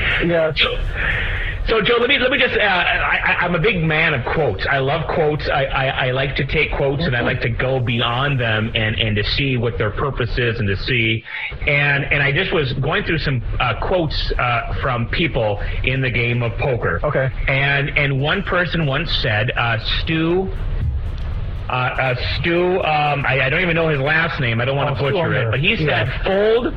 Like, 0.02 0.28
yeah. 0.28 0.52
So, 0.54 0.78
so 1.68 1.80
Joe, 1.80 1.96
let 2.00 2.08
me 2.08 2.18
let 2.18 2.30
me 2.30 2.38
just. 2.38 2.54
Uh, 2.54 2.60
I, 2.62 3.18
I, 3.24 3.34
I'm 3.44 3.54
a 3.54 3.60
big 3.60 3.82
man 3.84 4.14
of 4.14 4.24
quotes. 4.34 4.66
I 4.68 4.78
love 4.78 5.06
quotes. 5.14 5.48
I, 5.48 5.64
I, 5.64 5.86
I 6.08 6.10
like 6.10 6.34
to 6.36 6.46
take 6.46 6.72
quotes 6.72 7.04
and 7.04 7.16
I 7.16 7.20
like 7.20 7.40
to 7.42 7.48
go 7.50 7.78
beyond 7.80 8.40
them 8.40 8.70
and, 8.74 8.96
and 8.98 9.14
to 9.16 9.24
see 9.24 9.56
what 9.56 9.78
their 9.78 9.90
purpose 9.92 10.36
is 10.38 10.58
and 10.58 10.66
to 10.68 10.76
see. 10.76 11.22
And 11.66 12.04
and 12.04 12.22
I 12.22 12.32
just 12.32 12.52
was 12.52 12.72
going 12.74 13.04
through 13.04 13.18
some 13.18 13.42
uh, 13.60 13.74
quotes 13.86 14.32
uh, 14.38 14.74
from 14.82 15.08
people 15.08 15.60
in 15.84 16.00
the 16.02 16.10
game 16.10 16.42
of 16.42 16.52
poker. 16.58 17.00
Okay. 17.04 17.30
And 17.48 17.90
and 17.96 18.20
one 18.20 18.42
person 18.42 18.84
once 18.86 19.10
said, 19.22 19.50
uh, 19.56 19.78
Stu. 20.00 20.48
Uh, 21.68 21.74
uh, 21.74 22.14
Stu, 22.40 22.80
um, 22.82 23.24
I, 23.24 23.40
I 23.46 23.48
don't 23.48 23.62
even 23.62 23.74
know 23.76 23.88
his 23.88 24.00
last 24.00 24.38
name. 24.40 24.60
I 24.60 24.66
don't 24.66 24.76
want 24.76 24.90
Oh, 24.90 24.94
to 24.94 25.00
butcher 25.12 25.32
it, 25.32 25.50
but 25.50 25.60
he 25.60 25.76
said, 25.76 25.86
Yeah. 25.86 26.22
"Fold 26.24 26.74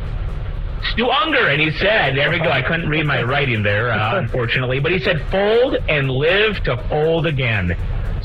Stu 0.92 1.06
Ungar, 1.10 1.52
and 1.52 1.62
he 1.62 1.72
said, 1.72 2.16
there 2.16 2.30
we 2.30 2.40
go. 2.40 2.50
I 2.50 2.62
couldn't 2.62 2.90
read 2.90 3.06
my 3.06 3.24
writing 3.24 3.64
there, 3.64 3.92
uh, 3.92 4.18
unfortunately, 4.20 4.80
but 4.80 4.92
he 4.92 5.00
said, 5.00 5.22
fold 5.32 5.76
and 5.90 6.10
live 6.10 6.62
to 6.64 6.78
fold 6.90 7.26
again. 7.26 7.76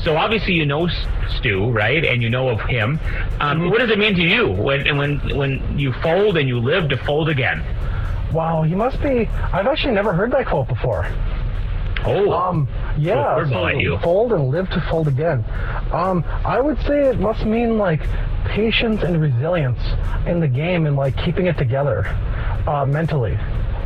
So 0.03 0.17
obviously 0.17 0.53
you 0.53 0.65
know 0.65 0.87
Stu, 1.37 1.69
right? 1.69 2.03
And 2.03 2.23
you 2.23 2.29
know 2.29 2.49
of 2.49 2.59
him. 2.61 2.99
Um, 3.39 3.69
What 3.69 3.79
does 3.79 3.91
it 3.91 3.99
mean 3.99 4.15
to 4.15 4.23
you 4.23 4.47
when 4.49 4.97
when 4.97 5.19
when 5.37 5.77
you 5.77 5.93
fold 5.93 6.37
and 6.37 6.47
you 6.49 6.59
live 6.59 6.89
to 6.89 6.97
fold 6.97 7.29
again? 7.29 7.63
Wow, 8.33 8.63
you 8.63 8.75
must 8.75 8.99
be. 9.03 9.27
I've 9.27 9.67
actually 9.67 9.93
never 9.93 10.11
heard 10.11 10.31
that 10.31 10.47
quote 10.47 10.67
before. 10.67 11.05
Oh, 12.03 12.31
Um, 12.31 12.67
yeah, 12.97 13.47
so 13.47 13.67
you. 13.67 13.99
fold 13.99 14.33
and 14.33 14.47
live 14.49 14.67
to 14.71 14.81
fold 14.89 15.07
again. 15.07 15.45
Um, 15.91 16.23
I 16.43 16.59
would 16.59 16.79
say 16.87 17.09
it 17.09 17.19
must 17.19 17.45
mean 17.45 17.77
like 17.77 18.01
patience 18.45 19.03
and 19.03 19.21
resilience 19.21 19.79
in 20.25 20.39
the 20.39 20.47
game 20.47 20.87
and 20.87 20.95
like 20.95 21.15
keeping 21.15 21.45
it 21.45 21.59
together 21.59 22.05
uh, 22.67 22.85
mentally 22.85 23.37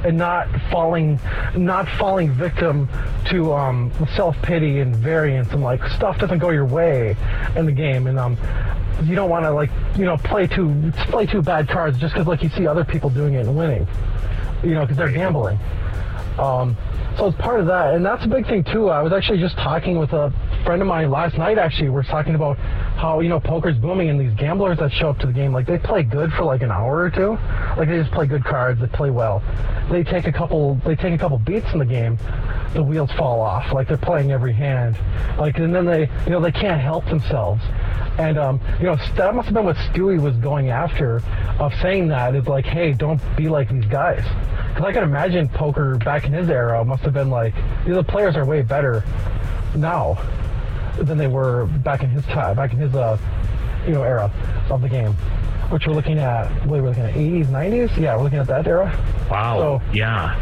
and 0.03 0.17
not 0.17 0.47
falling, 0.69 1.19
not 1.55 1.89
falling 1.97 2.31
victim 2.31 2.87
to 3.29 3.53
um, 3.53 3.91
self 4.15 4.39
pity 4.41 4.79
and 4.79 4.95
variance 4.95 5.51
and 5.51 5.63
like 5.63 5.83
stuff 5.89 6.19
doesn't 6.19 6.39
go 6.39 6.51
your 6.51 6.65
way 6.65 7.15
in 7.55 7.65
the 7.65 7.71
game 7.71 8.05
and 8.07 8.19
um, 8.19 8.37
you 9.03 9.15
don't 9.15 9.29
want 9.29 9.43
to 9.43 9.51
like 9.51 9.69
you 9.97 10.05
know 10.05 10.17
play 10.17 10.47
too 10.47 10.91
play 11.09 11.25
too 11.25 11.41
bad 11.41 11.67
cards 11.67 11.97
just 11.97 12.13
because 12.13 12.27
like 12.27 12.43
you 12.43 12.49
see 12.49 12.67
other 12.67 12.85
people 12.85 13.09
doing 13.09 13.33
it 13.33 13.45
and 13.45 13.57
winning, 13.57 13.87
you 14.63 14.73
know, 14.73 14.81
because 14.81 14.97
they're 14.97 15.11
gambling. 15.11 15.59
Um, 16.37 16.77
so 17.17 17.27
it's 17.27 17.37
part 17.37 17.59
of 17.59 17.67
that, 17.67 17.93
and 17.93 18.05
that's 18.05 18.25
a 18.25 18.27
big 18.27 18.45
thing 18.45 18.63
too. 18.63 18.89
I 18.89 19.01
was 19.01 19.13
actually 19.13 19.39
just 19.39 19.55
talking 19.57 19.97
with 19.97 20.13
a 20.13 20.33
friend 20.65 20.81
of 20.81 20.87
mine 20.87 21.11
last 21.11 21.37
night. 21.37 21.59
Actually, 21.59 21.89
we're 21.89 22.03
talking 22.03 22.33
about 22.33 22.57
how 22.57 23.19
you 23.19 23.29
know 23.29 23.39
poker's 23.39 23.77
booming, 23.77 24.09
and 24.09 24.19
these 24.19 24.33
gamblers 24.33 24.79
that 24.79 24.91
show 24.91 25.09
up 25.09 25.19
to 25.19 25.27
the 25.27 25.33
game, 25.33 25.53
like 25.53 25.67
they 25.67 25.77
play 25.77 26.01
good 26.01 26.33
for 26.33 26.43
like 26.43 26.63
an 26.63 26.71
hour 26.71 26.97
or 26.97 27.09
two. 27.11 27.37
Like 27.77 27.87
they 27.87 27.99
just 27.99 28.11
play 28.11 28.25
good 28.25 28.43
cards, 28.43 28.81
they 28.81 28.87
play 28.87 29.11
well. 29.11 29.43
They 29.91 30.03
take 30.03 30.25
a 30.25 30.31
couple, 30.31 30.75
they 30.83 30.95
take 30.95 31.13
a 31.13 31.17
couple 31.17 31.37
beats 31.37 31.67
in 31.71 31.79
the 31.79 31.85
game, 31.85 32.17
the 32.73 32.81
wheels 32.81 33.11
fall 33.11 33.39
off. 33.39 33.71
Like 33.71 33.87
they're 33.87 33.97
playing 33.97 34.31
every 34.31 34.53
hand. 34.53 34.97
Like 35.37 35.57
and 35.59 35.73
then 35.73 35.85
they, 35.85 36.09
you 36.25 36.31
know, 36.31 36.41
they 36.41 36.51
can't 36.51 36.81
help 36.81 37.05
themselves. 37.05 37.61
And 38.17 38.39
um, 38.39 38.59
you 38.79 38.85
know, 38.85 38.95
that 39.17 39.35
must 39.35 39.45
have 39.45 39.53
been 39.53 39.65
what 39.65 39.75
Stewie 39.75 40.19
was 40.19 40.35
going 40.37 40.69
after, 40.69 41.21
of 41.59 41.73
saying 41.81 42.07
that 42.07 42.35
is 42.35 42.47
like, 42.47 42.65
hey, 42.65 42.93
don't 42.93 43.21
be 43.37 43.49
like 43.49 43.69
these 43.69 43.85
guys. 43.85 44.23
Because 44.69 44.83
I 44.83 44.91
can 44.91 45.03
imagine 45.03 45.47
poker 45.47 45.97
back 45.97 46.25
in 46.25 46.33
his 46.33 46.49
era 46.49 46.83
must 46.83 47.03
have 47.03 47.13
been 47.13 47.29
like, 47.29 47.53
you 47.85 47.91
know, 47.91 48.01
the 48.01 48.03
players 48.03 48.35
are 48.35 48.45
way 48.45 48.63
better 48.63 49.03
now 49.75 50.17
than 50.97 51.17
they 51.17 51.27
were 51.27 51.65
back 51.65 52.03
in 52.03 52.09
his 52.09 52.25
time, 52.25 52.55
back 52.55 52.71
in 52.73 52.79
his 52.79 52.93
uh, 52.95 53.17
you 53.85 53.93
know, 53.93 54.03
era 54.03 54.31
of 54.69 54.81
the 54.81 54.89
game. 54.89 55.15
Which 55.69 55.87
we're 55.87 55.93
looking 55.93 56.19
at, 56.19 56.47
what 56.67 56.81
we're 56.81 56.89
looking 56.89 57.03
at, 57.03 57.13
80s, 57.15 57.47
90s? 57.47 57.97
Yeah, 57.97 58.15
we're 58.15 58.23
looking 58.23 58.39
at 58.39 58.47
that 58.47 58.67
era. 58.67 58.85
Wow. 59.29 59.57
So- 59.59 59.81
yeah. 59.93 60.35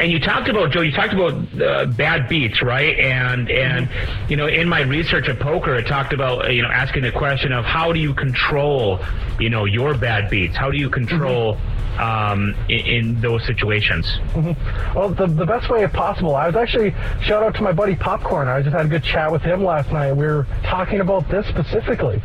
And 0.00 0.10
you 0.10 0.18
talked 0.18 0.48
about 0.48 0.72
Joe. 0.72 0.80
You 0.80 0.92
talked 0.92 1.12
about 1.12 1.62
uh, 1.62 1.86
bad 1.86 2.28
beats, 2.28 2.62
right? 2.62 2.98
And 2.98 3.50
and 3.50 3.88
you 4.28 4.36
know, 4.36 4.46
in 4.48 4.68
my 4.68 4.80
research 4.80 5.28
of 5.28 5.38
poker, 5.38 5.74
it 5.76 5.86
talked 5.86 6.12
about 6.12 6.46
uh, 6.46 6.48
you 6.48 6.62
know 6.62 6.68
asking 6.68 7.02
the 7.02 7.12
question 7.12 7.52
of 7.52 7.64
how 7.64 7.92
do 7.92 8.00
you 8.00 8.14
control 8.14 8.98
you 9.38 9.50
know 9.50 9.64
your 9.66 9.94
bad 9.94 10.30
beats? 10.30 10.56
How 10.56 10.70
do 10.70 10.78
you 10.78 10.90
control 10.90 11.56
um, 11.98 12.56
in, 12.68 12.80
in 12.86 13.20
those 13.20 13.44
situations? 13.46 14.18
Well, 14.94 15.10
the, 15.10 15.26
the 15.26 15.46
best 15.46 15.70
way 15.70 15.86
possible. 15.86 16.34
I 16.34 16.46
was 16.46 16.56
actually 16.56 16.92
shout 17.22 17.42
out 17.42 17.54
to 17.56 17.62
my 17.62 17.72
buddy 17.72 17.94
Popcorn. 17.94 18.48
I 18.48 18.62
just 18.62 18.74
had 18.74 18.86
a 18.86 18.88
good 18.88 19.04
chat 19.04 19.30
with 19.30 19.42
him 19.42 19.62
last 19.62 19.92
night. 19.92 20.12
We 20.12 20.26
were 20.26 20.46
talking 20.64 21.00
about 21.00 21.28
this 21.28 21.46
specifically 21.46 22.20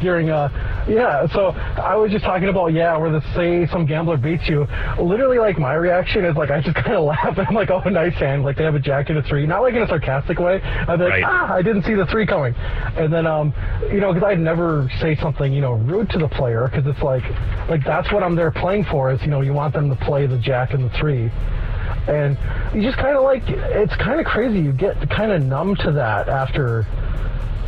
during 0.00 0.30
uh 0.30 0.48
yeah 0.88 1.26
so 1.32 1.48
i 1.80 1.94
was 1.96 2.10
just 2.10 2.24
talking 2.24 2.48
about 2.48 2.68
yeah 2.68 2.96
where 2.96 3.10
the 3.10 3.20
say 3.34 3.66
some 3.72 3.84
gambler 3.86 4.16
beats 4.16 4.48
you. 4.48 4.66
Literally 5.00 5.38
like 5.38 5.58
my 5.58 5.74
reaction 5.74 6.24
is 6.24 6.36
like 6.36 6.50
i 6.50 6.60
just 6.60 6.74
kind 6.84 6.92
of 6.94 7.04
laugh 7.04 7.36
and 7.36 7.46
i'm 7.46 7.54
like 7.54 7.70
oh 7.70 7.80
nice 7.88 8.14
hand 8.14 8.42
like 8.44 8.56
they 8.56 8.64
have 8.64 8.74
a 8.74 8.80
jack 8.80 9.08
and 9.10 9.18
a 9.18 9.22
three. 9.22 9.46
Not 9.46 9.60
like 9.60 9.74
in 9.74 9.82
a 9.82 9.86
sarcastic 9.88 10.38
way. 10.38 10.60
I'm 10.62 10.98
like 11.00 11.10
Right. 11.10 11.24
ah 11.24 11.52
i 11.54 11.62
didn't 11.62 11.84
see 11.84 11.94
the 11.94 12.06
three 12.06 12.26
coming. 12.26 12.54
And 12.54 13.12
then 13.12 13.26
um 13.26 13.52
you 13.92 14.00
know 14.00 14.12
because 14.12 14.26
i'd 14.28 14.40
never 14.40 14.88
say 15.00 15.16
something 15.16 15.52
you 15.52 15.60
know 15.60 15.74
rude 15.74 16.08
to 16.10 16.18
the 16.18 16.28
player 16.28 16.68
because 16.70 16.86
it's 16.86 17.02
like 17.02 17.22
like 17.68 17.84
that's 17.84 18.12
what 18.12 18.22
i'm 18.22 18.34
there 18.36 18.50
playing 18.50 18.84
for 18.90 19.10
is 19.12 19.20
you 19.22 19.28
know 19.28 19.40
you 19.40 19.52
want 19.52 19.74
them 19.74 19.88
to 19.90 19.96
play 20.04 20.26
the 20.26 20.38
jack 20.38 20.72
and 20.74 20.84
the 20.90 20.98
three. 20.98 21.30
And 22.08 22.38
you 22.74 22.82
just 22.82 22.96
kind 22.96 23.16
of 23.16 23.22
like 23.22 23.42
it's 23.46 23.94
kind 23.96 24.18
of 24.18 24.24
crazy. 24.26 24.58
You 24.60 24.72
get 24.72 24.96
kind 25.10 25.30
of 25.30 25.42
numb 25.42 25.74
to 25.84 25.92
that 25.92 26.28
after 26.28 26.86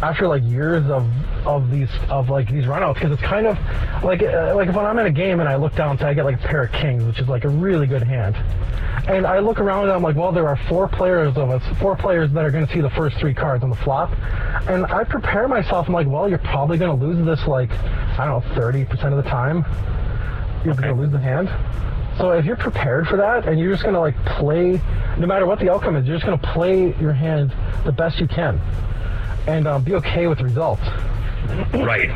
after 0.03 0.27
like 0.27 0.43
years 0.45 0.89
of 0.91 1.07
of 1.47 1.71
these 1.71 1.89
of 2.09 2.31
like 2.31 2.51
these 2.51 2.65
runouts 2.65 2.95
because 2.95 3.13
it's 3.13 3.23
kind 3.23 3.47
of 3.47 3.57
like 4.03 4.23
uh, 4.23 4.55
like 4.55 4.75
when 4.75 4.87
I'm 4.87 4.99
in 4.99 5.07
a 5.07 5.11
game 5.11 5.41
and 5.41 5.49
I 5.49 5.57
look 5.57 5.75
down, 5.75 5.99
say 5.99 6.07
I 6.07 6.15
get 6.15 6.25
like 6.25 6.43
a 6.43 6.47
pair 6.47 6.65
of 6.65 6.73
kings, 6.73 7.05
which 7.05 7.19
is 7.19 7.29
like 7.29 7.45
a 7.45 7.49
really 7.49 7.87
good 7.87 8.03
hand, 8.03 8.37
and 9.09 9.27
I 9.27 9.41
look 9.41 9.61
around 9.61 9.85
and 9.85 9.93
I'm 9.93 10.03
like, 10.03 10.17
well, 10.17 10.33
there 10.33 10.49
are 10.49 10.57
four 10.69 10.89
players 10.89 11.37
of 11.37 11.51
us, 11.51 11.63
four 11.79 11.97
players 11.97 12.33
that 12.33 12.45
are 12.45 12.51
going 12.51 12.67
to 12.67 12.73
see 12.73 12.81
the 12.81 12.91
first 12.91 13.19
three 13.19 13.35
cards 13.35 13.63
on 13.63 13.71
the 13.71 13.77
flop, 13.77 14.11
and 14.69 14.87
I 14.87 15.05
prepare 15.05 15.49
myself. 15.49 15.87
I'm 15.89 15.95
like, 15.95 16.07
well, 16.07 16.29
you're 16.29 16.39
probably 16.39 16.79
going 16.79 16.99
to 16.99 17.07
lose 17.07 17.25
this 17.25 17.47
like 17.47 17.71
I 17.71 18.27
don't 18.27 18.47
know, 18.47 18.55
30 18.55 18.85
percent 18.87 19.15
of 19.15 19.23
the 19.23 19.29
time. 19.29 19.65
You're 20.65 20.75
going 20.75 20.95
to 20.95 21.01
lose 21.01 21.13
the 21.13 21.19
hand. 21.19 21.49
So 22.19 22.33
if 22.33 22.45
you're 22.45 22.57
prepared 22.57 23.07
for 23.07 23.17
that 23.17 23.49
and 23.49 23.59
you're 23.59 23.73
just 23.73 23.83
going 23.83 23.95
to 23.95 24.01
like 24.01 24.15
play, 24.27 24.81
no 25.19 25.27
matter 25.27 25.47
what 25.47 25.59
the 25.59 25.71
outcome 25.71 25.97
is, 25.97 26.07
you're 26.07 26.17
just 26.17 26.27
going 26.27 26.39
to 26.39 26.47
play 26.53 26.95
your 27.01 27.15
hand 27.15 27.55
the 27.85 27.93
best 27.93 28.21
you 28.21 28.29
can 28.29 28.61
and 29.51 29.67
um, 29.67 29.83
be 29.83 29.95
okay 29.95 30.27
with 30.27 30.41
results. 30.41 30.83
Right. 31.73 32.11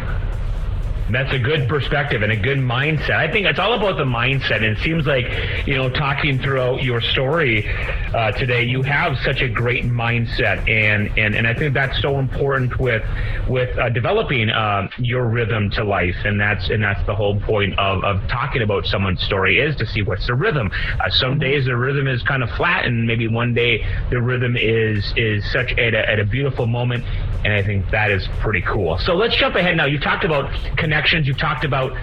That's 1.11 1.33
a 1.35 1.39
good 1.39 1.69
perspective 1.69 2.23
and 2.23 2.33
a 2.33 2.37
good 2.37 2.59
mindset. 2.59 3.17
I 3.17 3.31
think 3.31 3.47
it's 3.47 3.59
all 3.59 3.75
about 3.75 3.99
the 3.99 4.05
mindset. 4.05 4.57
And 4.57 4.67
it 4.67 4.79
seems 4.79 5.07
like, 5.07 5.27
you 5.67 5.75
know, 5.75 5.91
talking 5.91 6.39
throughout 6.39 6.83
your 6.83 7.01
story 7.01 7.69
uh, 8.15 8.31
today, 8.31 8.63
you 8.63 8.83
have 8.83 9.19
such 9.25 9.43
a 9.43 9.49
great 9.49 9.85
mindset, 9.85 10.69
and 10.71 11.11
and, 11.19 11.35
and 11.35 11.47
I 11.49 11.55
think 11.55 11.75
that's 11.75 12.01
so 12.01 12.21
important 12.21 12.79
with 12.79 13.03
with 13.49 13.77
uh, 13.77 13.89
developing 13.89 14.51
uh, 14.51 14.89
your 14.99 15.27
rhythm 15.27 15.71
to 15.71 15.83
life. 15.83 16.17
And 16.25 16.41
that's 16.41 16.71
and 16.71 16.83
that's 16.83 17.05
the 17.07 17.15
whole 17.15 17.41
point 17.41 17.77
of, 17.77 18.05
of 18.05 18.27
talking 18.29 18.63
about 18.63 18.87
someone's 18.87 19.21
story 19.21 19.59
is 19.59 19.75
to 19.77 19.87
see 19.87 20.03
what's 20.03 20.29
the 20.29 20.35
rhythm. 20.35 20.71
Uh, 21.01 21.11
some 21.11 21.41
days 21.41 21.65
the 21.65 21.77
rhythm 21.77 22.07
is 22.07 22.23
kind 22.23 22.45
of 22.45 22.51
flat, 22.51 22.85
and 22.85 23.05
maybe 23.05 23.27
one 23.27 23.53
day 23.53 23.85
the 24.11 24.23
rhythm 24.23 24.57
is 24.57 25.13
is 25.17 25.45
such 25.51 25.73
at 25.73 25.95
a, 25.95 26.09
at 26.09 26.21
a 26.21 26.25
beautiful 26.25 26.67
moment. 26.67 27.05
And 27.45 27.53
I 27.53 27.63
think 27.63 27.91
that 27.91 28.11
is 28.11 28.27
pretty 28.39 28.63
cool. 28.63 28.97
So 28.99 29.15
let's 29.15 29.35
jump 29.37 29.57
ahead 29.57 29.77
now. 29.77 29.87
You 29.87 29.99
talked 29.99 30.25
about 30.25 30.51
connections. 30.79 31.27
You 31.27 31.35
talked 31.35 31.65
about 31.65 31.95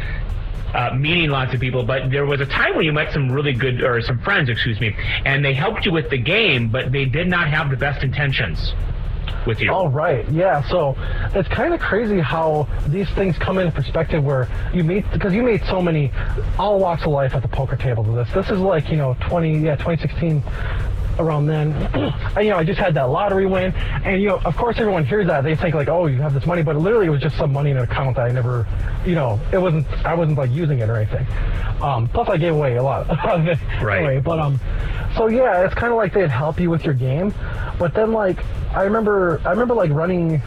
uh, 0.74 0.96
meeting 0.96 1.30
lots 1.30 1.54
of 1.54 1.60
people, 1.60 1.84
but 1.84 2.10
there 2.10 2.26
was 2.26 2.42
a 2.42 2.46
time 2.46 2.76
when 2.76 2.86
you 2.86 2.94
met 2.94 3.14
some 3.14 3.32
really 3.32 3.54
good, 3.54 3.82
or 3.82 4.02
some 4.02 4.20
friends, 4.20 4.50
excuse 4.50 4.80
me, 4.80 4.96
and 5.26 5.44
they 5.44 5.54
helped 5.54 5.86
you 5.86 5.92
with 5.92 6.10
the 6.10 6.18
game, 6.18 6.70
but 6.70 6.92
they 6.92 7.06
did 7.06 7.28
not 7.28 7.50
have 7.50 7.70
the 7.70 7.78
best 7.78 8.04
intentions 8.04 8.74
with 9.46 9.60
you. 9.60 9.72
All 9.72 9.90
right, 9.90 10.28
yeah. 10.30 10.62
So 10.70 10.96
it's 11.34 11.50
kind 11.50 11.74
of 11.74 11.80
crazy 11.80 12.20
how 12.20 12.68
these 12.88 13.10
things 13.12 13.38
come 13.38 13.58
in 13.58 13.72
perspective 13.72 14.24
where 14.24 14.48
you 14.74 14.84
meet 14.84 15.10
because 15.12 15.34
you 15.34 15.44
meet 15.44 15.64
so 15.66 15.82
many 15.82 16.12
all 16.58 16.80
walks 16.80 17.04
of 17.04 17.10
life 17.10 17.34
at 17.34 17.42
the 17.42 17.48
poker 17.48 17.76
table. 17.76 18.04
To 18.04 18.12
this, 18.12 18.32
this 18.34 18.50
is 18.50 18.60
like 18.60 18.90
you 18.90 18.98
know 18.98 19.16
20, 19.22 19.60
yeah, 19.60 19.76
2016. 19.76 20.44
Around 21.22 21.46
then, 21.46 21.72
and, 22.36 22.44
you 22.46 22.50
know, 22.50 22.58
I 22.58 22.64
just 22.64 22.80
had 22.80 22.96
that 22.96 23.10
lottery 23.10 23.46
win, 23.46 23.74
and 23.76 24.22
you 24.22 24.30
know, 24.30 24.40
of 24.44 24.56
course, 24.58 24.78
everyone 24.80 25.06
hears 25.06 25.28
that 25.28 25.44
they 25.44 25.56
think 25.56 25.76
like, 25.76 25.88
oh, 25.88 26.08
you 26.08 26.20
have 26.22 26.34
this 26.34 26.46
money, 26.46 26.64
but 26.64 26.76
literally, 26.76 27.06
it 27.06 27.10
was 27.12 27.22
just 27.22 27.38
some 27.38 27.54
money 27.54 27.70
in 27.72 27.78
an 27.78 27.84
account 27.84 28.16
that 28.16 28.24
I 28.28 28.32
never, 28.32 28.66
you 29.06 29.14
know, 29.16 29.40
it 29.54 29.58
wasn't, 29.60 29.86
I 30.06 30.16
wasn't 30.16 30.38
like 30.38 30.50
using 30.52 30.80
it 30.80 30.90
or 30.90 30.96
anything. 30.98 31.28
Um, 31.82 32.08
plus, 32.08 32.28
I 32.28 32.38
gave 32.38 32.54
away 32.54 32.76
a 32.78 32.84
lot 32.84 33.10
of 33.30 33.48
it 33.48 33.60
Right. 33.82 34.00
anyway, 34.00 34.20
but 34.20 34.40
um, 34.40 34.60
so 35.16 35.28
yeah, 35.28 35.64
it's 35.66 35.74
kind 35.76 35.92
of 35.92 35.98
like 35.98 36.14
they'd 36.14 36.30
help 36.30 36.60
you 36.60 36.70
with 36.70 36.84
your 36.86 36.94
game, 36.96 37.34
but 37.78 37.94
then 37.94 38.12
like 38.12 38.44
I 38.74 38.82
remember, 38.84 39.40
I 39.46 39.52
remember 39.52 39.76
like 39.76 39.92
running. 39.92 40.42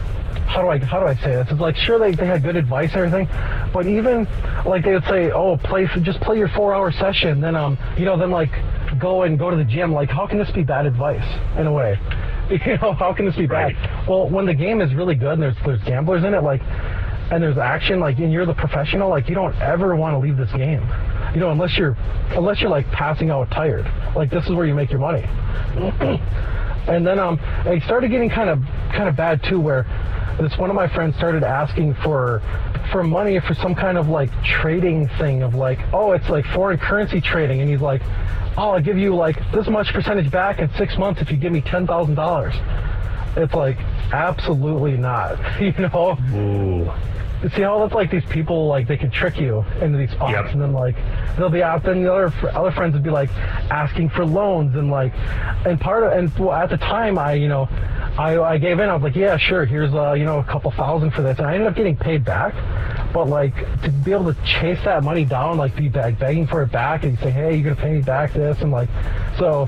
How 0.47 0.61
do 0.62 0.68
I 0.68 0.79
how 0.79 1.01
do 1.01 1.07
I 1.07 1.14
say 1.16 1.35
this? 1.37 1.49
It's 1.51 1.61
like 1.61 1.75
sure 1.77 1.99
they, 1.99 2.12
they 2.12 2.27
had 2.27 2.43
good 2.43 2.55
advice 2.55 2.93
and 2.95 3.03
everything, 3.05 3.29
but 3.72 3.87
even 3.87 4.29
like 4.66 4.85
they 4.85 4.93
would 4.93 5.05
say, 5.05 5.31
oh, 5.31 5.57
play 5.57 5.87
just 6.03 6.20
play 6.20 6.37
your 6.39 6.49
four 6.49 6.75
hour 6.75 6.93
session, 6.93 7.41
then 7.41 7.57
um, 7.57 7.79
you 7.97 8.05
know, 8.05 8.16
then 8.16 8.31
like 8.31 8.51
go 8.95 9.23
and 9.23 9.39
go 9.39 9.51
to 9.51 9.57
the 9.57 9.65
gym. 9.65 9.93
Like 9.93 10.09
how 10.09 10.27
can 10.27 10.39
this 10.39 10.51
be 10.53 10.63
bad 10.63 10.87
advice 10.87 11.59
in 11.59 11.67
a 11.67 11.73
way? 11.73 11.99
You 12.51 12.77
know, 12.77 12.93
how 12.93 13.15
can 13.15 13.25
this 13.25 13.37
be 13.37 13.47
bad? 13.47 13.75
Right. 13.75 14.07
Well, 14.07 14.29
when 14.29 14.45
the 14.45 14.53
game 14.53 14.83
is 14.83 14.95
really 14.95 15.15
good 15.15 15.33
and 15.33 15.43
there's 15.43 15.57
there's 15.65 15.83
gamblers 15.85 16.25
in 16.25 16.35
it, 16.35 16.43
like, 16.43 16.61
and 17.33 17.43
there's 17.43 17.57
action, 17.57 18.01
like, 18.01 18.19
and 18.19 18.31
you're 18.31 18.45
the 18.45 18.53
professional, 18.53 19.09
like, 19.09 19.31
you 19.31 19.35
don't 19.35 19.55
ever 19.63 19.97
want 19.97 20.13
to 20.13 20.19
leave 20.19 20.37
this 20.37 20.53
game. 20.53 20.87
You 21.33 21.41
know, 21.41 21.51
unless 21.51 21.79
you're 21.79 21.97
unless 22.37 22.61
you're 22.61 22.71
like 22.71 22.87
passing 22.93 23.31
out 23.31 23.51
tired. 23.51 23.87
Like 24.15 24.31
this 24.31 24.45
is 24.45 24.53
where 24.53 24.67
you 24.67 24.75
make 24.75 24.91
your 24.91 25.01
money. 25.01 25.25
and 26.87 27.07
then 27.07 27.19
um, 27.19 27.41
it 27.65 27.83
started 27.85 28.11
getting 28.11 28.29
kind 28.29 28.51
of 28.51 28.61
kind 28.93 29.09
of 29.09 29.17
bad 29.17 29.43
too, 29.49 29.59
where 29.59 29.85
this 30.39 30.53
one 30.59 30.69
of 30.69 30.77
my 30.77 30.93
friends 30.95 31.17
started 31.17 31.43
asking 31.43 31.95
for 32.05 32.41
for 32.91 33.03
money 33.03 33.41
for 33.41 33.55
some 33.55 33.74
kind 33.74 33.99
of 33.99 34.09
like 34.09 34.30
trading 34.43 35.09
thing 35.18 35.43
of 35.43 35.55
like, 35.55 35.78
oh, 35.93 36.12
it's 36.12 36.28
like 36.28 36.45
foreign 36.47 36.78
currency 36.78 37.20
trading, 37.20 37.61
and 37.61 37.70
he's 37.70 37.80
like, 37.80 38.03
oh, 38.57 38.70
I'll 38.70 38.80
give 38.80 38.99
you 38.99 39.14
like 39.14 39.37
this 39.53 39.68
much 39.68 39.93
percentage 39.93 40.30
back 40.30 40.59
in 40.59 40.70
six 40.74 40.97
months 40.99 41.20
if 41.20 41.30
you 41.30 41.37
give 41.37 41.53
me 41.53 41.61
ten 41.61 41.87
thousand 41.87 42.14
dollars. 42.14 42.55
It's 43.37 43.55
like 43.55 43.78
absolutely 44.12 44.97
not, 44.97 45.39
you 45.61 45.72
know. 45.72 46.16
Ooh. 46.32 46.91
See 47.53 47.61
how 47.61 47.79
that's 47.81 47.93
like 47.95 48.11
these 48.11 48.25
people 48.25 48.69
like 48.69 48.89
they 48.89 48.97
can 48.97 49.11
trick 49.11 49.39
you 49.39 49.63
into 49.83 49.99
these 49.99 50.11
spots, 50.13 50.33
Yep. 50.33 50.53
and 50.53 50.63
then 50.63 50.73
like 50.73 50.97
they'll 51.37 51.51
be 51.51 51.63
out. 51.63 51.83
Then 51.83 52.03
the 52.03 52.11
other 52.11 52.33
other 52.57 52.71
friends 52.71 52.95
would 52.95 53.03
be 53.03 53.11
like 53.11 53.29
asking 53.71 54.09
for 54.11 54.25
loans 54.25 54.75
and 54.77 54.91
like, 54.91 55.13
and 55.67 55.79
part 55.79 56.05
of 56.05 56.13
and 56.13 56.33
well, 56.39 56.53
at 56.53 56.71
the 56.71 56.79
time 56.79 57.19
I 57.19 57.35
you 57.35 57.49
know, 57.49 57.69
I 58.17 58.39
I 58.41 58.57
gave 58.57 58.79
in. 58.79 58.89
I 58.89 58.95
was 58.95 59.03
like, 59.03 59.15
yeah, 59.15 59.37
sure. 59.37 59.67
Here's 59.67 59.93
uh 59.93 60.13
you 60.15 60.25
know 60.25 60.39
a 60.39 60.45
couple 60.45 60.71
thousand 60.71 61.11
for 61.11 61.21
this, 61.21 61.37
and 61.39 61.47
I 61.47 61.53
ended 61.55 61.69
up 61.69 61.75
getting 61.77 61.97
paid 61.97 62.25
back. 62.25 62.55
But 63.13 63.29
like 63.29 63.55
to 63.83 63.91
be 63.91 64.13
able 64.13 64.33
to 64.33 64.43
chase 64.45 64.83
that 64.85 65.05
money 65.05 65.27
down, 65.27 65.59
like 65.59 65.77
be 65.77 65.89
beg- 65.91 66.19
begging 66.19 66.47
for 66.47 66.63
it 66.63 66.73
back, 66.73 67.05
and 67.05 67.19
say, 67.19 67.31
hey, 67.31 67.55
you're 67.57 67.75
gonna 67.75 67.87
pay 67.87 67.93
me 67.93 68.01
back 68.01 68.33
this, 68.33 68.61
and 68.63 68.71
like, 68.73 68.89
so 69.39 69.67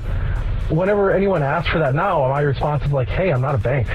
whenever 0.69 1.11
anyone 1.11 1.43
asks 1.43 1.69
for 1.71 1.77
that 1.79 1.93
now, 1.93 2.27
my 2.27 2.41
response 2.41 2.83
is 2.83 2.91
like, 2.91 3.07
hey, 3.07 3.31
I'm 3.31 3.41
not 3.41 3.53
a 3.55 3.59
bank. 3.59 3.87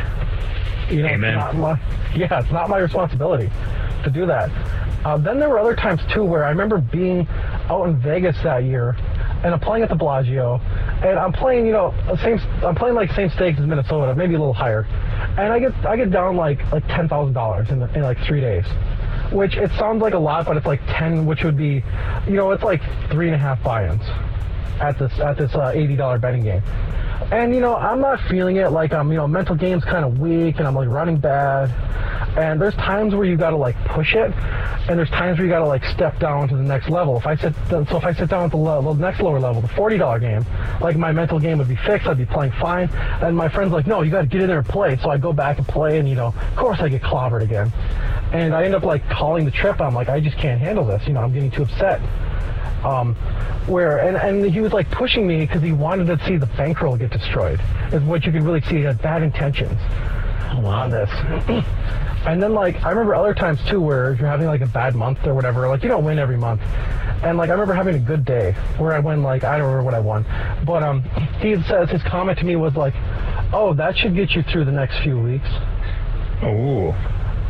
You 0.91 1.03
know, 1.03 1.09
Amen. 1.09 1.39
It's 1.39 1.55
my, 1.57 1.80
yeah, 2.14 2.41
it's 2.41 2.53
not 2.53 2.68
my 2.68 2.78
responsibility 2.78 3.51
to 4.05 4.11
do 4.11 4.26
that. 4.26 4.51
Uh, 5.05 5.16
then 5.16 5.41
there 5.41 5.49
were 5.49 5.59
other 5.59 5.74
times 5.74 6.01
too 6.12 6.22
where 6.24 6.45
I 6.45 6.51
remember 6.51 6.78
being 6.78 7.26
out 7.68 7.89
in 7.89 7.99
Vegas 7.99 8.37
that 8.45 8.64
year, 8.64 8.97
and 9.43 9.53
I'm 9.53 9.59
playing 9.61 9.83
at 9.83 9.89
the 9.89 9.97
Bellagio, 9.97 10.61
and 11.03 11.18
I'm 11.18 11.33
playing, 11.33 11.66
you 11.66 11.72
know, 11.72 11.93
same. 12.22 12.39
I'm 12.62 12.76
playing 12.76 12.95
like 12.95 13.11
same 13.12 13.28
stakes 13.30 13.59
as 13.59 13.66
Minnesota, 13.66 14.14
maybe 14.14 14.35
a 14.35 14.39
little 14.39 14.55
higher, 14.55 14.83
and 15.37 15.53
I 15.53 15.59
get 15.59 15.74
I 15.85 15.97
get 15.97 16.11
down 16.11 16.37
like 16.37 16.61
like 16.70 16.87
ten 16.87 17.09
thousand 17.09 17.35
dollars 17.35 17.68
in 17.70 17.83
in 17.83 18.03
like 18.03 18.18
three 18.26 18.41
days. 18.41 18.64
Which 19.33 19.57
it 19.57 19.70
sounds 19.78 20.03
like 20.03 20.14
a 20.14 20.18
lot, 20.18 20.47
but 20.47 20.57
it's 20.57 20.66
like 20.66 20.80
ten, 20.87 21.26
which 21.26 21.43
would 21.43 21.57
be, 21.57 21.83
you 22.26 22.35
know, 22.35 22.51
it's 22.51 22.62
like 22.62 22.83
three 23.11 23.26
and 23.26 23.35
a 23.35 23.39
half 23.39 23.62
buy-ins 23.62 24.03
at 24.80 24.99
this 24.99 25.18
at 25.18 25.39
this 25.39 25.55
uh, 25.55 25.72
eighty 25.74 25.97
dollar 25.97 26.18
betting 26.18 26.43
game. 26.43 26.62
And 27.30 27.54
you 27.54 27.60
know, 27.60 27.76
I'm 27.76 28.00
not 28.00 28.20
feeling 28.28 28.56
it. 28.56 28.68
Like 28.70 28.92
I'm, 28.92 29.10
you 29.10 29.16
know, 29.16 29.28
mental 29.28 29.54
game's 29.54 29.84
kind 29.84 30.04
of 30.04 30.18
weak, 30.18 30.58
and 30.58 30.66
I'm 30.66 30.74
like 30.74 30.88
running 30.88 31.16
bad. 31.18 31.70
And 32.36 32.60
there's 32.60 32.74
times 32.74 33.14
where 33.14 33.24
you 33.26 33.36
gotta 33.36 33.56
like 33.56 33.76
push 33.84 34.14
it, 34.14 34.32
and 34.88 34.98
there's 34.98 35.10
times 35.10 35.38
where 35.38 35.46
you 35.46 35.52
gotta 35.52 35.66
like 35.66 35.84
step 35.84 36.18
down 36.18 36.48
to 36.48 36.56
the 36.56 36.62
next 36.62 36.88
level. 36.88 37.16
If 37.18 37.26
I 37.26 37.36
sit, 37.36 37.54
so 37.68 37.80
if 37.82 38.04
I 38.04 38.12
sit 38.14 38.30
down 38.30 38.44
at 38.44 38.50
the, 38.50 38.56
le- 38.56 38.82
the 38.82 38.94
next 38.94 39.20
lower 39.20 39.38
level, 39.38 39.60
the 39.60 39.68
forty 39.68 39.98
dollar 39.98 40.18
game, 40.18 40.44
like 40.80 40.96
my 40.96 41.12
mental 41.12 41.38
game 41.38 41.58
would 41.58 41.68
be 41.68 41.76
fixed. 41.76 42.06
I'd 42.06 42.16
be 42.18 42.24
playing 42.26 42.52
fine. 42.52 42.88
And 43.22 43.36
my 43.36 43.48
friend's 43.48 43.72
like, 43.72 43.86
no, 43.86 44.02
you 44.02 44.10
gotta 44.10 44.26
get 44.26 44.40
in 44.40 44.46
there 44.48 44.58
and 44.58 44.68
play. 44.68 44.96
So 45.02 45.10
I 45.10 45.18
go 45.18 45.32
back 45.32 45.58
and 45.58 45.66
play, 45.68 45.98
and 45.98 46.08
you 46.08 46.14
know, 46.14 46.28
of 46.28 46.56
course 46.56 46.80
I 46.80 46.88
get 46.88 47.02
clobbered 47.02 47.42
again. 47.42 47.70
and 48.32 48.54
I 48.54 48.64
end 48.64 48.74
up 48.74 48.82
like 48.84 49.06
calling 49.10 49.44
the 49.44 49.50
trip. 49.50 49.80
I'm 49.80 49.94
like, 49.94 50.08
I 50.08 50.20
just 50.20 50.38
can't 50.38 50.60
handle 50.60 50.84
this. 50.86 51.06
You 51.06 51.12
know, 51.12 51.20
I'm 51.20 51.32
getting 51.32 51.50
too 51.50 51.62
upset. 51.64 52.00
Um, 52.85 53.14
where 53.66 53.99
and, 53.99 54.16
and 54.16 54.53
he 54.53 54.61
was 54.61 54.72
like 54.72 54.91
pushing 54.91 55.26
me 55.26 55.41
because 55.41 55.62
he 55.62 55.72
wanted 55.72 56.07
to 56.07 56.24
see 56.26 56.37
the 56.37 56.47
bankroll 56.47 56.97
get 56.97 57.11
destroyed. 57.11 57.61
Is 57.93 58.03
what 58.03 58.24
you 58.24 58.33
could 58.33 58.43
really 58.43 58.61
see. 58.62 58.76
He 58.76 58.83
had 58.83 59.01
bad 59.01 59.22
intentions 59.22 59.80
on 60.51 60.91
this. 60.91 61.11
and 62.26 62.43
then 62.43 62.55
like 62.55 62.83
I 62.85 62.91
remember 62.91 63.14
other 63.14 63.35
times 63.35 63.61
too 63.68 63.80
where 63.80 64.14
you're 64.14 64.28
having 64.28 64.47
like 64.47 64.61
a 64.61 64.66
bad 64.66 64.95
month 64.95 65.26
or 65.26 65.35
whatever. 65.35 65.68
Like 65.68 65.83
you 65.83 65.89
don't 65.89 66.05
win 66.05 66.18
every 66.18 66.37
month. 66.37 66.61
And 67.22 67.39
like 67.39 67.51
I 67.51 67.53
remember 67.53 67.74
having 67.74 67.95
a 67.95 68.01
good 68.01 68.24
day 68.24 68.53
where 68.78 68.93
I 68.93 68.99
won 68.99 69.22
like 69.22 69.45
I 69.45 69.59
don't 69.59 69.66
remember 69.66 69.85
what 69.85 69.95
I 69.95 70.01
won, 70.01 70.24
but 70.64 70.83
um 70.83 71.03
he 71.41 71.61
says 71.64 71.91
his 71.91 72.03
comment 72.03 72.39
to 72.41 72.45
me 72.45 72.57
was 72.57 72.74
like, 72.74 72.95
"Oh, 73.53 73.74
that 73.74 73.97
should 73.97 74.14
get 74.14 74.33
you 74.33 74.43
through 74.43 74.64
the 74.64 74.72
next 74.72 74.99
few 75.03 75.20
weeks." 75.20 75.49
Ooh. 76.43 76.93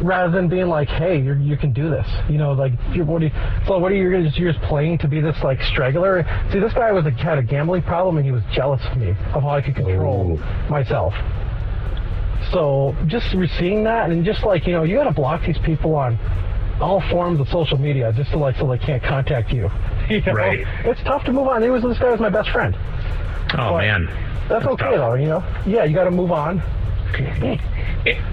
Rather 0.02 0.30
than 0.30 0.48
being 0.48 0.68
like, 0.68 0.88
"Hey, 0.88 1.20
you 1.20 1.34
you 1.34 1.56
can 1.56 1.72
do 1.72 1.88
this," 1.90 2.06
you 2.28 2.38
know, 2.38 2.52
like, 2.52 2.72
you're, 2.92 3.04
what 3.04 3.22
are 3.22 3.26
you, 3.26 3.32
so 3.66 3.78
what 3.78 3.92
are 3.92 3.94
you 3.94 4.10
gonna 4.10 4.24
just 4.24 4.38
you're 4.38 4.52
just 4.52 4.64
playing 4.64 4.98
to 4.98 5.08
be 5.08 5.20
this 5.20 5.36
like 5.42 5.60
straggler? 5.62 6.24
See, 6.52 6.58
this 6.58 6.72
guy 6.72 6.92
was 6.92 7.06
a, 7.06 7.10
had 7.10 7.38
a 7.38 7.42
gambling 7.42 7.82
problem, 7.82 8.16
and 8.16 8.26
he 8.26 8.32
was 8.32 8.42
jealous 8.52 8.82
of 8.90 8.98
me 8.98 9.10
of 9.10 9.42
how 9.42 9.50
I 9.50 9.62
could 9.62 9.76
control 9.76 10.32
Ooh. 10.32 10.68
myself. 10.68 11.14
So 12.52 12.94
just 13.06 13.30
seeing 13.58 13.84
that, 13.84 14.10
and 14.10 14.24
just 14.24 14.44
like 14.44 14.66
you 14.66 14.72
know, 14.72 14.82
you 14.82 14.96
gotta 14.96 15.12
block 15.12 15.42
these 15.46 15.58
people 15.64 15.94
on 15.94 16.18
all 16.80 17.00
forms 17.10 17.40
of 17.40 17.48
social 17.48 17.78
media 17.78 18.12
just 18.12 18.30
to 18.32 18.38
like 18.38 18.56
so 18.56 18.68
they 18.68 18.78
can't 18.78 19.02
contact 19.02 19.52
you. 19.52 19.70
you 20.10 20.20
know? 20.22 20.32
Right. 20.32 20.60
It's 20.84 21.02
tough 21.04 21.24
to 21.24 21.32
move 21.32 21.46
on. 21.48 21.62
He 21.62 21.70
was 21.70 21.82
this 21.82 21.98
guy 21.98 22.10
was 22.10 22.20
my 22.20 22.28
best 22.28 22.50
friend. 22.50 22.74
Oh 23.54 23.72
But 23.72 23.78
man. 23.78 24.28
That's, 24.48 24.66
okay 24.66 24.84
tough. 24.84 24.96
though, 24.96 25.14
you 25.14 25.26
know. 25.26 25.62
Yeah, 25.66 25.84
you 25.84 25.94
got 25.94 26.04
to 26.04 26.10
move 26.10 26.32
on. 26.32 26.60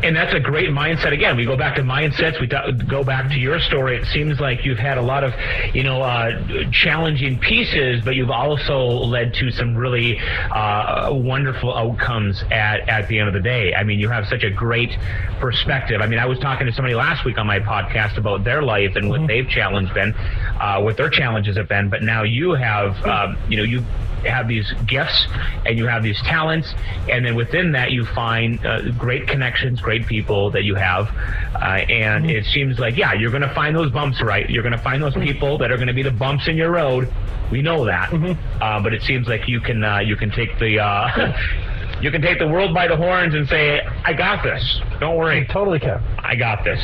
And 0.02 0.16
that's 0.16 0.34
a 0.34 0.40
great 0.40 0.70
mindset. 0.70 1.14
Again, 1.14 1.38
we 1.38 1.46
go 1.46 1.56
back 1.56 1.76
to 1.76 1.84
mindsets. 1.84 2.42
We 2.42 2.48
go 2.48 3.04
back 3.04 3.30
to 3.30 3.38
your 3.38 3.60
story. 3.60 3.98
It 3.98 4.06
seems 4.08 4.40
like 4.40 4.66
you've 4.66 4.80
had 4.80 4.98
a 4.98 5.02
lot 5.02 5.24
of, 5.24 5.34
you 5.76 5.84
know, 5.84 6.02
uh, 6.02 6.72
challenging 6.72 7.38
pieces, 7.38 8.02
but 8.04 8.16
you've 8.16 8.32
also 8.32 8.80
led 8.88 9.36
to 9.36 9.52
some 9.52 9.76
really 9.76 10.18
uh, 10.20 11.10
wonderful 11.12 11.76
outcomes 11.78 12.44
at, 12.50 12.90
at 12.90 13.08
the 13.10 13.20
end 13.20 13.28
of 13.28 13.36
the 13.36 13.42
day. 13.42 13.76
I 13.76 13.84
mean, 13.84 14.00
you 14.00 14.10
have 14.10 14.26
such 14.26 14.44
a 14.44 14.50
great 14.50 14.98
perspective. 15.40 16.02
I 16.02 16.08
mean, 16.08 16.18
I 16.18 16.26
was 16.26 16.40
talking 16.40 16.66
to 16.66 16.74
somebody 16.74 16.96
last 16.96 17.24
week 17.24 17.38
on 17.38 17.46
my 17.46 17.60
podcast 17.60 18.18
about 18.18 18.44
their 18.44 18.64
life 18.64 18.96
and 18.96 19.08
what 19.08 19.28
they've 19.28 19.48
challenged 19.48 19.94
been, 19.94 20.16
uh, 20.60 20.82
what 20.82 20.98
their 20.98 21.10
challenges 21.10 21.58
have 21.58 21.68
been. 21.68 21.90
But 21.90 22.02
now 22.02 22.24
you 22.24 22.54
have, 22.54 22.96
um, 23.06 23.38
you 23.50 23.58
know, 23.58 23.64
you 23.64 23.84
have 24.28 24.48
these 24.48 24.72
gifts 24.88 25.28
and 25.66 25.78
you 25.78 25.86
have 25.88 26.04
these 26.04 26.22
talents 26.24 26.74
and 27.10 27.26
then 27.26 27.36
within 27.36 27.72
that 27.72 27.92
you 27.92 28.06
find 28.06 28.66
uh, 28.66 28.82
great 28.92 29.28
connections 29.28 29.82
great 29.82 30.06
people 30.08 30.52
that 30.52 30.64
you 30.64 30.76
have 30.76 31.10
uh, 31.56 31.86
and 31.90 32.30
it 32.30 32.46
seems 32.46 32.80
like 32.80 32.96
yeah 32.98 33.14
you're 33.14 33.32
going 33.32 33.42
to 33.42 33.54
find 33.54 33.76
those 33.76 33.92
bumps 33.92 34.22
right. 34.22 34.50
You're 34.50 34.64
going 34.64 34.76
to 34.76 34.82
find 34.82 35.02
those 35.02 35.14
people 35.14 35.58
that 35.60 35.72
are 35.72 35.76
going 35.76 35.88
to 35.88 35.94
be 35.94 36.04
the 36.04 36.12
bumps 36.12 36.48
in 36.48 36.56
your 36.56 36.72
road. 36.72 37.12
We 37.52 37.62
know 37.62 37.86
that. 37.86 38.14
Uh, 38.60 38.82
but 38.82 38.94
it 38.94 39.02
seems 39.04 39.28
like 39.28 39.48
you 39.48 39.62
can 39.62 39.84
uh, 39.84 40.00
you 40.00 40.16
can 40.16 40.32
take 40.32 40.60
the 40.60 40.80
uh, 40.80 41.38
you 42.02 42.12
can 42.12 42.22
take 42.22 42.40
the 42.40 42.48
world 42.48 42.74
by 42.74 42.88
the 42.88 42.96
horns 42.98 43.34
and 43.34 43.48
say 43.48 43.80
i 44.04 44.14
got 44.14 44.44
this. 44.44 44.82
Don't 45.00 45.16
worry. 45.16 45.48
Totally 45.50 45.80
can. 45.80 46.02
i 46.20 46.36
got 46.36 46.64
this. 46.64 46.80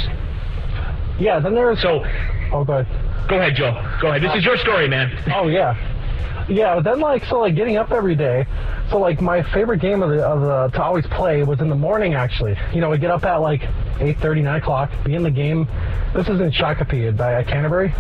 Yeah. 1.20 1.40
Then 1.40 1.54
there's 1.54 1.82
so 1.82 2.06
oh, 2.54 2.64
go 2.64 2.78
ahead. 2.78 3.28
go 3.28 3.38
ahead 3.38 3.56
joe. 3.56 3.74
Go 4.02 4.08
ahead. 4.08 4.24
This 4.24 4.36
is 4.36 4.46
your 4.46 4.58
story 4.58 4.88
man. 4.88 5.12
Oh 5.34 5.48
yeah, 5.48 5.74
yeah. 6.48 6.76
But 6.76 6.84
then 6.84 7.00
like 7.00 7.26
so 7.26 7.40
like 7.40 7.56
getting 7.56 7.78
up 7.78 7.92
every 7.92 8.16
day. 8.16 8.46
So 8.90 9.00
like 9.00 9.22
my 9.22 9.42
favorite 9.54 9.80
game 9.80 10.04
of 10.04 10.10
the 10.10 10.24
of 10.24 10.42
the 10.42 10.78
to 10.78 10.84
always 10.84 11.06
play 11.08 11.44
was 11.44 11.60
in 11.62 11.70
the 11.70 11.76
morning 11.76 12.14
actually. 12.14 12.58
You 12.74 12.82
know, 12.82 12.90
we 12.90 12.98
get 12.98 13.12
up 13.12 13.24
at 13.26 13.38
like 13.38 13.62
8:30, 14.00 14.44
9 14.44 14.56
o'clock, 14.62 14.92
be 15.04 15.16
in 15.16 15.24
the 15.24 15.32
game. 15.32 15.68
This 16.14 16.28
is 16.28 16.40
in 16.40 16.52
Shakopee 16.52 17.08
at, 17.14 17.20
at 17.20 17.48
uh, 17.48 17.50
Canterbury. 17.50 17.94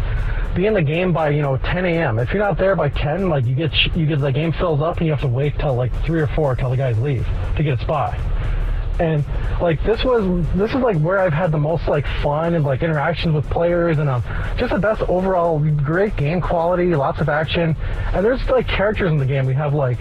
Be 0.56 0.68
in 0.68 0.74
the 0.74 0.82
game 0.82 1.12
by 1.12 1.30
you 1.30 1.42
know 1.42 1.58
10 1.58 1.86
a.m. 1.86 2.20
If 2.20 2.32
you're 2.32 2.44
not 2.44 2.58
there 2.58 2.76
by 2.76 2.90
10, 2.90 3.30
like 3.30 3.46
you 3.46 3.56
get 3.56 3.74
you 3.96 4.06
get 4.06 4.20
the 4.20 4.32
game 4.32 4.54
fills 4.54 4.82
up 4.82 4.98
and 4.98 5.06
you 5.06 5.12
have 5.12 5.22
to 5.22 5.28
wait 5.28 5.58
till 5.60 5.76
like 5.76 5.94
three 6.06 6.22
or 6.22 6.28
four 6.28 6.56
till 6.56 6.70
the 6.70 6.78
guys 6.78 6.98
leave 7.00 7.28
to 7.58 7.64
get 7.64 7.80
a 7.80 7.82
spot 7.82 8.18
and 9.00 9.26
like 9.62 9.84
this 9.84 10.04
was 10.04 10.46
this 10.56 10.72
is 10.72 10.78
like 10.78 10.98
where 11.00 11.20
I've 11.20 11.34
had 11.34 11.52
the 11.52 11.58
most 11.58 11.88
like 11.88 12.06
fun 12.22 12.54
and 12.54 12.64
like 12.64 12.82
interactions 12.82 13.34
with 13.34 13.50
players 13.50 13.98
and 13.98 14.10
um 14.10 14.24
just 14.58 14.74
the 14.74 14.80
best 14.80 15.02
overall 15.04 15.60
great 15.60 16.16
game 16.16 16.42
quality, 16.42 16.96
lots 16.96 17.20
of 17.20 17.30
action, 17.30 17.76
and 18.14 18.26
there's 18.26 18.44
like 18.50 18.68
characters 18.68 19.12
in 19.12 19.18
the 19.18 19.26
game. 19.26 19.46
We 19.46 19.54
have 19.54 19.74
like 19.74 20.00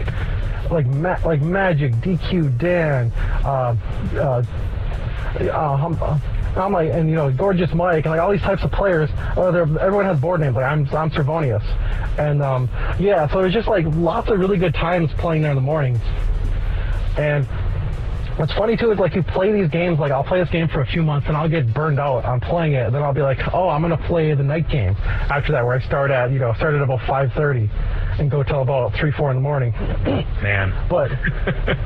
like 0.70 0.86
Ma- 0.86 1.18
like 1.24 1.40
Magic, 1.40 1.92
DQ, 1.94 2.58
Dan, 2.58 3.12
uh, 3.44 3.76
uh, 4.14 4.42
uh, 5.40 5.76
hum, 5.76 5.98
uh, 6.00 6.18
I'm 6.56 6.72
like, 6.72 6.90
and 6.90 7.08
you 7.08 7.16
know, 7.16 7.30
gorgeous 7.32 7.72
Mike, 7.74 8.04
and 8.06 8.12
like 8.12 8.20
all 8.20 8.30
these 8.30 8.40
types 8.40 8.62
of 8.62 8.70
players. 8.70 9.10
Uh, 9.36 9.48
everyone 9.80 10.04
has 10.04 10.20
board 10.20 10.40
names. 10.40 10.56
Like 10.56 10.64
I'm, 10.64 10.86
I'm 10.94 11.10
Servonius, 11.10 11.64
and 12.18 12.42
um, 12.42 12.68
yeah. 12.98 13.28
So 13.28 13.40
it 13.40 13.44
was 13.44 13.52
just 13.52 13.68
like 13.68 13.84
lots 13.88 14.30
of 14.30 14.38
really 14.38 14.58
good 14.58 14.74
times 14.74 15.12
playing 15.14 15.42
there 15.42 15.50
in 15.50 15.56
the 15.56 15.62
mornings, 15.62 16.00
and 17.18 17.46
What's 18.36 18.52
funny 18.54 18.76
too 18.76 18.90
is 18.90 18.98
like 18.98 19.14
you 19.14 19.22
play 19.22 19.52
these 19.52 19.70
games, 19.70 20.00
like 20.00 20.10
I'll 20.10 20.24
play 20.24 20.40
this 20.40 20.50
game 20.50 20.66
for 20.66 20.80
a 20.80 20.86
few 20.86 21.02
months 21.02 21.28
and 21.28 21.36
I'll 21.36 21.48
get 21.48 21.72
burned 21.72 22.00
out 22.00 22.24
on 22.24 22.40
playing 22.40 22.72
it. 22.72 22.90
Then 22.90 23.00
I'll 23.00 23.14
be 23.14 23.22
like, 23.22 23.38
oh, 23.52 23.68
I'm 23.68 23.80
gonna 23.80 23.96
play 24.08 24.34
the 24.34 24.42
night 24.42 24.68
game 24.68 24.96
after 24.98 25.52
that, 25.52 25.64
where 25.64 25.76
I 25.76 25.86
start 25.86 26.10
at 26.10 26.32
you 26.32 26.40
know 26.40 26.52
start 26.54 26.74
at 26.74 26.82
about 26.82 26.98
5:30 27.00 28.18
and 28.18 28.28
go 28.28 28.42
till 28.42 28.62
about 28.62 28.92
three, 28.98 29.12
four 29.12 29.30
in 29.30 29.36
the 29.36 29.40
morning. 29.40 29.70
man 30.42 30.72
But 30.90 31.12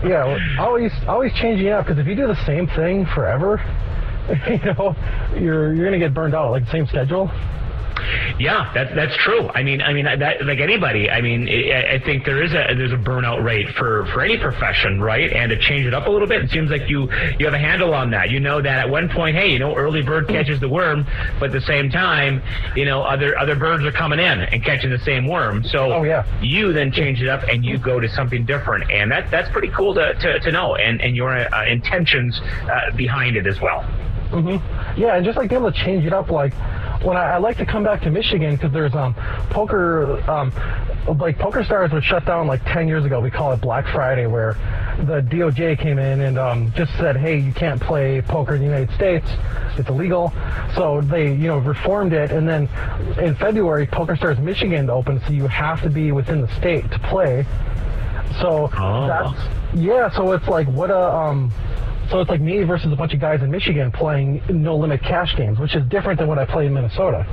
yeah, 0.06 0.56
always 0.58 0.92
always 1.06 1.32
changing 1.34 1.68
up 1.68 1.84
because 1.84 1.98
if 1.98 2.06
you 2.06 2.14
do 2.14 2.26
the 2.26 2.46
same 2.46 2.66
thing 2.68 3.04
forever, 3.14 3.60
you 4.48 4.58
know, 4.72 4.96
you're 5.38 5.74
you're 5.74 5.84
gonna 5.84 5.98
get 5.98 6.14
burned 6.14 6.34
out. 6.34 6.50
Like 6.50 6.64
the 6.64 6.70
same 6.70 6.86
schedule. 6.86 7.30
Yeah, 8.38 8.70
that's 8.74 8.94
that's 8.94 9.16
true. 9.16 9.48
I 9.54 9.62
mean, 9.62 9.80
I 9.82 9.92
mean, 9.92 10.04
that, 10.04 10.44
like 10.44 10.60
anybody, 10.60 11.10
I 11.10 11.20
mean, 11.20 11.48
I, 11.48 11.94
I 11.94 11.98
think 11.98 12.24
there 12.24 12.42
is 12.42 12.52
a 12.52 12.74
there's 12.76 12.92
a 12.92 12.96
burnout 12.96 13.42
rate 13.44 13.68
for 13.76 14.06
for 14.12 14.22
any 14.22 14.38
profession, 14.38 15.00
right? 15.00 15.32
And 15.32 15.50
to 15.50 15.58
change 15.58 15.86
it 15.86 15.94
up 15.94 16.06
a 16.06 16.10
little 16.10 16.28
bit, 16.28 16.42
it 16.44 16.50
seems 16.50 16.70
like 16.70 16.88
you 16.88 17.10
you 17.38 17.44
have 17.46 17.54
a 17.54 17.58
handle 17.58 17.94
on 17.94 18.10
that. 18.10 18.30
You 18.30 18.40
know 18.40 18.60
that 18.62 18.78
at 18.78 18.88
one 18.90 19.08
point, 19.08 19.36
hey, 19.36 19.48
you 19.50 19.58
know, 19.58 19.74
early 19.74 20.02
bird 20.02 20.28
catches 20.28 20.60
the 20.60 20.68
worm, 20.68 21.06
but 21.40 21.46
at 21.46 21.52
the 21.52 21.60
same 21.66 21.90
time, 21.90 22.42
you 22.76 22.84
know, 22.84 23.02
other 23.02 23.36
other 23.38 23.56
birds 23.56 23.84
are 23.84 23.92
coming 23.92 24.18
in 24.18 24.40
and 24.42 24.64
catching 24.64 24.90
the 24.90 24.98
same 25.00 25.26
worm. 25.26 25.64
So 25.64 25.92
Oh, 25.92 26.02
yeah. 26.04 26.24
you 26.42 26.72
then 26.72 26.92
change 26.92 27.20
it 27.22 27.28
up 27.28 27.42
and 27.44 27.64
you 27.64 27.78
go 27.78 27.98
to 28.00 28.08
something 28.08 28.44
different, 28.44 28.90
and 28.90 29.10
that 29.12 29.30
that's 29.30 29.48
pretty 29.50 29.68
cool 29.68 29.94
to 29.94 30.14
to, 30.14 30.40
to 30.40 30.52
know, 30.52 30.76
and 30.76 31.00
and 31.00 31.16
your 31.16 31.32
uh, 31.32 31.66
intentions 31.66 32.40
uh, 32.70 32.90
behind 32.96 33.36
it 33.36 33.46
as 33.46 33.60
well. 33.60 33.82
Mm-hmm. 34.30 35.00
Yeah, 35.00 35.16
and 35.16 35.24
just 35.24 35.38
like 35.38 35.48
being 35.48 35.62
able 35.62 35.72
to 35.72 35.78
change 35.78 36.04
it 36.04 36.12
up, 36.12 36.30
like 36.30 36.52
when 37.02 37.16
I, 37.16 37.34
I 37.34 37.38
like 37.38 37.56
to 37.58 37.66
come 37.66 37.84
back 37.84 38.02
to 38.02 38.10
Michigan 38.10 38.56
because 38.56 38.72
there's 38.72 38.94
um 38.94 39.14
poker 39.50 40.22
um 40.30 40.52
like 41.18 41.38
Poker 41.38 41.64
Stars 41.64 41.90
was 41.90 42.04
shut 42.04 42.26
down 42.26 42.46
like 42.46 42.62
10 42.66 42.86
years 42.86 43.04
ago. 43.06 43.18
We 43.20 43.30
call 43.30 43.52
it 43.52 43.62
Black 43.62 43.86
Friday, 43.88 44.26
where 44.26 44.52
the 44.98 45.22
DOJ 45.22 45.78
came 45.78 45.98
in 45.98 46.20
and 46.20 46.38
um, 46.38 46.70
just 46.72 46.92
said, 46.98 47.16
hey, 47.16 47.38
you 47.38 47.50
can't 47.52 47.80
play 47.80 48.20
poker 48.20 48.56
in 48.56 48.60
the 48.60 48.66
United 48.66 48.94
States. 48.94 49.26
It's 49.78 49.88
illegal. 49.88 50.34
So 50.74 51.00
they, 51.00 51.30
you 51.30 51.46
know, 51.46 51.58
reformed 51.58 52.12
it. 52.12 52.30
And 52.30 52.46
then 52.46 52.68
in 53.18 53.34
February, 53.36 53.86
Poker 53.86 54.16
Stars 54.16 54.38
Michigan 54.38 54.90
opened, 54.90 55.22
so 55.26 55.32
you 55.32 55.46
have 55.46 55.80
to 55.82 55.88
be 55.88 56.12
within 56.12 56.42
the 56.42 56.48
state 56.56 56.90
to 56.90 56.98
play. 56.98 57.46
So 58.40 58.70
Oh. 58.76 59.06
that's 59.06 59.74
yeah. 59.74 60.10
So 60.10 60.32
it's 60.32 60.46
like 60.46 60.66
what 60.68 60.90
a 60.90 60.98
um. 61.14 61.50
So 62.10 62.20
it's 62.20 62.30
like 62.30 62.40
me 62.40 62.62
versus 62.62 62.90
a 62.90 62.96
bunch 62.96 63.12
of 63.12 63.20
guys 63.20 63.42
in 63.42 63.50
Michigan 63.50 63.92
playing 63.92 64.42
no 64.48 64.76
limit 64.76 65.02
cash 65.02 65.36
games, 65.36 65.58
which 65.58 65.74
is 65.74 65.84
different 65.88 66.18
than 66.18 66.28
what 66.28 66.38
I 66.38 66.46
play 66.46 66.66
in 66.66 66.72
Minnesota. 66.72 67.26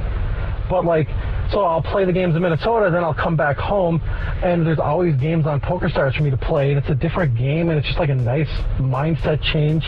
But 0.70 0.84
like, 0.84 1.08
so 1.52 1.64
I'll 1.64 1.82
play 1.82 2.06
the 2.06 2.12
games 2.12 2.36
in 2.36 2.42
Minnesota, 2.42 2.90
then 2.92 3.04
I'll 3.04 3.14
come 3.14 3.36
back 3.36 3.58
home, 3.58 4.02
and 4.44 4.66
there's 4.66 4.80
always 4.80 5.16
games 5.16 5.46
on 5.46 5.62
PokerStars 5.62 6.18
for 6.18 6.24
me 6.24 6.32
to 6.32 6.38
play, 6.38 6.72
and 6.72 6.80
it's 6.80 6.90
a 6.90 6.96
different 6.96 7.38
game, 7.38 7.70
and 7.70 7.78
it's 7.78 7.88
just 7.88 8.00
like 8.00 8.10
a 8.10 8.16
nice 8.16 8.50
mindset 8.80 9.42
change. 9.42 9.86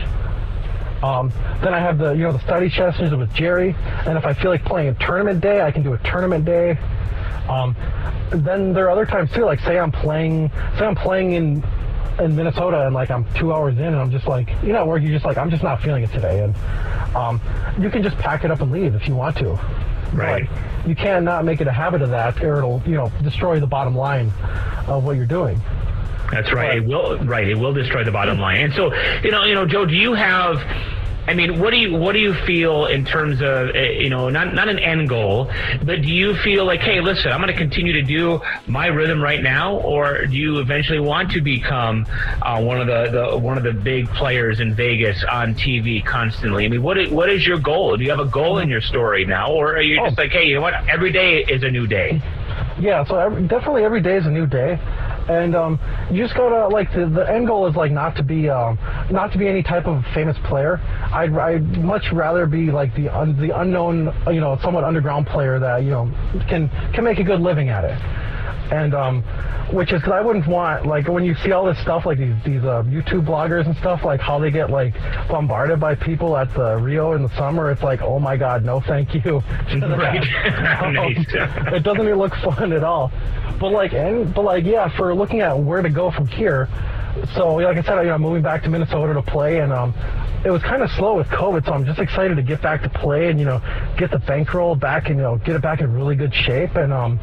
Um, 1.04 1.32
then 1.62 1.74
I 1.74 1.80
have 1.80 1.98
the 1.98 2.14
you 2.14 2.24
know 2.24 2.32
the 2.32 2.40
study 2.40 2.70
sessions 2.70 3.14
with 3.14 3.34
Jerry, 3.34 3.76
and 4.06 4.18
if 4.18 4.26
I 4.26 4.34
feel 4.34 4.52
like 4.52 4.64
playing 4.66 4.90
a 4.90 4.94
tournament 4.96 5.42
day, 5.42 5.62
I 5.62 5.72
can 5.72 5.84
do 5.84 5.94
a 5.94 5.98
tournament 6.00 6.46
day. 6.46 6.78
Um, 7.50 7.76
then 8.32 8.74
there 8.74 8.86
are 8.86 8.90
other 8.90 9.06
times 9.06 9.32
too, 9.32 9.46
like 9.46 9.60
say 9.62 9.80
I'm 9.80 9.92
playing, 9.92 10.50
say 10.78 10.86
I'm 10.86 10.96
playing 10.96 11.34
in 11.34 11.64
in 12.20 12.36
Minnesota, 12.36 12.86
and 12.86 12.94
like 12.94 13.12
I'm 13.12 13.26
two 13.36 13.54
hours 13.54 13.78
in, 13.78 13.86
and 13.86 13.96
I'm 13.98 14.12
just 14.12 14.28
like, 14.28 14.50
you 14.64 14.74
know, 14.74 14.86
where 14.86 14.98
you're 14.98 15.12
just 15.12 15.26
like, 15.26 15.38
I'm 15.38 15.50
just 15.50 15.64
not 15.64 15.82
feeling 15.82 16.04
it 16.04 16.12
today, 16.12 16.44
and 16.44 16.56
um, 17.16 17.42
you 17.80 17.90
can 17.90 18.04
just 18.04 18.18
pack 18.18 18.44
it 18.44 18.52
up 18.52 18.62
and 18.62 18.72
leave 18.72 18.96
if 18.96 19.08
you 19.08 19.16
want 19.16 19.38
to. 19.38 19.60
Right. 20.14 20.48
But 20.50 20.90
you 20.90 20.96
cannot 20.96 21.46
make 21.46 21.62
it 21.62 21.68
a 21.68 21.72
habit 21.72 22.02
of 22.02 22.10
that, 22.12 22.42
or 22.44 22.60
it'll 22.60 22.82
you 22.86 22.96
know 22.96 23.12
destroy 23.22 23.60
the 23.60 23.68
bottom 23.68 23.96
line 23.96 24.32
of 24.88 25.04
what 25.04 25.16
you're 25.16 25.26
doing. 25.26 25.62
That's 26.32 26.52
right. 26.52 26.78
It 26.78 26.86
will 26.86 27.18
right. 27.20 27.48
It 27.48 27.56
will 27.56 27.74
destroy 27.74 28.04
the 28.04 28.12
bottom 28.12 28.40
line. 28.40 28.62
And 28.62 28.74
so, 28.74 28.94
you 29.24 29.32
know, 29.32 29.46
you 29.46 29.56
know, 29.56 29.66
Joe, 29.66 29.86
do 29.86 29.96
you 29.96 30.14
have 30.14 30.58
I 31.28 31.34
mean, 31.34 31.60
what 31.60 31.72
do 31.72 31.78
you 31.78 31.94
what 31.98 32.14
do 32.14 32.20
you 32.20 32.34
feel 32.46 32.86
in 32.86 33.04
terms 33.06 33.42
of 33.42 33.76
uh, 33.76 33.80
you 33.80 34.10
know 34.10 34.30
not 34.30 34.54
not 34.54 34.70
an 34.70 34.80
end 34.80 35.10
goal, 35.10 35.52
but 35.84 36.02
do 36.02 36.08
you 36.08 36.36
feel 36.38 36.66
like, 36.66 36.80
hey, 36.80 37.02
listen, 37.02 37.32
I'm 37.32 37.42
going 37.42 37.52
to 37.54 37.58
continue 37.60 37.94
to 37.94 38.02
do 38.02 38.40
my 38.66 38.88
rhythm 38.88 39.22
right 39.22 39.42
now, 39.44 39.78
or 39.80 40.26
do 40.26 40.36
you 40.36 40.60
eventually 40.60 41.00
want 41.02 41.32
to 41.32 41.42
become 41.42 42.06
uh, 42.42 42.62
one 42.62 42.80
of 42.80 42.88
the, 42.88 43.10
the 43.32 43.38
one 43.38 43.58
of 43.58 43.64
the 43.64 43.74
big 43.74 44.08
players 44.12 44.60
in 44.62 44.74
Vegas 44.74 45.24
on 45.30 45.54
TV 45.56 46.04
constantly? 46.06 46.66
I 46.66 46.70
mean, 46.70 46.82
what 46.82 46.98
is, 46.98 47.12
what 47.12 47.30
is 47.30 47.46
your 47.46 47.60
goal? 47.60 47.98
Do 47.98 48.04
you 48.04 48.10
have 48.12 48.20
a 48.20 48.26
goal 48.26 48.60
in 48.60 48.70
your 48.70 48.82
story 48.82 49.26
now, 49.26 49.52
or 49.52 49.76
are 49.76 49.82
you 49.82 49.98
just 49.98 50.18
Oh. 50.18 50.22
like, 50.22 50.32
hey, 50.32 50.46
you 50.46 50.56
know 50.56 50.62
what? 50.62 50.74
Every 50.90 51.12
day 51.12 51.44
is 51.44 51.64
a 51.64 51.70
new 51.70 51.88
day. 51.88 52.22
Yeah, 52.80 53.04
so 53.06 53.18
every, 53.18 53.42
definitely 53.48 53.84
every 53.84 54.02
day 54.02 54.16
is 54.18 54.26
a 54.26 54.32
new 54.32 54.48
day, 54.48 54.80
and 55.30 55.56
um, 55.56 55.80
you 56.12 56.24
just 56.24 56.36
gotta 56.36 56.68
like 56.68 56.92
the, 56.94 57.08
the 57.08 57.30
end 57.30 57.48
goal 57.48 57.68
is 57.68 57.76
like 57.76 57.92
not 57.92 58.16
to 58.16 58.24
be 58.24 58.50
um, 58.50 58.78
not 59.12 59.32
to 59.34 59.38
be 59.38 59.48
any 59.48 59.64
type 59.64 59.86
of 59.86 60.04
famous 60.14 60.38
player. 60.46 60.78
I'd, 61.12 61.34
I'd 61.34 61.84
much 61.84 62.12
rather 62.14 62.46
be 62.46 62.72
like 62.72 62.96
the 62.96 63.10
un, 63.10 63.40
the 63.40 63.60
unknown, 63.60 64.14
you 64.28 64.40
know, 64.40 64.58
somewhat 64.62 64.84
underground 64.84 65.28
player 65.28 65.60
that 65.60 65.84
you 65.84 65.92
know 65.92 66.06
can 66.50 66.70
can 66.94 67.04
make 67.04 67.20
a 67.20 67.24
good 67.24 67.42
living 67.42 67.70
at 67.70 67.84
it. 67.84 67.98
And 68.72 68.94
um, 68.94 69.24
which 69.72 69.92
is 69.92 70.00
because 70.02 70.14
I 70.14 70.22
wouldn't 70.22 70.48
want 70.48 70.86
like 70.86 71.08
when 71.08 71.24
you 71.24 71.36
see 71.44 71.52
all 71.52 71.66
this 71.66 71.80
stuff 71.82 72.06
like 72.06 72.18
these 72.18 72.36
these 72.46 72.64
uh, 72.64 72.84
YouTube 72.84 73.26
bloggers 73.26 73.66
and 73.66 73.76
stuff 73.78 74.04
like 74.04 74.20
how 74.20 74.40
they 74.40 74.52
get 74.52 74.70
like 74.70 74.94
bombarded 75.30 75.80
by 75.80 75.96
people 75.96 76.38
at 76.38 76.54
the 76.54 76.78
Rio 76.78 77.14
in 77.14 77.24
the 77.24 77.36
summer. 77.38 77.72
It's 77.72 77.84
like 77.84 78.02
oh 78.02 78.20
my 78.20 78.38
god, 78.38 78.64
no 78.64 78.82
thank 78.82 79.14
you. 79.14 79.42
Right. 79.98 80.24
Nice. 80.88 81.26
it 81.74 81.84
doesn't 81.84 82.02
even 82.02 82.18
look 82.18 82.34
fun 82.36 82.72
at 82.72 82.84
all. 82.84 83.12
But 83.60 83.72
like, 83.72 83.94
and 83.94 84.34
but 84.34 84.44
like, 84.44 84.66
yeah, 84.66 84.96
for 84.96 85.14
looking 85.14 85.42
at 85.42 85.58
where 85.58 85.82
to 85.82 85.90
go 85.90 86.12
from 86.12 86.28
here. 86.28 86.68
So 87.34 87.56
like 87.56 87.78
I 87.78 87.82
said, 87.82 87.98
I, 87.98 88.04
you 88.04 88.10
know, 88.10 88.18
moving 88.20 88.44
back 88.44 88.64
to 88.64 88.70
Minnesota 88.70 89.14
to 89.14 89.22
play, 89.24 89.60
and 89.60 89.74
um, 89.74 89.94
it 90.46 90.52
was 90.52 90.62
kind 90.62 90.84
of 90.84 90.92
slow 90.92 91.16
with 91.16 91.28
COVID. 91.28 91.66
So 91.66 91.74
I'm 91.74 91.86
just 91.86 92.00
excited 92.00 92.36
to 92.36 92.44
get 92.44 92.62
back 92.62 92.84
to 92.84 92.90
play 92.90 93.30
and 93.30 93.40
you 93.40 93.46
know, 93.46 93.60
get 93.98 94.12
the 94.12 94.20
bankroll 94.20 94.76
back 94.76 95.08
and 95.08 95.18
you 95.18 95.24
know, 95.24 95.38
get 95.38 95.56
it 95.56 95.62
back 95.62 95.82
in 95.82 95.92
really 95.94 96.16
good 96.16 96.34
shape. 96.34 96.76
And 96.76 96.94
um, 96.94 97.20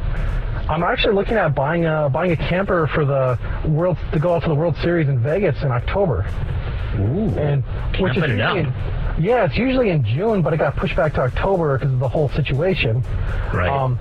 I'm 0.67 0.83
actually 0.83 1.13
looking 1.13 1.37
at 1.37 1.53
buying 1.53 1.85
a 1.85 2.09
buying 2.09 2.31
a 2.31 2.35
camper 2.35 2.87
for 2.87 3.05
the 3.05 3.37
world 3.67 3.97
to 4.13 4.19
go 4.19 4.33
out 4.33 4.43
to 4.43 4.49
the 4.49 4.55
World 4.55 4.75
Series 4.81 5.07
in 5.07 5.19
Vegas 5.19 5.61
in 5.61 5.71
October. 5.71 6.25
Ooh. 6.95 7.29
And 7.37 7.63
which 7.99 8.17
is 8.17 8.23
it 8.23 8.39
up. 8.41 8.55
usually, 8.55 8.73
yeah, 9.19 9.45
it's 9.45 9.57
usually 9.57 9.89
in 9.89 10.03
June, 10.03 10.41
but 10.41 10.53
it 10.53 10.57
got 10.57 10.75
pushed 10.75 10.95
back 10.95 11.13
to 11.15 11.21
October 11.21 11.77
because 11.77 11.93
of 11.93 11.99
the 11.99 12.07
whole 12.07 12.29
situation. 12.29 13.01
Right. 13.53 13.69
Um, 13.69 13.99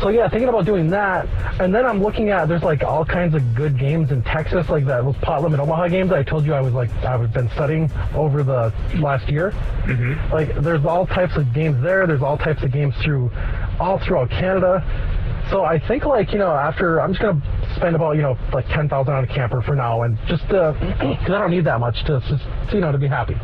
so 0.00 0.08
yeah, 0.08 0.30
thinking 0.30 0.48
about 0.48 0.64
doing 0.64 0.88
that, 0.88 1.28
and 1.60 1.74
then 1.74 1.84
I'm 1.84 2.02
looking 2.02 2.30
at 2.30 2.48
there's 2.48 2.62
like 2.62 2.82
all 2.82 3.04
kinds 3.04 3.34
of 3.34 3.54
good 3.54 3.78
games 3.78 4.10
in 4.10 4.22
Texas, 4.22 4.70
like 4.70 4.86
that 4.86 5.04
those 5.04 5.16
pot 5.16 5.42
limit 5.42 5.60
Omaha 5.60 5.88
games 5.88 6.08
that 6.08 6.18
I 6.18 6.22
told 6.22 6.46
you 6.46 6.54
I 6.54 6.62
was 6.62 6.72
like 6.72 6.90
I've 7.04 7.30
been 7.34 7.50
studying 7.50 7.90
over 8.14 8.42
the 8.42 8.72
last 8.94 9.28
year. 9.28 9.50
Mm-hmm. 9.84 10.32
Like 10.32 10.54
there's 10.54 10.86
all 10.86 11.06
types 11.06 11.36
of 11.36 11.52
games 11.52 11.82
there. 11.82 12.06
There's 12.06 12.22
all 12.22 12.38
types 12.38 12.62
of 12.62 12.72
games 12.72 12.94
through 13.02 13.30
all 13.78 13.98
throughout 13.98 14.30
Canada. 14.30 14.82
So 15.50 15.64
I 15.64 15.80
think 15.88 16.04
like 16.04 16.32
you 16.32 16.38
know 16.38 16.52
after 16.52 17.00
I'm 17.00 17.10
just 17.12 17.20
gonna 17.20 17.42
spend 17.76 17.96
about 17.96 18.12
you 18.12 18.22
know 18.22 18.38
like 18.52 18.66
ten 18.68 18.88
thousand 18.88 19.14
on 19.14 19.24
a 19.24 19.26
camper 19.26 19.60
for 19.62 19.74
now, 19.74 20.02
and 20.02 20.16
just 20.28 20.42
because 20.46 21.30
I 21.30 21.38
don't 21.38 21.50
need 21.50 21.64
that 21.64 21.80
much 21.80 22.04
to 22.04 22.20
just 22.28 22.44
you 22.72 22.80
know 22.80 22.92
to 22.92 22.98
be 22.98 23.08
happy. 23.08 23.34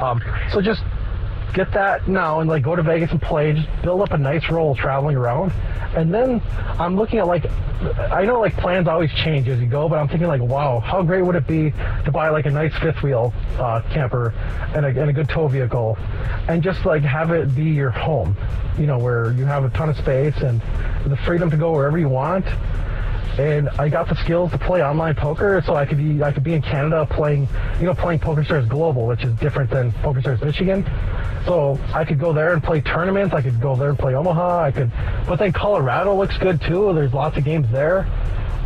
Um, 0.00 0.20
so 0.52 0.60
just 0.60 0.82
get 1.54 1.72
that 1.72 2.08
now 2.08 2.40
and 2.40 2.48
like 2.48 2.62
go 2.62 2.76
to 2.76 2.82
Vegas 2.82 3.10
and 3.10 3.20
play, 3.20 3.52
just 3.52 3.68
build 3.82 4.02
up 4.02 4.12
a 4.12 4.18
nice 4.18 4.48
roll 4.50 4.74
traveling 4.74 5.16
around. 5.16 5.52
And 5.94 6.12
then 6.12 6.42
I'm 6.78 6.96
looking 6.96 7.18
at 7.18 7.26
like 7.26 7.46
I 8.10 8.24
know 8.24 8.40
like 8.40 8.56
plans 8.56 8.88
always 8.88 9.10
change 9.12 9.48
as 9.48 9.60
you 9.60 9.66
go, 9.66 9.88
but 9.88 9.98
I'm 9.98 10.08
thinking 10.08 10.28
like, 10.28 10.40
wow, 10.40 10.80
how 10.80 11.02
great 11.02 11.22
would 11.22 11.36
it 11.36 11.46
be 11.46 11.72
to 12.04 12.10
buy 12.10 12.30
like 12.30 12.46
a 12.46 12.50
nice 12.50 12.74
fifth 12.78 13.02
wheel 13.02 13.34
uh, 13.58 13.82
camper 13.90 14.32
and 14.74 14.86
a, 14.86 14.88
and 14.88 15.10
a 15.10 15.12
good 15.12 15.28
tow 15.28 15.46
vehicle, 15.46 15.98
and 16.48 16.62
just 16.62 16.86
like 16.86 17.02
have 17.02 17.30
it 17.30 17.54
be 17.54 17.64
your 17.64 17.90
home, 17.90 18.36
you 18.78 18.86
know, 18.86 18.98
where 18.98 19.32
you 19.32 19.44
have 19.44 19.64
a 19.64 19.70
ton 19.70 19.90
of 19.90 19.96
space 19.96 20.36
and 20.38 20.62
the 21.06 21.16
freedom 21.18 21.50
to 21.50 21.56
go 21.56 21.72
wherever 21.72 21.98
you 21.98 22.08
want 22.08 22.46
and 23.38 23.68
I 23.70 23.88
got 23.88 24.08
the 24.08 24.16
skills 24.16 24.50
to 24.52 24.58
play 24.58 24.82
online 24.82 25.14
poker, 25.14 25.62
so 25.64 25.74
I 25.74 25.84
could 25.84 25.98
be 25.98 26.22
I 26.22 26.32
could 26.32 26.44
be 26.44 26.54
in 26.54 26.62
Canada 26.62 27.06
playing, 27.10 27.48
you 27.78 27.86
know, 27.86 27.94
playing 27.94 28.20
Poker 28.20 28.44
Stars 28.44 28.66
Global, 28.66 29.06
which 29.06 29.24
is 29.24 29.34
different 29.34 29.70
than 29.70 29.92
Poker 29.92 30.20
Stars 30.20 30.40
Michigan. 30.40 30.84
So 31.44 31.78
I 31.92 32.04
could 32.04 32.18
go 32.18 32.32
there 32.32 32.52
and 32.52 32.62
play 32.62 32.80
tournaments. 32.80 33.34
I 33.34 33.42
could 33.42 33.60
go 33.60 33.76
there 33.76 33.90
and 33.90 33.98
play 33.98 34.14
Omaha. 34.14 34.62
I 34.62 34.70
could, 34.72 34.90
but 35.26 35.36
then 35.36 35.52
Colorado 35.52 36.14
looks 36.16 36.36
good 36.38 36.60
too. 36.60 36.92
There's 36.92 37.12
lots 37.12 37.36
of 37.36 37.44
games 37.44 37.70
there. 37.70 38.06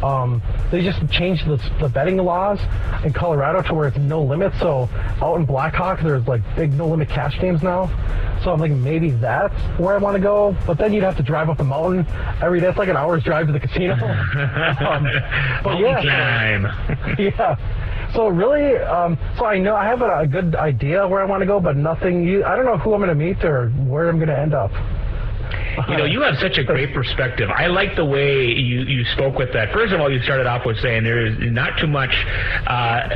Um, 0.03 0.43
they 0.71 0.83
just 0.83 1.07
changed 1.11 1.47
the, 1.47 1.57
the 1.81 1.89
betting 1.89 2.17
laws 2.17 2.59
in 3.05 3.13
Colorado 3.13 3.63
to 3.63 3.75
where 3.75 3.89
it's 3.89 3.99
no 3.99 4.23
limit. 4.23 4.53
So 4.59 4.89
out 5.21 5.37
in 5.37 5.45
Blackhawk, 5.45 6.01
there's 6.01 6.27
like 6.27 6.43
big 6.57 6.73
no 6.73 6.89
limit 6.89 7.09
cash 7.09 7.39
games 7.41 7.63
now. 7.63 7.87
So 8.43 8.53
I'm 8.53 8.61
like, 8.61 8.73
maybe 8.73 9.11
that's 9.11 9.55
where 9.79 9.95
I 9.95 9.99
want 9.99 10.17
to 10.17 10.23
go. 10.23 10.57
But 10.67 10.79
then 10.79 10.93
you'd 10.93 11.05
have 11.05 11.17
to 11.19 11.23
drive 11.23 11.51
up 11.51 11.59
the 11.59 11.65
mountain 11.65 12.07
every 12.41 12.61
day. 12.61 12.69
It's 12.69 12.79
like 12.79 12.89
an 12.89 12.97
hour's 12.97 13.23
drive 13.23 13.47
to 13.49 13.53
the 13.53 13.61
casino. 13.61 13.95
um, 13.95 15.05
but 15.63 15.79
yeah, 15.79 16.01
Time. 16.03 17.17
yeah. 17.19 18.11
So 18.15 18.29
really, 18.29 18.77
um, 18.77 19.19
so 19.37 19.45
I 19.45 19.59
know 19.59 19.77
I 19.77 19.85
have 19.85 20.03
a, 20.03 20.21
a 20.21 20.27
good 20.27 20.57
idea 20.57 21.07
where 21.07 21.21
I 21.21 21.25
want 21.27 21.43
to 21.43 21.47
go, 21.47 21.61
but 21.61 21.77
nothing. 21.77 22.27
You, 22.27 22.45
I 22.45 22.57
don't 22.57 22.65
know 22.65 22.79
who 22.79 22.95
I'm 22.95 23.01
going 23.01 23.11
to 23.11 23.15
meet 23.15 23.45
or 23.45 23.69
where 23.69 24.09
I'm 24.09 24.17
going 24.17 24.29
to 24.29 24.39
end 24.39 24.55
up. 24.55 24.73
You 25.89 25.97
know, 25.97 26.05
you 26.05 26.23
have 26.23 26.37
such 26.39 26.59
a 26.59 26.65
great 26.65 26.95
perspective. 26.95 27.49
I 27.51 27.67
like 27.67 27.97
the 27.97 28.05
way 28.05 28.47
you, 28.47 28.83
you 28.83 29.05
spoke 29.13 29.37
with 29.37 29.53
that. 29.53 29.73
First 29.73 29.93
of 29.93 30.01
all, 30.01 30.13
you 30.13 30.23
started 30.23 30.47
off 30.47 30.67
with 30.67 30.79
saying 30.81 31.05
there 31.05 31.27
is 31.27 31.37
not 31.41 31.79
too 31.79 31.87
much 31.87 32.11
uh, 32.67 33.09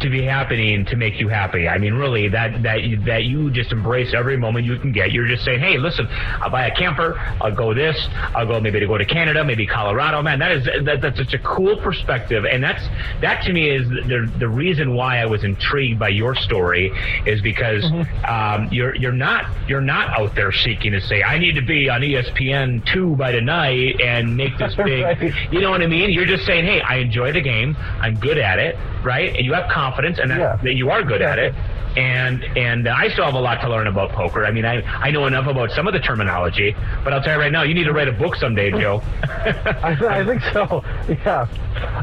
to 0.00 0.10
be 0.10 0.22
happening 0.22 0.84
to 0.86 0.96
make 0.96 1.20
you 1.20 1.28
happy. 1.28 1.68
I 1.68 1.78
mean, 1.78 1.94
really, 1.94 2.28
that 2.28 2.62
that 2.62 2.82
you, 2.82 2.96
that 3.04 3.24
you 3.24 3.50
just 3.50 3.72
embrace 3.72 4.14
every 4.14 4.36
moment 4.36 4.66
you 4.66 4.78
can 4.78 4.92
get. 4.92 5.12
You're 5.12 5.26
just 5.26 5.44
saying, 5.44 5.60
hey, 5.60 5.78
listen, 5.78 6.06
I'll 6.10 6.50
buy 6.50 6.66
a 6.66 6.74
camper. 6.74 7.16
I'll 7.40 7.54
go 7.54 7.74
this. 7.74 7.96
I'll 8.34 8.46
go 8.46 8.60
maybe 8.60 8.80
to 8.80 8.86
go 8.86 8.98
to 8.98 9.04
Canada, 9.04 9.44
maybe 9.44 9.66
Colorado. 9.66 10.22
Man, 10.22 10.38
that 10.38 10.52
is 10.52 10.64
that, 10.84 11.00
that's 11.00 11.18
such 11.18 11.34
a 11.34 11.38
cool 11.38 11.76
perspective, 11.76 12.44
and 12.44 12.62
that's 12.62 12.84
that 13.20 13.44
to 13.44 13.52
me 13.52 13.70
is 13.70 13.88
the 13.88 14.30
the 14.38 14.48
reason 14.48 14.94
why 14.94 15.18
I 15.18 15.26
was 15.26 15.44
intrigued 15.44 15.98
by 15.98 16.08
your 16.08 16.34
story 16.34 16.92
is 17.26 17.40
because 17.40 17.84
um, 18.26 18.68
you're 18.70 18.94
you're 18.96 19.12
not 19.12 19.46
you're 19.68 19.80
not 19.80 20.18
out 20.18 20.34
there 20.34 20.52
seeking 20.52 20.92
to 20.92 21.00
say 21.00 21.22
I 21.22 21.38
need 21.38 21.54
to 21.54 21.62
be 21.62 21.88
on 21.88 22.00
ESPN 22.00 22.84
two 22.92 23.16
by 23.16 23.32
tonight 23.32 24.00
and 24.00 24.36
make 24.36 24.56
this 24.58 24.74
big. 24.84 25.02
Right. 25.04 25.52
You 25.52 25.60
know 25.60 25.70
what 25.70 25.82
I 25.82 25.86
mean? 25.86 26.10
You're 26.10 26.26
just 26.26 26.46
saying, 26.46 26.64
hey, 26.64 26.80
I 26.80 26.96
enjoy 26.96 27.32
the 27.32 27.40
game. 27.40 27.76
I'm 28.00 28.14
good 28.14 28.38
at 28.38 28.58
it, 28.58 28.76
right? 29.02 29.34
And 29.34 29.44
you 29.44 29.52
have 29.54 29.70
confidence, 29.70 29.83
and 30.18 30.30
that, 30.30 30.38
Yeah. 30.38 30.56
that 30.62 30.74
you 30.74 30.90
are 30.90 31.02
good 31.02 31.22
at 31.22 31.38
it. 31.38 31.54
And 31.96 32.42
and 32.56 32.88
I 32.88 33.08
still 33.08 33.24
have 33.24 33.34
a 33.34 33.40
lot 33.40 33.60
to 33.60 33.68
learn 33.68 33.86
about 33.86 34.10
poker. 34.10 34.44
I 34.44 34.50
mean, 34.50 34.64
I 34.64 34.82
I 34.82 35.10
know 35.10 35.26
enough 35.26 35.46
about 35.46 35.70
some 35.70 35.86
of 35.86 35.92
the 35.92 36.00
terminology, 36.00 36.74
but 37.04 37.12
I'll 37.12 37.22
tell 37.22 37.34
you 37.34 37.40
right 37.40 37.52
now, 37.52 37.62
you 37.62 37.74
need 37.74 37.84
to 37.84 37.92
write 37.92 38.08
a 38.08 38.12
book 38.12 38.34
someday, 38.34 38.72
Joe. 38.72 39.00
I, 39.22 39.96
I 40.00 40.24
think 40.24 40.42
so. 40.52 40.82
Yeah. 41.08 41.46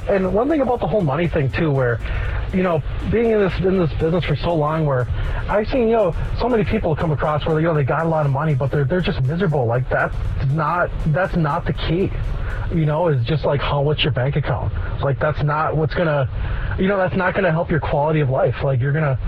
And 0.07 0.33
one 0.33 0.47
thing 0.47 0.61
about 0.61 0.79
the 0.79 0.87
whole 0.87 1.01
money 1.01 1.27
thing 1.27 1.51
too, 1.51 1.71
where, 1.71 1.99
you 2.53 2.63
know, 2.63 2.81
being 3.11 3.31
in 3.31 3.39
this 3.39 3.53
in 3.59 3.77
this 3.79 3.91
business 3.93 4.23
for 4.23 4.35
so 4.37 4.55
long, 4.55 4.85
where 4.85 5.07
I've 5.49 5.67
seen 5.67 5.89
you 5.89 5.95
know 5.95 6.15
so 6.39 6.47
many 6.47 6.63
people 6.63 6.95
come 6.95 7.11
across 7.11 7.45
where 7.45 7.59
you 7.59 7.67
know 7.67 7.73
they 7.73 7.83
got 7.83 8.05
a 8.05 8.09
lot 8.09 8.25
of 8.25 8.31
money, 8.31 8.53
but 8.53 8.71
they're 8.71 8.85
they're 8.85 9.01
just 9.01 9.21
miserable. 9.23 9.65
Like 9.65 9.89
that's 9.89 10.15
not 10.53 10.89
that's 11.07 11.35
not 11.35 11.65
the 11.65 11.73
key. 11.73 12.11
You 12.73 12.85
know, 12.85 13.09
is 13.09 13.25
just 13.25 13.43
like 13.43 13.59
how 13.59 13.81
what's 13.81 14.03
your 14.03 14.13
bank 14.13 14.37
account. 14.37 14.73
Like 15.01 15.19
that's 15.19 15.43
not 15.43 15.75
what's 15.75 15.93
gonna, 15.93 16.29
you 16.79 16.87
know, 16.87 16.97
that's 16.97 17.15
not 17.15 17.33
gonna 17.33 17.51
help 17.51 17.69
your 17.69 17.81
quality 17.81 18.21
of 18.21 18.29
life. 18.29 18.55
Like 18.63 18.79
you're 18.79 18.93
gonna 18.93 19.19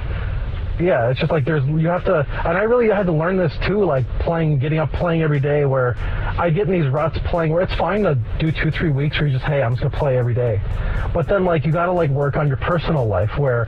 yeah, 0.79 1.09
it's 1.09 1.19
just 1.19 1.31
like 1.31 1.45
there's 1.45 1.63
you 1.65 1.87
have 1.87 2.03
to, 2.05 2.25
and 2.45 2.57
I 2.57 2.63
really 2.63 2.89
had 2.89 3.05
to 3.05 3.11
learn 3.11 3.37
this 3.37 3.53
too, 3.65 3.83
like 3.85 4.07
playing, 4.19 4.59
getting 4.59 4.79
up, 4.79 4.91
playing 4.91 5.21
every 5.21 5.39
day. 5.39 5.65
Where 5.65 5.95
I 5.97 6.49
get 6.49 6.67
in 6.67 6.73
these 6.81 6.91
ruts 6.91 7.17
playing, 7.25 7.53
where 7.53 7.61
it's 7.61 7.75
fine 7.75 8.03
to 8.03 8.15
do 8.39 8.51
two, 8.51 8.71
three 8.71 8.89
weeks 8.89 9.17
where 9.19 9.27
you 9.27 9.33
just, 9.33 9.45
hey, 9.45 9.61
I'm 9.61 9.73
just 9.73 9.83
gonna 9.83 9.97
play 9.97 10.17
every 10.17 10.33
day, 10.33 10.59
but 11.13 11.27
then 11.27 11.45
like 11.45 11.65
you 11.65 11.71
got 11.71 11.85
to 11.85 11.91
like 11.91 12.09
work 12.09 12.37
on 12.37 12.47
your 12.47 12.57
personal 12.57 13.05
life 13.05 13.37
where. 13.37 13.67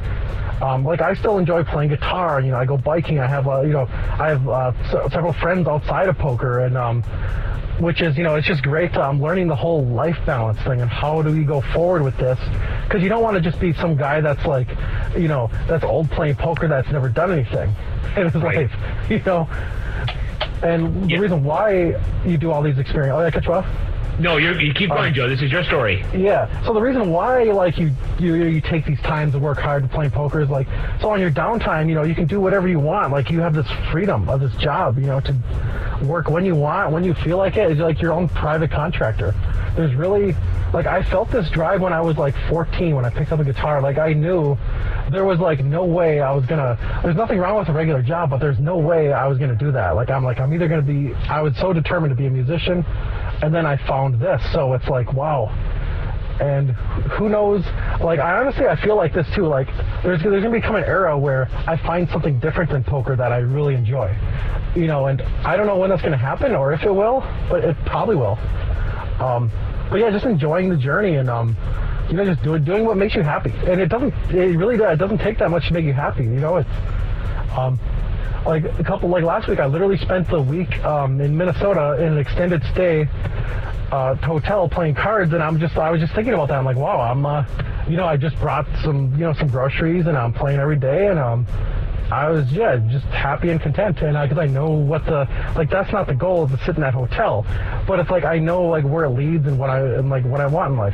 Um, 0.61 0.85
like 0.85 1.01
I 1.01 1.13
still 1.15 1.37
enjoy 1.37 1.65
playing 1.65 1.89
guitar. 1.89 2.39
You 2.39 2.51
know, 2.51 2.57
I 2.57 2.63
go 2.63 2.77
biking. 2.77 3.19
I 3.19 3.27
have, 3.27 3.45
you 3.45 3.73
know, 3.73 3.89
I 3.91 4.29
have 4.29 4.47
uh, 4.47 4.71
se- 4.89 5.09
several 5.11 5.33
friends 5.33 5.67
outside 5.67 6.07
of 6.07 6.17
poker, 6.17 6.59
and 6.59 6.77
um, 6.77 7.03
which 7.79 8.01
is, 8.01 8.17
you 8.17 8.23
know, 8.23 8.35
it's 8.35 8.47
just 8.47 8.63
great. 8.63 8.95
Um, 8.95 9.21
learning 9.21 9.47
the 9.47 9.55
whole 9.55 9.85
life 9.85 10.17
balance 10.25 10.59
thing 10.61 10.81
and 10.81 10.89
how 10.89 11.21
do 11.21 11.31
we 11.31 11.43
go 11.43 11.61
forward 11.61 12.03
with 12.03 12.17
this? 12.17 12.39
Because 12.83 13.01
you 13.03 13.09
don't 13.09 13.21
want 13.23 13.35
to 13.35 13.41
just 13.41 13.59
be 13.59 13.73
some 13.73 13.95
guy 13.95 14.21
that's 14.21 14.45
like, 14.45 14.67
you 15.17 15.27
know, 15.27 15.49
that's 15.67 15.83
old 15.83 16.09
playing 16.11 16.35
poker 16.35 16.67
that's 16.67 16.89
never 16.91 17.09
done 17.09 17.31
anything 17.31 17.73
in 18.17 18.29
his 18.29 18.35
Right. 18.41 18.69
life, 18.69 19.09
you 19.09 19.21
know. 19.25 19.47
And 20.63 21.09
Yeah. 21.09 21.17
the 21.17 21.21
reason 21.21 21.43
why 21.43 21.95
you 22.25 22.37
do 22.37 22.51
all 22.51 22.61
these 22.61 22.77
experiences, 22.77 23.17
oh, 23.17 23.21
yeah, 23.23 23.29
cut 23.29 23.45
you 23.45 23.53
off. 23.53 23.65
no, 24.17 24.37
you're, 24.37 24.59
you 24.61 24.73
keep 24.73 24.89
going, 24.89 25.13
Joe. 25.13 25.27
This 25.27 25.41
is 25.41 25.51
your 25.51 25.63
story. 25.65 26.03
Yeah. 26.15 26.47
So 26.63 26.73
the 26.73 26.81
reason 26.81 27.09
why 27.11 27.43
like 27.43 27.77
you 27.77 27.91
you 28.17 28.35
you 28.35 28.61
take 28.61 28.85
these 28.85 29.01
times 29.01 29.33
to 29.33 29.39
work 29.39 29.57
hard 29.59 29.83
to 29.83 29.89
playing 29.89 30.11
poker 30.11 30.39
is 30.39 30.49
like 30.49 30.67
so 31.01 31.09
on 31.09 31.19
your 31.19 31.29
downtime, 31.31 31.89
you 31.89 31.95
know, 31.95 32.03
you 32.03 32.15
can 32.15 32.25
do 32.25 32.39
whatever 32.39 32.69
you 32.69 32.79
want. 32.79 33.11
Like 33.11 33.29
you 33.29 33.41
have 33.41 33.53
this 33.53 33.67
freedom 33.91 34.29
of 34.29 34.39
this 34.39 34.55
job, 34.55 34.97
you 34.97 35.07
know, 35.07 35.19
to 35.19 35.33
work 36.01 36.29
when 36.29 36.45
you 36.45 36.55
want, 36.55 36.91
when 36.91 37.03
you 37.03 37.13
feel 37.13 37.37
like 37.37 37.57
it. 37.57 37.71
It's 37.71 37.79
like 37.79 38.01
your 38.01 38.13
own 38.13 38.27
private 38.29 38.71
contractor. 38.71 39.33
there's 39.75 39.93
really 39.95 40.35
like 40.73 40.87
I 40.87 41.03
felt 41.03 41.31
this 41.31 41.49
drive 41.49 41.81
when 41.81 41.93
I 41.93 42.01
was 42.01 42.17
like 42.17 42.35
14 42.49 42.95
when 42.95 43.05
I 43.05 43.09
picked 43.09 43.31
up 43.31 43.39
a 43.39 43.43
guitar. 43.43 43.81
Like 43.81 43.97
I 43.97 44.13
knew 44.13 44.57
there 45.09 45.25
was 45.25 45.39
like 45.39 45.63
no 45.63 45.85
way 45.85 46.19
I 46.19 46.31
was 46.31 46.45
gonna. 46.45 46.77
There's 47.03 47.15
nothing 47.15 47.39
wrong 47.39 47.57
with 47.57 47.69
a 47.69 47.73
regular 47.73 48.01
job, 48.01 48.29
but 48.29 48.39
there's 48.39 48.59
no 48.59 48.77
way 48.77 49.13
I 49.13 49.27
was 49.27 49.37
gonna 49.37 49.55
do 49.55 49.71
that. 49.71 49.95
Like 49.95 50.09
I'm 50.09 50.23
like 50.23 50.39
I'm 50.39 50.53
either 50.53 50.67
gonna 50.67 50.81
be. 50.81 51.13
I 51.29 51.41
was 51.41 51.55
so 51.57 51.71
determined 51.71 52.11
to 52.11 52.15
be 52.15 52.25
a 52.25 52.29
musician, 52.29 52.83
and 53.41 53.53
then 53.53 53.65
I 53.65 53.77
found 53.87 54.19
this. 54.19 54.41
So 54.51 54.73
it's 54.73 54.87
like 54.87 55.13
wow. 55.13 55.53
And 56.39 56.71
who 56.71 57.29
knows? 57.29 57.63
Like 58.01 58.19
I 58.19 58.39
honestly, 58.39 58.67
I 58.67 58.75
feel 58.75 58.95
like 58.95 59.13
this 59.13 59.27
too. 59.33 59.47
Like 59.47 59.67
there's 60.03 60.21
there's 60.21 60.43
gonna 60.43 60.51
become 60.51 60.75
an 60.75 60.83
era 60.83 61.17
where 61.17 61.47
I 61.67 61.77
find 61.77 62.09
something 62.09 62.39
different 62.39 62.71
than 62.71 62.83
poker 62.83 63.15
that 63.15 63.31
I 63.31 63.37
really 63.37 63.73
enjoy. 63.73 64.13
You 64.75 64.87
know, 64.87 65.07
and 65.07 65.21
I 65.21 65.55
don't 65.55 65.65
know 65.65 65.77
when 65.77 65.89
that's 65.89 66.01
gonna 66.01 66.17
happen 66.17 66.53
or 66.53 66.73
if 66.73 66.83
it 66.83 66.93
will, 66.93 67.21
but 67.49 67.63
it 67.63 67.77
probably 67.85 68.17
will. 68.17 68.37
Um, 69.19 69.49
but 69.89 69.97
yeah, 69.97 70.09
just 70.09 70.25
enjoying 70.25 70.69
the 70.69 70.77
journey 70.77 71.15
and 71.15 71.29
um, 71.29 71.55
you 72.09 72.17
know, 72.17 72.25
just 72.25 72.43
doing 72.43 72.63
doing 72.63 72.85
what 72.85 72.97
makes 72.97 73.15
you 73.15 73.21
happy. 73.21 73.53
And 73.65 73.79
it 73.79 73.87
doesn't, 73.87 74.13
it 74.31 74.57
really 74.57 74.75
it 74.75 74.97
doesn't 74.97 75.19
take 75.19 75.37
that 75.39 75.49
much 75.49 75.67
to 75.67 75.73
make 75.73 75.85
you 75.85 75.93
happy. 75.93 76.23
You 76.23 76.39
know, 76.41 76.57
it's 76.57 76.69
um, 77.57 77.79
like 78.45 78.65
a 78.79 78.83
couple 78.83 79.09
like 79.09 79.23
last 79.23 79.47
week. 79.47 79.59
I 79.59 79.65
literally 79.67 79.97
spent 79.97 80.29
the 80.29 80.41
week 80.41 80.83
um, 80.83 81.21
in 81.21 81.35
Minnesota 81.37 81.97
in 81.99 82.13
an 82.13 82.17
extended 82.17 82.61
stay 82.73 83.07
uh, 83.95 84.15
hotel 84.15 84.67
playing 84.67 84.95
cards, 84.95 85.33
and 85.33 85.41
I'm 85.41 85.59
just 85.59 85.77
I 85.77 85.89
was 85.89 86.01
just 86.01 86.13
thinking 86.13 86.33
about 86.33 86.49
that. 86.49 86.57
I'm 86.57 86.65
like, 86.65 86.75
wow, 86.75 86.99
I'm 86.99 87.25
uh, 87.25 87.45
you 87.87 87.95
know, 87.95 88.05
I 88.05 88.17
just 88.17 88.37
brought 88.39 88.67
some 88.83 89.11
you 89.13 89.25
know 89.25 89.33
some 89.33 89.47
groceries, 89.47 90.05
and 90.07 90.17
I'm 90.17 90.33
playing 90.33 90.59
every 90.59 90.79
day, 90.79 91.07
and 91.07 91.19
um. 91.19 91.47
I 92.11 92.29
was 92.29 92.45
yeah 92.51 92.75
just 92.87 93.05
happy 93.07 93.49
and 93.49 93.59
content 93.59 93.99
and 94.03 94.13
because 94.13 94.37
I, 94.37 94.43
I 94.43 94.45
know 94.45 94.69
what 94.69 95.05
the 95.05 95.27
like 95.55 95.71
that's 95.71 95.91
not 95.91 96.05
the 96.05 96.13
goal 96.13 96.47
to 96.47 96.55
sit 96.63 96.75
in 96.75 96.81
that 96.81 96.93
hotel 96.93 97.43
but 97.87 97.99
it's 97.99 98.11
like 98.11 98.23
I 98.23 98.37
know 98.37 98.61
like 98.65 98.83
where 98.83 99.05
it 99.05 99.09
leads 99.09 99.47
and 99.47 99.57
what 99.57 99.71
I 99.71 99.79
and 99.79 100.07
like 100.07 100.23
what 100.23 100.39
I 100.39 100.45
want 100.45 100.73
in 100.73 100.77
life 100.77 100.93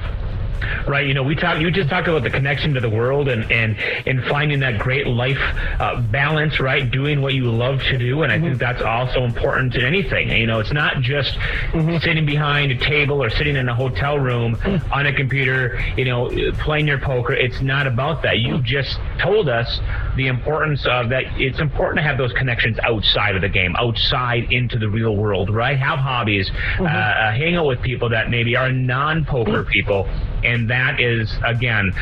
right? 0.88 1.06
You 1.06 1.14
know, 1.14 1.24
we 1.24 1.36
talk. 1.36 1.60
You 1.60 1.72
just 1.72 1.90
talked 1.90 2.08
about 2.08 2.24
the 2.24 2.30
connection 2.30 2.74
to 2.74 2.80
the 2.80 2.90
world 2.90 3.28
and 3.28 3.52
and 3.52 3.78
and 4.06 4.24
finding 4.26 4.60
that 4.60 4.80
great 4.80 5.08
life 5.08 5.40
uh, 5.80 6.02
balance, 6.02 6.60
right? 6.60 6.90
Doing 6.90 7.22
what 7.22 7.34
you 7.34 7.52
love 7.52 7.82
to 7.84 7.98
do, 7.98 8.24
and 8.24 8.32
I 8.32 8.36
mm-hmm. 8.36 8.48
think 8.48 8.60
that's 8.60 8.82
also 8.82 9.24
important 9.24 9.76
in 9.76 9.86
anything. 9.86 10.30
You 10.30 10.48
know, 10.48 10.60
it's 10.60 10.74
not 10.74 11.02
just 11.02 11.34
mm-hmm. 11.34 11.98
sitting 11.98 12.26
behind 12.26 12.72
a 12.72 12.78
table 12.78 13.22
or 13.24 13.30
sitting 13.30 13.56
in 13.56 13.70
a 13.70 13.76
hotel 13.76 14.18
room 14.18 14.56
mm-hmm. 14.56 14.92
on 14.94 15.06
a 15.08 15.14
computer, 15.14 15.80
you 15.98 16.06
know, 16.06 16.30
playing 16.60 16.88
your 16.88 17.00
poker. 17.00 17.34
It's 17.34 17.62
not 17.62 17.88
about 17.88 18.24
that. 18.24 18.40
You 18.40 18.62
just 18.62 18.98
told 19.20 19.50
us 19.50 19.80
the 20.16 20.28
importance 20.28 20.86
of 20.86 21.10
that. 21.10 21.24
It's 21.40 21.60
important 21.60 21.98
to 21.98 22.04
have 22.04 22.18
those 22.18 22.34
connections 22.34 22.78
outside 22.84 23.36
of 23.36 23.42
the 23.42 23.50
game, 23.50 23.76
outside 23.76 24.52
into 24.52 24.78
the 24.78 24.90
real 24.90 25.16
world, 25.16 25.50
right? 25.50 25.78
Have 25.78 26.00
hobbies, 26.00 26.50
mm-hmm. 26.50 26.86
uh, 26.86 26.88
hang 26.88 27.56
out 27.56 27.66
with 27.66 27.82
people 27.82 28.10
that 28.10 28.30
maybe 28.30 28.56
are 28.56 28.72
non-poker 28.72 29.64
mm-hmm. 29.64 29.70
people 29.70 30.10
and 30.44 30.70
that 30.70 31.00
is 31.00 31.34
again 31.44 31.94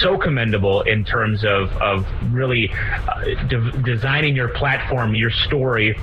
so 0.00 0.18
commendable 0.18 0.82
in 0.82 1.04
terms 1.04 1.44
of 1.44 1.70
of 1.76 2.06
really 2.32 2.72
uh, 2.72 3.24
de- 3.48 3.72
designing 3.82 4.34
your 4.34 4.48
platform, 4.48 5.14
your 5.14 5.30
story 5.30 5.98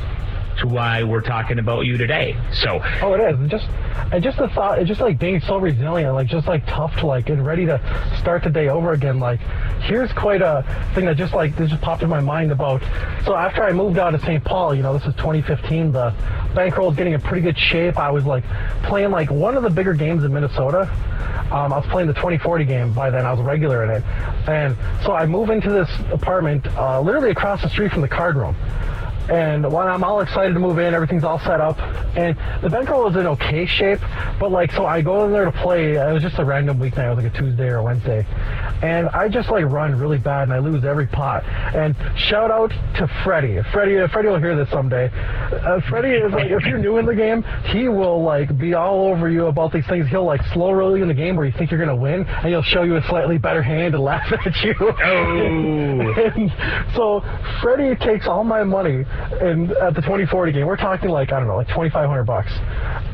to 0.60 0.68
why 0.68 1.04
we're 1.04 1.22
talking 1.22 1.60
about 1.60 1.86
you 1.86 1.98
today. 1.98 2.38
So 2.54 2.82
oh, 3.02 3.14
it 3.14 3.22
is 3.22 3.40
And 3.40 3.50
just 3.50 3.68
and 4.12 4.24
just 4.24 4.38
the 4.38 4.50
thought, 4.50 4.80
it's 4.80 4.88
just 4.88 5.02
like 5.02 5.20
being 5.20 5.40
so 5.42 5.58
resilient, 5.58 6.14
like 6.14 6.28
just 6.28 6.48
like 6.48 6.66
tough 6.68 6.96
to 6.98 7.06
like 7.06 7.30
and 7.30 7.46
ready 7.46 7.66
to 7.66 7.80
start 8.20 8.44
the 8.44 8.50
day 8.50 8.68
over 8.68 8.94
again. 8.94 9.20
Like 9.20 9.40
here's 9.82 10.12
quite 10.14 10.42
a 10.42 10.64
thing 10.94 11.06
that 11.06 11.18
just 11.18 11.34
like 11.34 11.56
this 11.56 11.70
just 11.70 11.82
popped 11.82 12.04
in 12.04 12.10
my 12.10 12.22
mind 12.22 12.52
about. 12.52 12.82
So 13.26 13.36
after 13.36 13.64
I 13.64 13.72
moved 13.72 13.98
out 13.98 14.14
of 14.14 14.22
St. 14.22 14.44
Paul, 14.44 14.76
you 14.76 14.84
know, 14.84 14.98
this 14.98 15.08
is 15.08 15.16
2015. 15.16 15.92
The 15.92 16.14
bankroll 16.54 16.92
is 16.92 16.98
getting 16.98 17.14
in 17.14 17.22
pretty 17.22 17.42
good 17.42 17.58
shape. 17.58 17.98
I 17.98 18.12
was 18.12 18.26
like 18.26 18.44
playing 18.84 19.12
like 19.12 19.32
one 19.32 19.56
of 19.56 19.64
the 19.64 19.70
bigger 19.70 19.94
games 19.94 20.24
in 20.24 20.34
Minnesota. 20.34 20.90
Um, 21.52 21.74
I 21.74 21.80
was 21.80 21.86
playing 21.88 22.08
the 22.08 22.14
2040 22.14 22.64
game 22.64 22.94
by 22.94 23.10
then. 23.10 23.26
I 23.26 23.32
was 23.32 23.42
a 23.42 23.44
regular 23.44 23.84
in 23.84 23.90
it, 23.90 24.04
and 24.48 24.76
so 25.04 25.12
I 25.12 25.26
move 25.26 25.50
into 25.50 25.70
this 25.70 25.90
apartment 26.12 26.66
uh, 26.78 27.02
literally 27.02 27.32
across 27.32 27.62
the 27.62 27.70
street 27.70 27.92
from 27.92 28.02
the 28.02 28.08
card 28.08 28.38
room. 28.38 28.56
And 29.30 29.72
when 29.72 29.88
I'm 29.88 30.04
all 30.04 30.20
excited 30.22 30.54
to 30.54 30.60
move 30.60 30.80
in, 30.80 30.94
everything's 30.94 31.24
all 31.24 31.40
set 31.40 31.62
up, 31.62 31.80
and 32.18 32.36
the 32.62 32.70
bankroll 32.70 33.08
is 33.08 33.16
in 33.16 33.28
okay 33.28 33.66
shape, 33.66 34.00
but 34.40 34.52
like, 34.52 34.72
so 34.72 34.86
I 34.86 35.02
go 35.02 35.26
in 35.26 35.32
there 35.32 35.46
to 35.46 35.52
play. 35.52 35.94
It 35.94 36.12
was 36.12 36.22
just 36.22 36.40
a 36.40 36.46
random 36.46 36.80
weeknight. 36.80 37.06
It 37.06 37.16
was 37.16 37.24
like 37.24 37.34
a 37.34 37.38
Tuesday 37.38 37.68
or 37.68 37.82
Wednesday, 37.82 38.26
and 38.82 39.08
I 39.10 39.30
just 39.30 39.50
like 39.50 39.66
run 39.66 39.98
really 39.98 40.18
bad, 40.18 40.44
and 40.44 40.54
I 40.54 40.60
lose 40.60 40.84
every 40.84 41.08
pot. 41.08 41.46
And 41.46 41.96
shout 42.18 42.52
out 42.52 42.72
to 42.98 43.08
Freddie. 43.24 43.62
Freddie, 43.72 44.06
Freddie 44.12 44.30
will 44.30 44.40
hear 44.40 44.56
this 44.56 44.70
someday. 44.70 45.10
Uh, 45.14 45.80
Freddie 45.90 46.16
is 46.16 46.32
like, 46.32 46.50
if 46.50 46.64
you're 46.66 46.80
new 46.80 46.98
in 46.98 47.06
the 47.06 47.16
game, 47.16 47.44
he 47.68 47.88
will 47.88 48.24
like 48.24 48.58
be 48.58 48.74
all 48.74 49.08
over 49.08 49.30
you 49.30 49.46
about 49.46 49.72
these 49.72 49.86
things. 49.88 50.08
He'll 50.08 50.26
like 50.26 50.42
slow 50.54 50.72
roll 50.72 50.98
you 50.98 51.04
in 51.04 51.08
the 51.08 51.14
game 51.14 51.36
where 51.36 51.46
you 51.46 51.52
think 51.52 51.72
you're 51.72 51.80
gonna 51.80 51.96
win, 51.96 52.26
and 52.26 52.48
he'll 52.48 52.64
show 52.64 52.84
you 52.84 52.98
a 52.98 53.04
slightly 53.04 53.38
better 53.38 53.62
hand 53.62 53.94
and 53.94 54.04
laugh 54.12 54.32
at 54.32 54.56
you. 54.64 54.76
Oh. 54.80 56.14
and 56.36 56.52
so 56.96 57.24
Freddie 57.62 57.96
takes 57.96 58.28
all 58.28 58.44
my 58.44 58.64
money 58.64 59.06
and 59.42 59.72
at 59.72 59.94
the 59.94 60.02
2040 60.02 60.52
game, 60.52 60.66
we're 60.66 60.78
talking 60.78 61.10
like 61.10 61.32
I 61.32 61.40
don't 61.40 61.48
know, 61.48 61.58
like 61.58 61.68
2,500 61.68 62.24
bucks. 62.24 62.52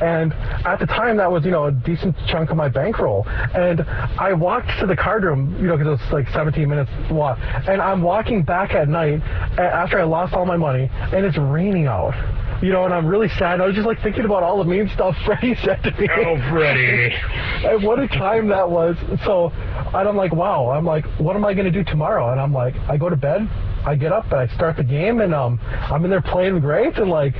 And 0.01 0.33
at 0.65 0.79
the 0.79 0.85
time, 0.85 1.17
that 1.17 1.31
was 1.31 1.45
you 1.45 1.51
know 1.51 1.65
a 1.65 1.71
decent 1.71 2.15
chunk 2.27 2.49
of 2.49 2.57
my 2.57 2.69
bankroll. 2.69 3.27
And 3.27 3.81
I 3.81 4.33
walked 4.33 4.69
to 4.79 4.85
the 4.85 4.95
card 4.95 5.23
room, 5.23 5.55
you 5.59 5.67
know, 5.67 5.77
because 5.77 5.99
it 5.99 6.03
was 6.03 6.13
like 6.13 6.27
17 6.33 6.67
minutes 6.67 6.91
walk. 7.11 7.39
And 7.41 7.81
I'm 7.81 8.01
walking 8.01 8.43
back 8.43 8.71
at 8.71 8.87
night 8.87 9.21
after 9.57 9.99
I 9.99 10.03
lost 10.03 10.33
all 10.33 10.45
my 10.45 10.57
money, 10.57 10.89
and 10.91 11.25
it's 11.25 11.37
raining 11.37 11.87
out 11.87 12.13
you 12.61 12.71
know, 12.71 12.85
and 12.85 12.93
I'm 12.93 13.05
really 13.05 13.29
sad. 13.29 13.61
I 13.61 13.67
was 13.67 13.75
just 13.75 13.85
like 13.85 14.01
thinking 14.01 14.25
about 14.25 14.43
all 14.43 14.57
the 14.57 14.69
mean 14.69 14.89
stuff 14.93 15.15
Freddie 15.25 15.55
said 15.63 15.83
to 15.83 15.91
me. 15.91 16.09
Oh, 16.11 16.37
Freddie! 16.49 17.13
and 17.67 17.83
what 17.83 17.99
a 17.99 18.07
time 18.07 18.47
that 18.49 18.69
was. 18.69 18.95
So, 19.25 19.49
and 19.49 20.07
I'm 20.07 20.15
like, 20.15 20.33
wow. 20.33 20.71
I'm 20.71 20.85
like, 20.85 21.05
what 21.19 21.35
am 21.35 21.45
I 21.45 21.53
going 21.53 21.71
to 21.71 21.83
do 21.83 21.83
tomorrow? 21.83 22.31
And 22.31 22.39
I'm 22.39 22.53
like, 22.53 22.75
I 22.89 22.97
go 22.97 23.09
to 23.09 23.15
bed. 23.15 23.47
I 23.85 23.95
get 23.95 24.11
up 24.11 24.25
and 24.31 24.41
I 24.41 24.47
start 24.55 24.77
the 24.77 24.83
game, 24.83 25.21
and 25.21 25.33
um, 25.33 25.59
I'm 25.61 26.03
in 26.03 26.11
there 26.11 26.21
playing 26.21 26.59
great, 26.59 26.97
and 26.97 27.09
like, 27.09 27.35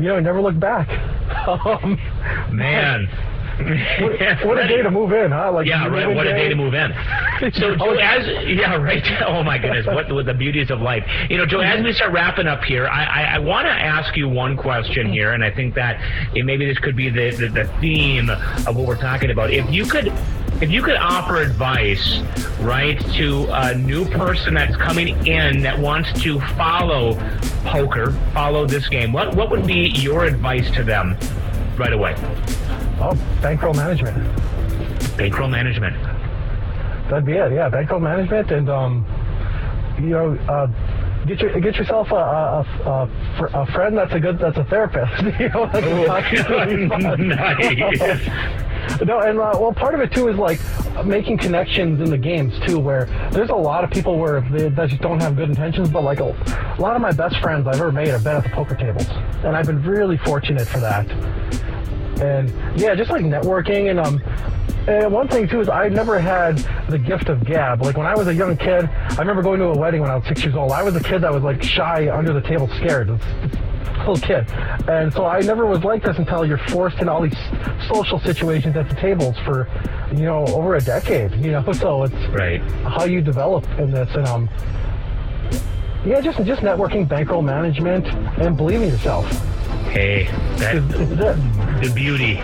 you 0.00 0.08
know, 0.08 0.16
I 0.16 0.20
never 0.20 0.40
look 0.40 0.58
back. 0.58 0.88
um, 1.46 1.98
Man. 2.56 3.08
what, 4.00 4.18
what 4.46 4.58
a 4.58 4.66
day 4.66 4.82
to 4.82 4.90
move 4.90 5.12
in, 5.12 5.30
huh? 5.30 5.52
Like 5.52 5.66
yeah, 5.66 5.86
right. 5.86 6.14
What 6.14 6.26
a 6.26 6.32
day 6.32 6.48
to 6.48 6.54
move 6.54 6.74
in. 6.74 6.92
So, 7.54 7.76
Joe, 7.76 7.94
as 7.94 8.26
yeah, 8.46 8.76
right. 8.76 9.04
Oh 9.26 9.42
my 9.42 9.58
goodness, 9.58 9.86
what, 9.86 10.12
what 10.12 10.26
the 10.26 10.34
beauties 10.34 10.70
of 10.70 10.80
life. 10.80 11.04
You 11.28 11.38
know, 11.38 11.46
Joe, 11.46 11.60
as 11.60 11.82
we 11.84 11.92
start 11.92 12.12
wrapping 12.12 12.46
up 12.46 12.62
here, 12.64 12.86
I 12.86 13.04
I, 13.04 13.22
I 13.34 13.38
want 13.38 13.66
to 13.66 13.72
ask 13.72 14.16
you 14.16 14.28
one 14.28 14.56
question 14.56 15.12
here, 15.12 15.32
and 15.32 15.44
I 15.44 15.50
think 15.50 15.74
that 15.74 16.00
it, 16.34 16.44
maybe 16.44 16.66
this 16.66 16.78
could 16.78 16.96
be 16.96 17.10
the, 17.10 17.30
the 17.30 17.48
the 17.48 17.64
theme 17.80 18.30
of 18.30 18.76
what 18.76 18.86
we're 18.86 19.00
talking 19.00 19.30
about. 19.30 19.52
If 19.52 19.70
you 19.70 19.84
could 19.84 20.12
if 20.62 20.70
you 20.70 20.80
could 20.80 20.96
offer 20.96 21.38
advice, 21.38 22.20
right, 22.60 22.96
to 23.14 23.48
a 23.50 23.74
new 23.74 24.04
person 24.04 24.54
that's 24.54 24.76
coming 24.76 25.08
in 25.26 25.60
that 25.62 25.76
wants 25.76 26.12
to 26.22 26.38
follow 26.56 27.14
poker, 27.64 28.12
follow 28.32 28.64
this 28.64 28.88
game, 28.88 29.12
what 29.12 29.34
what 29.34 29.50
would 29.50 29.66
be 29.66 29.88
your 29.88 30.24
advice 30.24 30.70
to 30.70 30.84
them 30.84 31.16
right 31.76 31.92
away? 31.92 32.14
Oh, 33.00 33.18
bankroll 33.42 33.74
management. 33.74 34.16
Bankroll 35.16 35.48
management. 35.48 36.00
That'd 37.10 37.26
be 37.26 37.32
it. 37.32 37.52
Yeah, 37.52 37.68
bankroll 37.68 37.98
management, 37.98 38.52
and 38.52 38.70
um, 38.70 39.04
you 39.98 40.10
know, 40.10 40.34
uh, 40.48 40.68
get 41.26 41.40
your 41.40 41.60
get 41.60 41.74
yourself 41.74 42.12
a 42.12 42.14
a, 42.14 42.66
a, 42.86 43.08
a 43.52 43.66
friend 43.72 43.98
that's 43.98 44.12
a 44.14 44.20
good 44.20 44.38
that's 44.38 44.58
a 44.58 44.64
therapist. 44.64 45.22
you 45.40 45.48
know, 45.48 45.66
that's 45.72 45.84
oh, 46.52 47.16
nice. 47.16 48.71
No, 49.04 49.20
and 49.20 49.38
uh, 49.38 49.52
well, 49.58 49.72
part 49.72 49.94
of 49.94 50.00
it 50.00 50.12
too 50.12 50.28
is 50.28 50.36
like 50.36 50.60
making 51.04 51.38
connections 51.38 52.00
in 52.00 52.10
the 52.10 52.18
games 52.18 52.54
too, 52.66 52.78
where 52.78 53.06
there's 53.32 53.50
a 53.50 53.54
lot 53.54 53.84
of 53.84 53.90
people 53.90 54.18
where 54.18 54.40
they, 54.52 54.68
that 54.68 54.88
just 54.88 55.02
don't 55.02 55.20
have 55.20 55.36
good 55.36 55.48
intentions, 55.48 55.90
but 55.90 56.02
like 56.02 56.20
a, 56.20 56.24
a 56.78 56.80
lot 56.80 56.94
of 56.94 57.02
my 57.02 57.12
best 57.12 57.38
friends 57.40 57.66
I've 57.66 57.76
ever 57.76 57.92
made 57.92 58.08
have 58.08 58.24
been 58.24 58.36
at 58.36 58.44
the 58.44 58.50
poker 58.50 58.74
tables, 58.74 59.08
and 59.44 59.56
I've 59.56 59.66
been 59.66 59.82
really 59.82 60.18
fortunate 60.18 60.68
for 60.68 60.80
that. 60.80 61.10
And 62.20 62.50
yeah, 62.78 62.94
just 62.94 63.10
like 63.10 63.22
networking 63.22 63.90
and 63.90 63.98
um, 63.98 64.22
and 64.88 65.12
one 65.12 65.28
thing 65.28 65.48
too 65.48 65.60
is 65.60 65.68
I 65.68 65.88
never 65.88 66.18
had 66.18 66.58
the 66.88 66.98
gift 66.98 67.28
of 67.28 67.44
gab. 67.44 67.82
Like 67.82 67.96
when 67.96 68.06
I 68.06 68.16
was 68.16 68.26
a 68.26 68.34
young 68.34 68.56
kid, 68.56 68.86
I 68.86 69.16
remember 69.18 69.40
going 69.42 69.60
to 69.60 69.66
a 69.66 69.78
wedding 69.78 70.00
when 70.00 70.10
I 70.10 70.16
was 70.16 70.26
six 70.26 70.42
years 70.42 70.56
old. 70.56 70.72
I 70.72 70.82
was 70.82 70.96
a 70.96 71.02
kid 71.02 71.20
that 71.20 71.32
was 71.32 71.44
like 71.44 71.62
shy, 71.62 72.10
under 72.12 72.32
the 72.32 72.40
table, 72.40 72.68
scared. 72.78 73.08
Little 74.06 74.16
kid, 74.16 74.50
and 74.88 75.12
so 75.12 75.26
I 75.26 75.40
never 75.40 75.64
was 75.64 75.84
like 75.84 76.02
this 76.02 76.18
until 76.18 76.44
you're 76.44 76.58
forced 76.58 76.98
in 76.98 77.08
all 77.08 77.22
these 77.22 77.36
social 77.88 78.18
situations 78.18 78.76
at 78.76 78.88
the 78.88 78.96
tables 78.96 79.36
for, 79.44 79.68
you 80.10 80.24
know, 80.24 80.44
over 80.48 80.74
a 80.74 80.80
decade. 80.80 81.32
You 81.36 81.52
know, 81.52 81.72
so 81.74 82.02
it's 82.02 82.34
right 82.34 82.60
how 82.82 83.04
you 83.04 83.20
develop 83.20 83.64
in 83.78 83.92
this, 83.92 84.08
and 84.14 84.26
um, 84.26 84.48
yeah, 86.04 86.20
just 86.20 86.42
just 86.44 86.62
networking, 86.62 87.08
bankroll 87.08 87.42
management, 87.42 88.06
and 88.40 88.56
believing 88.56 88.88
yourself. 88.88 89.24
Hey, 89.92 90.24
that, 90.56 90.74
the 91.82 91.92
beauty. 91.94 92.40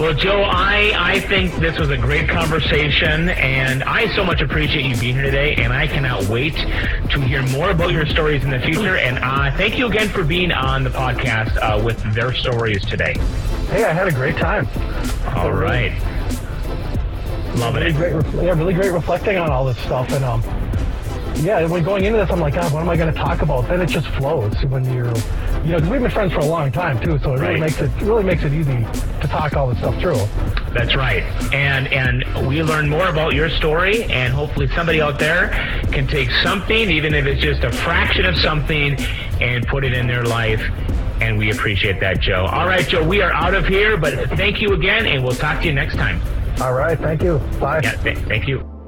Well, 0.00 0.14
Joe, 0.14 0.40
I, 0.42 0.94
I 0.96 1.20
think 1.20 1.54
this 1.56 1.78
was 1.78 1.90
a 1.90 1.96
great 1.98 2.26
conversation, 2.26 3.28
and 3.28 3.82
I 3.84 4.08
so 4.16 4.24
much 4.24 4.40
appreciate 4.40 4.86
you 4.86 4.96
being 4.96 5.14
here 5.14 5.24
today, 5.24 5.56
and 5.56 5.74
I 5.74 5.86
cannot 5.86 6.24
wait 6.24 6.54
to 6.54 7.20
hear 7.20 7.42
more 7.48 7.70
about 7.70 7.92
your 7.92 8.06
stories 8.06 8.42
in 8.42 8.48
the 8.48 8.60
future. 8.60 8.96
And 8.96 9.18
uh, 9.18 9.54
thank 9.58 9.76
you 9.76 9.86
again 9.88 10.08
for 10.08 10.24
being 10.24 10.52
on 10.52 10.84
the 10.84 10.90
podcast 10.90 11.54
uh, 11.58 11.82
with 11.84 11.98
their 12.14 12.32
stories 12.32 12.82
today. 12.86 13.12
hey, 13.68 13.84
I 13.84 13.92
had 13.92 14.08
a 14.08 14.12
great 14.12 14.38
time. 14.38 14.66
All 15.36 15.52
right. 15.52 15.92
Loving 17.56 17.82
Really 17.82 17.90
it. 17.90 17.96
great, 17.96 18.14
ref- 18.14 18.34
yeah, 18.36 18.54
really 18.58 18.72
great 18.74 18.92
reflecting 18.92 19.36
on 19.36 19.50
all 19.50 19.66
this 19.66 19.76
stuff, 19.80 20.10
and 20.12 20.24
um, 20.24 20.42
yeah, 21.44 21.66
when 21.66 21.84
going 21.84 22.06
into 22.06 22.16
this, 22.18 22.30
I'm 22.30 22.40
like, 22.40 22.54
God, 22.54 22.72
what 22.72 22.80
am 22.80 22.88
I 22.88 22.96
going 22.96 23.12
to 23.12 23.18
talk 23.18 23.42
about? 23.42 23.68
Then 23.68 23.82
it 23.82 23.90
just 23.90 24.06
flows 24.08 24.54
when 24.64 24.90
you're, 24.94 25.12
you 25.64 25.70
know, 25.72 25.76
because 25.76 25.90
we've 25.90 26.00
been 26.00 26.10
friends 26.10 26.32
for 26.32 26.40
a 26.40 26.44
long 26.44 26.72
time 26.72 27.00
too, 27.00 27.18
so 27.22 27.34
it 27.34 27.40
really 27.40 27.52
Right. 27.54 27.60
makes 27.60 27.80
it 27.80 27.90
really 28.02 28.24
makes 28.24 28.42
it 28.44 28.52
easy 28.52 28.86
to 29.20 29.28
talk 29.28 29.56
all 29.56 29.68
this 29.68 29.78
stuff 29.78 29.98
through. 30.00 30.18
That's 30.72 30.94
right. 30.96 31.22
And 31.52 31.88
and 31.92 32.46
we 32.46 32.62
learn 32.62 32.88
more 32.88 33.08
about 33.08 33.34
your 33.34 33.48
story 33.50 34.04
and 34.04 34.32
hopefully 34.32 34.68
somebody 34.74 35.00
out 35.02 35.18
there 35.18 35.48
can 35.92 36.06
take 36.06 36.30
something, 36.42 36.90
even 36.90 37.14
if 37.14 37.26
it's 37.26 37.42
just 37.42 37.62
a 37.64 37.70
fraction 37.72 38.24
of 38.24 38.36
something, 38.36 38.96
and 39.40 39.66
put 39.66 39.84
it 39.84 39.92
in 39.92 40.06
their 40.06 40.24
life. 40.24 40.62
And 41.20 41.36
we 41.36 41.50
appreciate 41.50 42.00
that, 42.00 42.20
Joe. 42.20 42.46
All 42.50 42.66
right, 42.66 42.86
Joe, 42.88 43.04
we 43.06 43.20
are 43.20 43.32
out 43.32 43.52
of 43.54 43.66
here, 43.66 43.98
but 43.98 44.14
thank 44.30 44.62
you 44.62 44.72
again, 44.72 45.04
and 45.06 45.22
we'll 45.22 45.34
talk 45.34 45.60
to 45.60 45.66
you 45.66 45.74
next 45.74 45.96
time. 45.96 46.18
All 46.62 46.72
right, 46.72 46.98
thank 46.98 47.22
you. 47.22 47.38
Bye. 47.60 47.80
Yeah, 47.82 47.92
th- 48.02 48.18
thank 48.20 48.48
you. 48.48 48.79